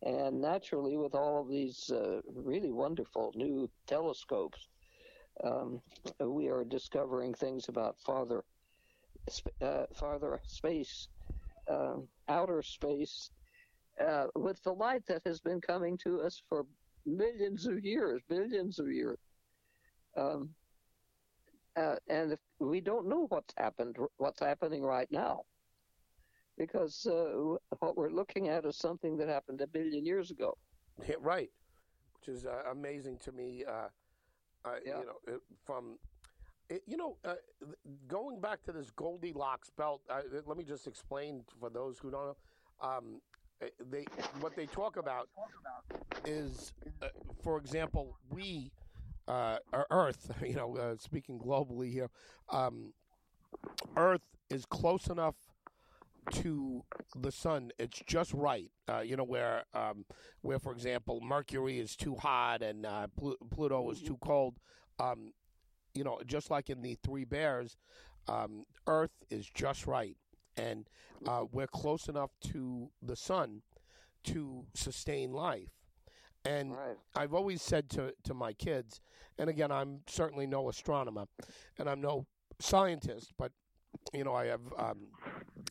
And 0.04 0.42
naturally, 0.42 0.98
with 0.98 1.16
all 1.16 1.42
of 1.42 1.50
these 1.50 1.90
uh, 1.90 2.22
really 2.34 2.72
wonderful 2.72 3.32
new 3.36 3.70
telescopes, 3.88 4.68
um, 5.44 5.82
we 6.20 6.48
are 6.50 6.64
discovering 6.64 7.34
things 7.34 7.70
about 7.70 8.00
farther, 8.06 8.44
uh, 9.62 9.86
farther 9.94 10.42
space, 10.46 11.08
um, 11.70 12.08
outer 12.28 12.62
space, 12.62 13.32
uh, 14.06 14.28
with 14.36 14.62
the 14.64 14.72
light 14.72 15.04
that 15.08 15.22
has 15.26 15.40
been 15.40 15.62
coming 15.62 15.98
to 16.04 16.22
us 16.22 16.42
for 16.50 16.66
millions 17.06 17.66
of 17.66 17.84
years, 17.84 18.22
billions 18.28 18.80
of 18.80 18.88
years. 18.90 19.18
Um, 20.18 20.50
uh, 21.78 21.96
and 22.10 22.38
we 22.60 22.80
don't 22.80 23.08
know 23.08 23.26
what's 23.28 23.54
happened, 23.58 23.98
what's 24.18 24.40
happening 24.40 24.82
right 24.82 25.12
now 25.12 25.42
because 26.58 27.06
uh, 27.06 27.58
what 27.80 27.98
we're 27.98 28.10
looking 28.10 28.50
at 28.50 28.66
is 28.66 28.78
something 28.78 29.18
that 29.18 29.28
happened 29.28 29.62
a 29.62 29.68
billion 29.68 30.06
years 30.06 30.32
ago. 30.32 30.58
Yeah, 31.08 31.16
right, 31.20 31.50
which 32.20 32.34
is 32.34 32.46
uh, 32.46 32.72
amazing 32.72 33.18
to 33.26 33.32
me. 33.32 33.66
Uh, 33.68 33.88
yeah. 34.86 35.00
You 35.00 35.06
know, 35.06 35.40
from 35.66 35.98
you 36.88 36.98
know, 36.98 37.18
uh, 37.24 37.36
going 38.08 38.42
back 38.42 38.64
to 38.64 38.72
this 38.72 38.90
Goldilocks 38.90 39.70
belt. 39.70 40.02
Uh, 40.10 40.22
let 40.48 40.58
me 40.58 40.64
just 40.64 40.88
explain 40.88 41.44
for 41.60 41.70
those 41.70 42.00
who 42.00 42.10
don't 42.10 42.26
know. 42.26 42.38
Um, 42.82 43.22
they 43.90 44.06
what 44.40 44.56
they 44.56 44.66
talk 44.66 44.98
about 44.98 45.30
is, 46.26 46.74
uh, 47.02 47.08
for 47.44 47.58
example, 47.58 48.18
we. 48.30 48.72
Uh, 49.28 49.58
Earth, 49.90 50.30
you 50.46 50.54
know, 50.54 50.96
speaking 51.00 51.40
globally 51.40 51.92
here, 51.92 52.12
um, 52.52 52.94
Earth 53.98 54.22
is 54.52 54.68
close 54.68 55.08
enough 55.08 55.34
to 56.32 56.84
the 57.16 57.32
sun, 57.32 57.72
it's 57.78 58.02
just 58.06 58.34
right. 58.34 58.72
Uh, 58.88 59.00
you 59.00 59.16
know 59.16 59.24
where 59.24 59.64
um, 59.74 60.06
where, 60.42 60.60
for 60.60 60.72
example, 60.72 61.22
Mercury 61.22 61.80
is 61.80 61.96
too 61.96 62.16
hot 62.16 62.62
and 62.62 62.86
uh, 62.86 63.08
Pl- 63.18 63.38
Pluto 63.50 63.90
is 63.92 64.02
too 64.02 64.18
cold. 64.22 64.56
Um, 65.00 65.34
you 65.94 66.04
know, 66.04 66.20
just 66.26 66.50
like 66.50 66.70
in 66.70 66.82
the 66.82 66.98
Three 67.04 67.26
Bears, 67.26 67.78
um, 68.28 68.66
Earth 68.88 69.24
is 69.30 69.48
just 69.54 69.88
right, 69.88 70.18
and 70.58 70.88
uh, 71.28 71.46
we're 71.52 71.68
close 71.68 72.08
enough 72.08 72.32
to 72.52 72.90
the 73.02 73.16
sun 73.16 73.62
to 74.26 74.66
sustain 74.74 75.32
life. 75.32 75.70
And 76.44 76.76
right. 76.76 76.98
I've 77.16 77.34
always 77.34 77.62
said 77.62 77.90
to, 77.92 78.14
to 78.24 78.34
my 78.34 78.54
kids, 78.54 79.02
and 79.38 79.50
again, 79.50 79.72
I'm 79.72 80.02
certainly 80.08 80.46
no 80.46 80.70
astronomer, 80.70 81.26
and 81.80 81.90
I'm 81.90 82.02
no 82.02 82.28
scientist, 82.60 83.34
but 83.38 83.52
you 84.14 84.24
know, 84.24 84.34
I 84.34 84.48
have 84.48 84.62
um, 84.78 85.08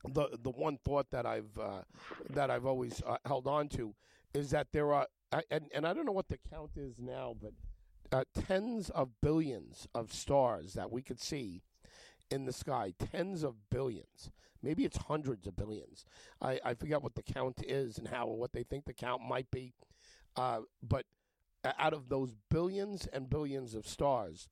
the 0.09 0.39
the 0.43 0.51
one 0.51 0.79
thought 0.79 1.11
that 1.11 1.27
I've 1.27 1.57
uh, 1.61 1.83
that 2.31 2.51
I've 2.51 2.67
always 2.67 3.03
uh, 3.07 3.19
held 3.27 3.47
on 3.47 3.69
to 3.71 3.95
is 4.33 4.51
that 4.51 4.69
there 4.73 4.93
are 4.93 5.07
and 5.51 5.67
and 5.75 5.87
I 5.87 5.93
don't 5.93 6.07
know 6.07 6.13
what 6.13 6.29
the 6.29 6.39
count 6.51 6.73
is 6.77 6.99
now, 6.99 7.37
but 7.41 7.53
uh, 8.13 8.25
tens 8.47 8.91
of 8.91 9.11
billions 9.21 9.87
of 9.95 10.13
stars 10.13 10.75
that 10.75 10.91
we 10.91 11.03
could 11.03 11.21
see 11.21 11.63
in 12.31 12.45
the 12.45 12.53
sky, 12.53 12.93
tens 12.99 13.43
of 13.43 13.71
billions. 13.71 14.31
Maybe 14.63 14.85
it's 14.85 14.97
hundreds 14.97 15.47
of 15.47 15.57
billions. 15.57 16.05
I, 16.41 16.59
I 16.65 16.75
forget 16.75 17.03
what 17.03 17.15
the 17.15 17.23
count 17.23 17.63
is 17.67 17.99
and 17.99 18.09
how 18.09 18.27
what 18.27 18.53
they 18.53 18.63
think 18.63 18.87
the 18.87 18.95
count 18.95 19.23
might 19.23 19.51
be. 19.51 19.75
Uh, 20.37 20.61
but 20.83 21.05
out 21.79 21.93
of 21.93 22.09
those 22.09 22.35
billions 22.51 23.07
and 23.13 23.31
billions 23.31 23.75
of 23.75 23.87
stars, 23.87 24.49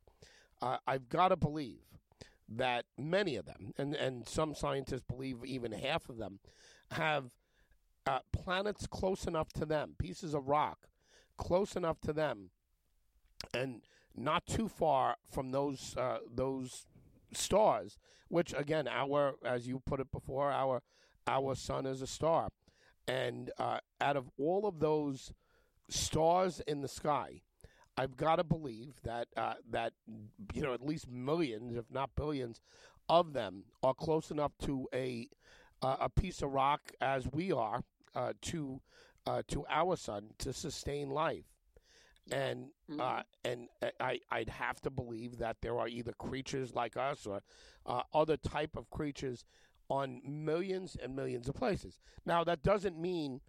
uh, 0.60 0.76
I've 0.86 1.08
got 1.08 1.28
to 1.28 1.36
believe 1.36 1.80
that 2.48 2.84
many 2.98 3.36
of 3.36 3.46
them, 3.46 3.72
and, 3.78 3.94
and 3.94 4.28
some 4.28 4.54
scientists 4.54 5.04
believe 5.08 5.44
even 5.44 5.72
half 5.72 6.08
of 6.08 6.18
them, 6.18 6.40
have 6.92 7.30
uh, 8.06 8.18
planets 8.32 8.86
close 8.86 9.26
enough 9.26 9.52
to 9.54 9.64
them, 9.64 9.94
pieces 9.98 10.34
of 10.34 10.48
rock 10.48 10.88
close 11.36 11.76
enough 11.76 12.00
to 12.00 12.12
them, 12.12 12.50
and 13.54 13.82
not 14.14 14.46
too 14.46 14.68
far 14.68 15.16
from 15.30 15.50
those 15.50 15.96
uh, 15.96 16.18
those 16.32 16.86
stars. 17.34 17.98
Which 18.28 18.54
again, 18.56 18.88
our 18.88 19.34
as 19.44 19.66
you 19.66 19.80
put 19.84 20.00
it 20.00 20.10
before, 20.10 20.50
our 20.50 20.82
our 21.26 21.54
sun 21.54 21.86
is 21.86 22.00
a 22.02 22.06
star, 22.06 22.48
and 23.06 23.50
uh, 23.58 23.78
out 24.00 24.16
of 24.16 24.30
all 24.38 24.66
of 24.66 24.80
those 24.80 25.32
stars 25.88 26.60
in 26.66 26.80
the 26.80 26.88
sky, 26.88 27.42
I've 27.96 28.16
got 28.16 28.36
to 28.36 28.44
believe 28.44 28.94
that 29.04 29.28
uh, 29.36 29.54
that 29.70 29.92
you 30.54 30.62
know 30.62 30.72
at 30.72 30.84
least 30.84 31.10
millions, 31.10 31.76
if 31.76 31.84
not 31.90 32.16
billions, 32.16 32.60
of 33.08 33.32
them 33.32 33.64
are 33.82 33.94
close 33.94 34.30
enough 34.30 34.52
to 34.62 34.88
a 34.94 35.28
uh, 35.82 35.96
a 36.00 36.08
piece 36.08 36.42
of 36.42 36.52
rock 36.52 36.92
as 37.00 37.28
we 37.30 37.52
are 37.52 37.82
uh, 38.14 38.32
to 38.42 38.80
uh, 39.26 39.42
to 39.48 39.64
our 39.68 39.96
sun 39.96 40.30
to 40.38 40.52
sustain 40.52 41.10
life. 41.10 41.51
And 42.30 42.68
uh, 42.88 43.02
mm-hmm. 43.02 43.20
and 43.44 43.68
I 44.00 44.20
I'd 44.30 44.48
have 44.48 44.80
to 44.82 44.90
believe 44.90 45.38
that 45.38 45.56
there 45.60 45.78
are 45.78 45.88
either 45.88 46.12
creatures 46.12 46.74
like 46.74 46.96
us 46.96 47.26
or 47.26 47.40
uh, 47.84 48.02
other 48.14 48.36
type 48.36 48.76
of 48.76 48.88
creatures 48.90 49.44
on 49.88 50.22
millions 50.24 50.96
and 51.02 51.14
millions 51.16 51.48
of 51.48 51.54
places. 51.54 51.98
Now, 52.24 52.44
that 52.44 52.62
doesn't 52.62 52.98
mean 52.98 53.40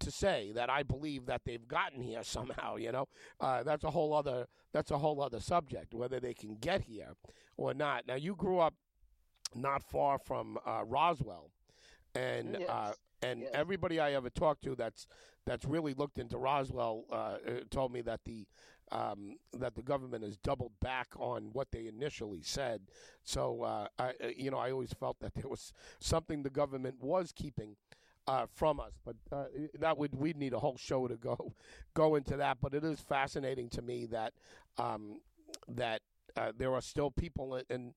to 0.00 0.10
say 0.10 0.52
that 0.54 0.70
I 0.70 0.82
believe 0.82 1.26
that 1.26 1.42
they've 1.44 1.66
gotten 1.66 2.02
here 2.02 2.22
somehow. 2.24 2.76
You 2.76 2.92
know, 2.92 3.08
uh, 3.40 3.62
that's 3.62 3.84
a 3.84 3.90
whole 3.90 4.12
other 4.12 4.46
that's 4.72 4.90
a 4.90 4.98
whole 4.98 5.22
other 5.22 5.40
subject 5.40 5.94
whether 5.94 6.20
they 6.20 6.34
can 6.34 6.56
get 6.56 6.82
here 6.82 7.14
or 7.56 7.72
not. 7.72 8.06
Now, 8.06 8.16
you 8.16 8.34
grew 8.34 8.58
up 8.58 8.74
not 9.54 9.82
far 9.82 10.18
from 10.18 10.58
uh, 10.66 10.84
Roswell, 10.84 11.50
and 12.14 12.56
Yes. 12.60 12.68
uh, 12.68 12.92
and 13.22 13.40
Yes. 13.40 13.50
everybody 13.54 13.98
I 13.98 14.12
ever 14.12 14.30
talked 14.30 14.62
to 14.64 14.74
that's 14.76 15.06
that's 15.48 15.64
really 15.64 15.94
looked 15.94 16.18
into 16.18 16.36
Roswell 16.36 17.04
uh, 17.10 17.14
uh, 17.14 17.38
told 17.70 17.90
me 17.90 18.02
that 18.02 18.20
the 18.24 18.46
um, 18.92 19.36
that 19.54 19.74
the 19.74 19.82
government 19.82 20.24
has 20.24 20.36
doubled 20.36 20.72
back 20.80 21.08
on 21.16 21.50
what 21.52 21.68
they 21.72 21.86
initially 21.86 22.40
said. 22.42 22.82
So 23.22 23.62
uh, 23.62 23.86
I, 23.98 24.08
uh, 24.08 24.28
you 24.34 24.50
know, 24.50 24.58
I 24.58 24.70
always 24.70 24.92
felt 24.92 25.20
that 25.20 25.34
there 25.34 25.48
was 25.48 25.72
something 26.00 26.42
the 26.42 26.50
government 26.50 26.96
was 27.00 27.32
keeping 27.32 27.76
uh, 28.26 28.46
from 28.54 28.78
us, 28.80 28.92
but 29.04 29.16
uh, 29.32 29.44
that 29.78 29.96
would 29.96 30.14
we'd 30.14 30.36
need 30.36 30.52
a 30.52 30.58
whole 30.58 30.76
show 30.76 31.08
to 31.08 31.16
go 31.16 31.54
go 31.94 32.14
into 32.14 32.36
that. 32.36 32.58
But 32.60 32.74
it 32.74 32.84
is 32.84 33.00
fascinating 33.00 33.70
to 33.70 33.82
me 33.82 34.04
that 34.06 34.34
um, 34.76 35.20
that 35.66 36.02
there 36.56 36.74
are 36.74 36.82
still 36.82 37.10
people 37.10 37.60
in 37.70 37.94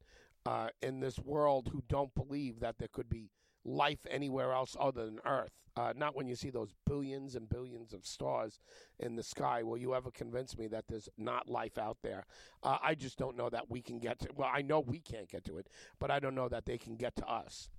in 0.82 1.00
this 1.02 1.20
world 1.20 1.70
who 1.72 1.84
don't 1.90 2.16
believe 2.16 2.62
that 2.62 2.78
there 2.80 2.90
could 2.92 3.10
be 3.10 3.30
life 3.64 4.06
anywhere 4.10 4.54
else 4.54 4.76
other 4.80 5.06
than 5.06 5.20
Earth. 5.26 5.52
Uh, 5.78 5.94
not 5.96 6.16
when 6.16 6.28
you 6.28 6.36
see 6.36 6.50
those 6.50 6.74
billions 6.86 7.36
and 7.36 7.48
billions 7.48 7.94
of 7.94 8.06
stars 8.06 8.60
in 9.00 9.16
the 9.16 9.24
sky. 9.24 9.64
Will 9.64 9.78
you 9.78 9.96
ever 9.96 10.12
convince 10.12 10.58
me 10.58 10.68
that 10.68 10.86
there's 10.90 11.08
not 11.18 11.48
life 11.48 11.78
out 11.78 11.98
there? 12.04 12.26
Uh, 12.62 12.78
I 12.82 12.94
just 12.94 13.18
don't 13.18 13.38
know 13.38 13.50
that 13.50 13.70
we 13.70 13.82
can 13.82 13.98
get 14.00 14.20
to. 14.20 14.30
Well, 14.36 14.50
I 14.54 14.62
know 14.62 14.82
we 14.82 15.00
can't 15.00 15.30
get 15.30 15.46
to 15.46 15.58
it, 15.58 15.70
but 16.00 16.12
I 16.12 16.20
don't 16.20 16.36
know 16.36 16.50
that 16.50 16.66
they 16.66 16.78
can 16.78 16.96
get 16.98 17.16
to 17.18 17.26
us. 17.26 17.70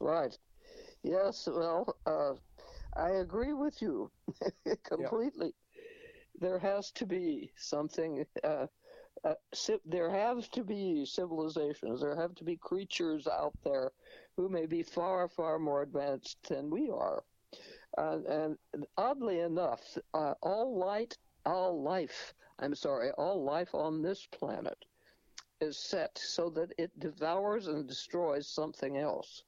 Right. 0.00 0.36
Yes, 1.02 1.48
well, 1.50 1.96
uh, 2.06 2.34
I 2.94 3.10
agree 3.10 3.54
with 3.54 3.80
you 3.80 4.10
completely. 4.84 5.54
There 6.38 6.58
has 6.58 6.90
to 6.92 7.06
be 7.06 7.52
something. 7.56 8.26
Uh, 9.24 9.34
there 9.86 10.10
have 10.10 10.50
to 10.50 10.62
be 10.62 11.06
civilizations. 11.06 12.00
There 12.00 12.16
have 12.16 12.34
to 12.36 12.44
be 12.44 12.56
creatures 12.56 13.26
out 13.26 13.54
there 13.64 13.92
who 14.36 14.48
may 14.48 14.66
be 14.66 14.82
far, 14.82 15.28
far 15.28 15.58
more 15.58 15.82
advanced 15.82 16.36
than 16.48 16.70
we 16.70 16.90
are. 16.90 17.24
Uh, 17.96 18.18
and 18.28 18.58
oddly 18.98 19.40
enough, 19.40 19.96
uh, 20.12 20.34
all 20.42 20.76
light, 20.76 21.16
all 21.46 21.82
life, 21.82 22.34
I'm 22.58 22.74
sorry, 22.74 23.12
all 23.12 23.42
life 23.42 23.74
on 23.74 24.02
this 24.02 24.26
planet 24.26 24.84
is 25.60 25.78
set 25.78 26.18
so 26.18 26.50
that 26.50 26.72
it 26.76 26.98
devours 26.98 27.68
and 27.68 27.86
destroys 27.86 28.46
something 28.48 28.98
else 28.98 29.44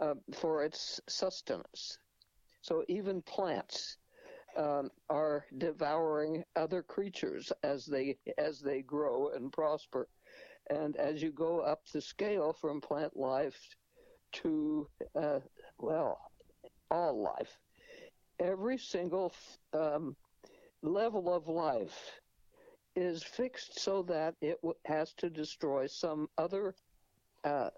uh, 0.00 0.14
for 0.34 0.62
its 0.62 1.00
sustenance. 1.08 1.98
So 2.62 2.84
even 2.88 3.22
plants 3.22 3.96
um, 4.56 4.90
are 5.08 5.46
devouring 5.58 6.44
other 6.56 6.82
creatures 6.82 7.52
as 7.62 7.86
they 7.86 8.16
as 8.38 8.60
they 8.60 8.82
grow 8.82 9.30
and 9.30 9.52
prosper. 9.52 10.08
And 10.68 10.96
as 10.96 11.22
you 11.22 11.32
go 11.32 11.60
up 11.60 11.82
the 11.92 12.00
scale 12.00 12.52
from 12.52 12.80
plant 12.80 13.16
life 13.16 13.58
to 14.32 14.86
uh, 15.14 15.40
well, 15.78 16.18
all 16.90 17.22
life, 17.22 17.58
every 18.38 18.78
single 18.78 19.32
um, 19.72 20.16
level 20.82 21.32
of 21.32 21.48
life 21.48 22.20
is 22.96 23.22
fixed 23.22 23.78
so 23.78 24.02
that 24.02 24.34
it 24.40 24.58
has 24.84 25.14
to 25.14 25.30
destroy 25.30 25.86
some 25.86 26.28
other 26.38 26.74
uh, 27.44 27.70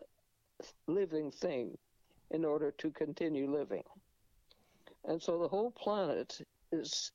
living 0.87 1.31
thing 1.31 1.77
in 2.31 2.45
order 2.45 2.73
to 2.79 2.91
continue 2.91 3.51
living. 3.51 3.83
And 5.05 5.21
so 5.21 5.39
the 5.39 5.49
whole 5.49 5.71
planet 5.71 6.41
is 6.73 7.13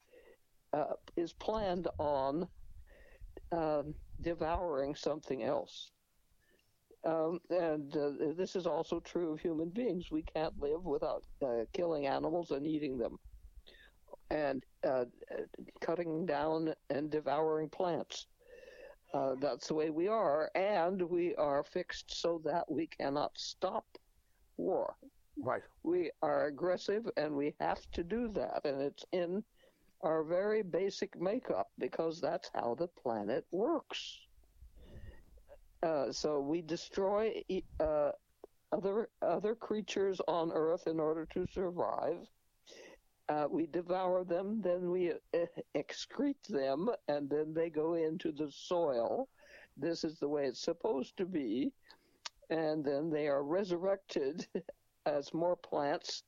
uh, 0.74 0.93
is 1.16 1.34
planned 1.34 1.88
on 1.97 2.47
um, 3.51 3.93
devouring 4.22 4.95
something 4.95 5.43
else. 5.43 5.91
Um, 7.05 7.39
and 7.49 7.95
uh, 7.95 8.12
this 8.36 8.55
is 8.55 8.66
also 8.66 8.99
true 8.99 9.32
of 9.32 9.39
human 9.39 9.70
beings. 9.70 10.12
We 10.12 10.24
can't 10.24 10.60
live 10.60 10.84
without 10.84 11.24
uh, 11.45 11.66
killing 11.74 12.08
animals 12.08 12.51
and 12.51 12.66
eating 12.66 12.97
them, 12.97 13.18
and 14.30 14.64
uh, 14.86 15.05
cutting 15.80 16.26
down 16.26 16.74
and 16.89 17.10
devouring 17.10 17.70
plants. 17.70 18.28
Uh, 19.14 19.36
that's 19.39 19.68
the 19.68 19.74
way 19.74 19.89
we 19.89 20.10
are, 20.10 20.51
and 20.55 21.01
we 21.01 21.34
are 21.36 21.64
fixed 21.64 22.20
so 22.20 22.41
that 22.43 22.70
we 22.70 22.88
cannot 22.88 23.32
stop 23.38 23.86
war 24.58 24.95
Right. 25.39 25.61
we 25.83 26.11
are 26.21 26.47
aggressive 26.47 27.07
and 27.15 27.35
we 27.35 27.53
have 27.59 27.79
to 27.91 28.03
do 28.03 28.27
that 28.29 28.61
and 28.65 28.81
it's 28.81 29.05
in 29.11 29.43
our 30.01 30.23
very 30.23 30.61
basic 30.61 31.19
makeup 31.19 31.69
because 31.79 32.21
that's 32.21 32.49
how 32.53 32.75
the 32.75 32.88
planet 32.88 33.45
works. 33.51 34.19
Uh, 35.83 36.11
so 36.11 36.39
we 36.39 36.61
destroy 36.61 37.43
uh, 37.79 38.11
other 38.71 39.09
other 39.21 39.55
creatures 39.55 40.19
on 40.27 40.51
earth 40.51 40.88
in 40.88 40.99
order 40.99 41.25
to 41.25 41.45
survive. 41.51 42.17
Uh, 43.29 43.45
we 43.49 43.67
devour 43.67 44.23
them 44.23 44.61
then 44.61 44.89
we 44.89 45.11
uh, 45.11 45.45
excrete 45.75 46.47
them 46.47 46.89
and 47.07 47.29
then 47.29 47.53
they 47.53 47.69
go 47.69 47.93
into 47.95 48.31
the 48.31 48.51
soil. 48.51 49.27
This 49.75 50.03
is 50.03 50.17
the 50.19 50.27
way 50.27 50.45
it's 50.45 50.61
supposed 50.61 51.17
to 51.17 51.25
be. 51.25 51.71
And 52.49 52.83
then 52.83 53.09
they 53.09 53.27
are 53.27 53.43
resurrected 53.43 54.47
as 55.08 55.34
more 55.34 55.55
plants 55.55 56.24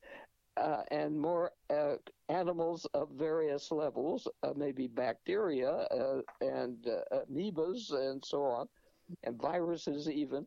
uh, 0.58 0.82
and 0.92 1.20
more 1.20 1.52
uh, 1.70 1.96
animals 2.30 2.86
of 2.94 3.10
various 3.12 3.72
levels, 3.72 4.28
uh, 4.44 4.54
maybe 4.56 4.88
bacteria 4.88 5.72
uh, 5.72 6.22
and 6.42 6.88
uh, 6.88 7.20
amoebas 7.32 7.92
and 7.94 8.24
so 8.26 8.44
on, 8.44 8.68
and 9.24 9.42
viruses 9.42 10.10
even. 10.10 10.46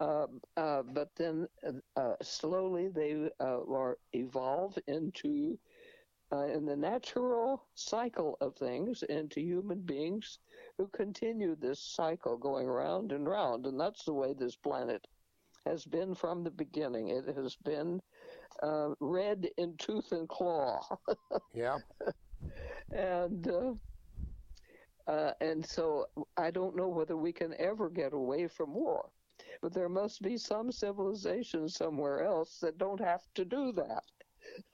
Um, 0.00 0.40
uh, 0.56 0.82
but 0.94 1.08
then 1.16 1.48
slowly 2.22 2.88
they 2.88 3.28
are 3.40 3.98
evolve 4.12 4.78
into, 4.86 5.58
in 6.32 6.64
the 6.64 6.76
natural 6.76 7.64
cycle 7.74 8.36
of 8.40 8.54
things, 8.54 9.02
into 9.08 9.40
human 9.40 9.80
beings 9.80 10.38
who 10.76 10.86
continue 10.88 11.56
this 11.56 11.80
cycle 11.80 12.36
going 12.36 12.68
round 12.68 13.10
and 13.10 13.28
round. 13.28 13.66
And 13.66 13.78
that's 13.80 14.04
the 14.04 14.14
way 14.14 14.34
this 14.34 14.54
planet 14.54 15.04
has 15.68 15.84
been 15.84 16.14
from 16.14 16.44
the 16.44 16.50
beginning. 16.50 17.08
It 17.08 17.26
has 17.36 17.56
been 17.56 18.00
uh, 18.62 18.88
red 19.00 19.48
in 19.56 19.76
tooth 19.76 20.12
and 20.12 20.28
claw, 20.28 20.80
Yeah. 21.54 21.78
and 22.92 23.48
uh, 23.48 23.74
uh, 25.06 25.32
and 25.40 25.64
so 25.64 26.06
I 26.36 26.50
don't 26.50 26.76
know 26.76 26.88
whether 26.88 27.16
we 27.16 27.32
can 27.32 27.54
ever 27.58 27.88
get 27.90 28.12
away 28.12 28.48
from 28.48 28.74
war. 28.74 29.10
But 29.62 29.72
there 29.72 29.88
must 29.88 30.22
be 30.22 30.36
some 30.36 30.70
civilization 30.72 31.68
somewhere 31.68 32.22
else 32.24 32.58
that 32.60 32.78
don't 32.78 33.00
have 33.00 33.22
to 33.34 33.44
do 33.44 33.72
that. 33.72 34.04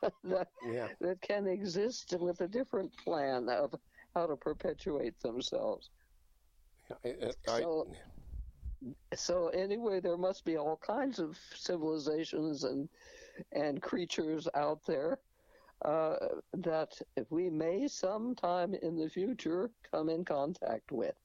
that, 0.24 0.49
Yeah. 0.66 0.88
that 1.01 1.20
can 1.22 1.47
exist 1.47 2.14
with 2.18 2.40
a 2.40 2.49
different 2.49 2.92
plan 3.05 3.49
of 3.49 3.74
how 4.14 4.26
to 4.26 4.36
perpetuate 4.36 5.18
themselves. 5.20 5.90
I- 7.05 7.09
I- 7.09 7.34
I- 7.49 7.61
So- 9.14 9.49
anyway, 9.49 10.01
there 10.01 10.16
must 10.16 10.45
be 10.45 10.57
all 10.57 10.76
kinds 10.76 11.18
of 11.18 11.39
civilizations 11.55 12.64
and 12.64 12.89
and 13.53 13.82
creatures 13.82 14.47
out 14.55 14.85
there 14.87 15.18
uh, 15.85 16.16
that 16.53 16.93
we 17.30 17.51
may 17.51 17.89
sometime 17.89 18.74
in 18.74 18.97
the 18.97 19.09
future 19.09 19.70
come 19.91 20.09
in 20.09 20.24
contact 20.24 20.93
with. 20.93 21.16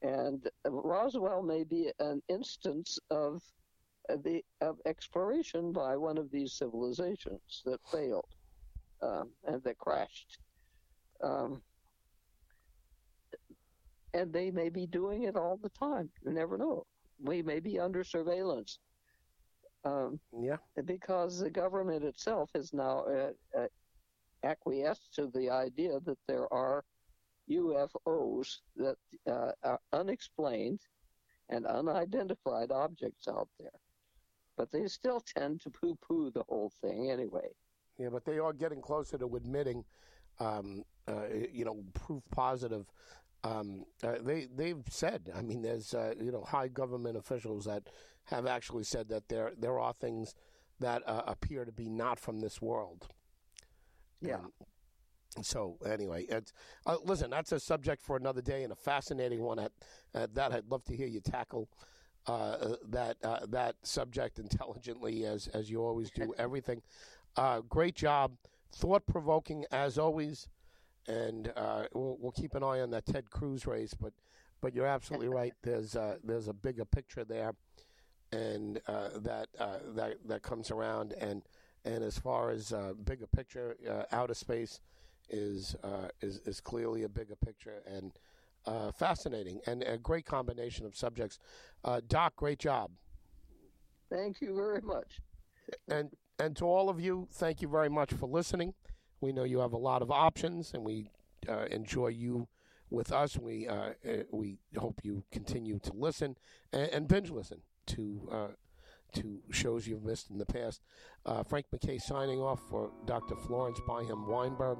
And 0.00 0.48
Roswell 0.64 1.42
may 1.42 1.62
be 1.62 1.92
an 2.00 2.22
instance 2.28 2.98
of 3.10 3.42
the 4.08 4.42
of 4.60 4.80
exploration 4.86 5.72
by 5.72 5.96
one 5.96 6.18
of 6.18 6.30
these 6.30 6.52
civilizations 6.52 7.62
that 7.64 7.80
failed 7.90 8.34
um, 9.00 9.28
and 9.46 9.62
that 9.62 9.78
crashed. 9.78 10.38
Um, 11.22 11.62
and 14.14 14.32
they 14.32 14.50
may 14.50 14.68
be 14.68 14.86
doing 14.86 15.24
it 15.24 15.36
all 15.36 15.58
the 15.62 15.70
time. 15.70 16.10
You 16.24 16.32
never 16.32 16.58
know. 16.58 16.86
We 17.20 17.42
may 17.42 17.60
be 17.60 17.78
under 17.78 18.04
surveillance 18.04 18.78
um, 19.84 20.20
yeah. 20.38 20.56
because 20.84 21.38
the 21.38 21.50
government 21.50 22.04
itself 22.04 22.50
has 22.54 22.72
now 22.72 23.04
uh, 23.04 23.30
uh, 23.58 23.66
acquiesced 24.44 25.14
to 25.14 25.30
the 25.34 25.50
idea 25.50 26.00
that 26.04 26.18
there 26.26 26.52
are 26.52 26.84
UFOs 27.50 28.58
that 28.76 28.96
uh, 29.28 29.52
are 29.62 29.80
unexplained 29.92 30.80
and 31.48 31.66
unidentified 31.66 32.70
objects 32.70 33.28
out 33.28 33.48
there. 33.58 33.70
But 34.56 34.70
they 34.70 34.86
still 34.86 35.20
tend 35.20 35.60
to 35.62 35.70
poo-poo 35.70 36.30
the 36.30 36.44
whole 36.48 36.72
thing 36.80 37.10
anyway. 37.10 37.48
Yeah, 37.98 38.08
but 38.10 38.24
they 38.24 38.38
are 38.38 38.52
getting 38.52 38.80
closer 38.80 39.18
to 39.18 39.36
admitting, 39.36 39.84
um, 40.38 40.84
uh, 41.08 41.26
you 41.52 41.64
know, 41.64 41.82
proof 41.94 42.22
positive 42.30 42.86
Um, 43.44 43.84
uh, 44.02 44.16
they 44.22 44.46
they've 44.54 44.84
said. 44.88 45.30
I 45.34 45.42
mean, 45.42 45.62
there's 45.62 45.94
uh, 45.94 46.14
you 46.20 46.30
know 46.30 46.42
high 46.42 46.68
government 46.68 47.16
officials 47.16 47.64
that 47.64 47.88
have 48.24 48.46
actually 48.46 48.84
said 48.84 49.08
that 49.08 49.28
there 49.28 49.52
there 49.58 49.78
are 49.78 49.92
things 49.92 50.34
that 50.80 51.02
uh, 51.06 51.22
appear 51.26 51.64
to 51.64 51.72
be 51.72 51.88
not 51.88 52.18
from 52.18 52.40
this 52.40 52.60
world. 52.60 53.08
Yeah. 54.20 54.36
Um, 54.36 54.52
so 55.40 55.78
anyway, 55.86 56.26
it's, 56.28 56.52
uh, 56.84 56.96
listen, 57.04 57.30
that's 57.30 57.52
a 57.52 57.60
subject 57.60 58.02
for 58.02 58.16
another 58.16 58.42
day 58.42 58.64
and 58.64 58.72
a 58.72 58.76
fascinating 58.76 59.40
one. 59.40 59.58
At, 59.58 59.72
at 60.14 60.34
that, 60.34 60.52
I'd 60.52 60.70
love 60.70 60.84
to 60.84 60.96
hear 60.96 61.06
you 61.06 61.20
tackle 61.20 61.68
uh, 62.26 62.74
that 62.88 63.16
uh, 63.24 63.46
that 63.48 63.76
subject 63.82 64.38
intelligently, 64.38 65.24
as 65.24 65.48
as 65.48 65.70
you 65.70 65.82
always 65.82 66.10
do. 66.10 66.34
Everything, 66.38 66.82
uh, 67.36 67.60
great 67.60 67.94
job, 67.94 68.32
thought 68.74 69.06
provoking 69.06 69.64
as 69.72 69.98
always, 69.98 70.48
and 71.08 71.52
uh, 71.56 71.84
we'll, 71.92 72.16
we'll 72.20 72.32
keep 72.32 72.54
an 72.54 72.62
eye 72.62 72.80
on 72.80 72.90
that 72.90 73.06
Ted 73.06 73.30
Cruz 73.30 73.66
race. 73.66 73.94
But 73.94 74.12
but 74.60 74.74
you're 74.74 74.86
absolutely 74.86 75.28
right. 75.28 75.54
There's 75.62 75.96
uh, 75.96 76.16
there's 76.22 76.48
a 76.48 76.52
bigger 76.52 76.84
picture 76.84 77.24
there, 77.24 77.52
and 78.30 78.80
uh, 78.86 79.08
that 79.16 79.48
that 79.94 80.16
that 80.26 80.42
comes 80.42 80.70
around. 80.70 81.12
And 81.14 81.42
and 81.84 82.04
as 82.04 82.18
far 82.18 82.50
as 82.50 82.72
bigger 83.04 83.26
picture, 83.26 83.76
outer 84.12 84.34
space 84.34 84.80
is 85.30 85.76
is 86.20 86.38
is 86.44 86.60
clearly 86.60 87.02
a 87.02 87.08
bigger 87.08 87.36
picture 87.36 87.82
and 87.86 88.12
uh, 88.66 88.92
fascinating 88.92 89.60
and 89.66 89.82
a 89.82 89.98
great 89.98 90.24
combination 90.24 90.86
of 90.86 90.96
subjects. 90.96 91.38
Uh, 91.84 92.00
Doc, 92.06 92.36
great 92.36 92.58
job. 92.58 92.90
Thank 94.10 94.40
you 94.40 94.54
very 94.54 94.80
much. 94.80 95.20
And 95.88 96.10
and 96.38 96.56
to 96.56 96.66
all 96.66 96.88
of 96.88 97.00
you, 97.00 97.28
thank 97.32 97.62
you 97.62 97.68
very 97.68 97.88
much 97.88 98.12
for 98.12 98.26
listening. 98.26 98.74
We 99.22 99.32
know 99.32 99.44
you 99.44 99.60
have 99.60 99.72
a 99.72 99.78
lot 99.78 100.02
of 100.02 100.10
options, 100.10 100.74
and 100.74 100.84
we 100.84 101.08
uh, 101.48 101.66
enjoy 101.70 102.08
you 102.08 102.48
with 102.90 103.12
us. 103.12 103.38
We 103.38 103.68
uh, 103.68 103.92
uh, 104.06 104.24
we 104.32 104.58
hope 104.76 105.00
you 105.02 105.22
continue 105.32 105.78
to 105.78 105.92
listen 105.94 106.36
and, 106.72 106.90
and 106.90 107.08
binge 107.08 107.30
listen 107.30 107.60
to 107.86 108.28
uh, 108.30 108.48
to 109.14 109.38
shows 109.50 109.86
you've 109.86 110.04
missed 110.04 110.30
in 110.30 110.38
the 110.38 110.46
past. 110.46 110.82
Frank 111.48 111.66
MacKay 111.70 111.98
signing 111.98 112.40
off 112.40 112.60
for 112.68 112.90
Dr. 113.06 113.36
Florence 113.36 113.78
Byham 113.86 114.26
Weinberg, 114.26 114.78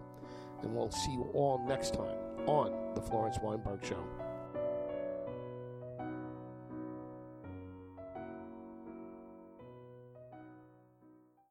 and 0.62 0.74
we'll 0.74 0.90
see 0.90 1.12
you 1.12 1.30
all 1.34 1.64
next 1.66 1.95
time 1.95 2.16
on 2.47 2.95
the 2.95 3.01
Florence 3.01 3.38
Weinberg 3.43 3.84
Show. 3.84 4.21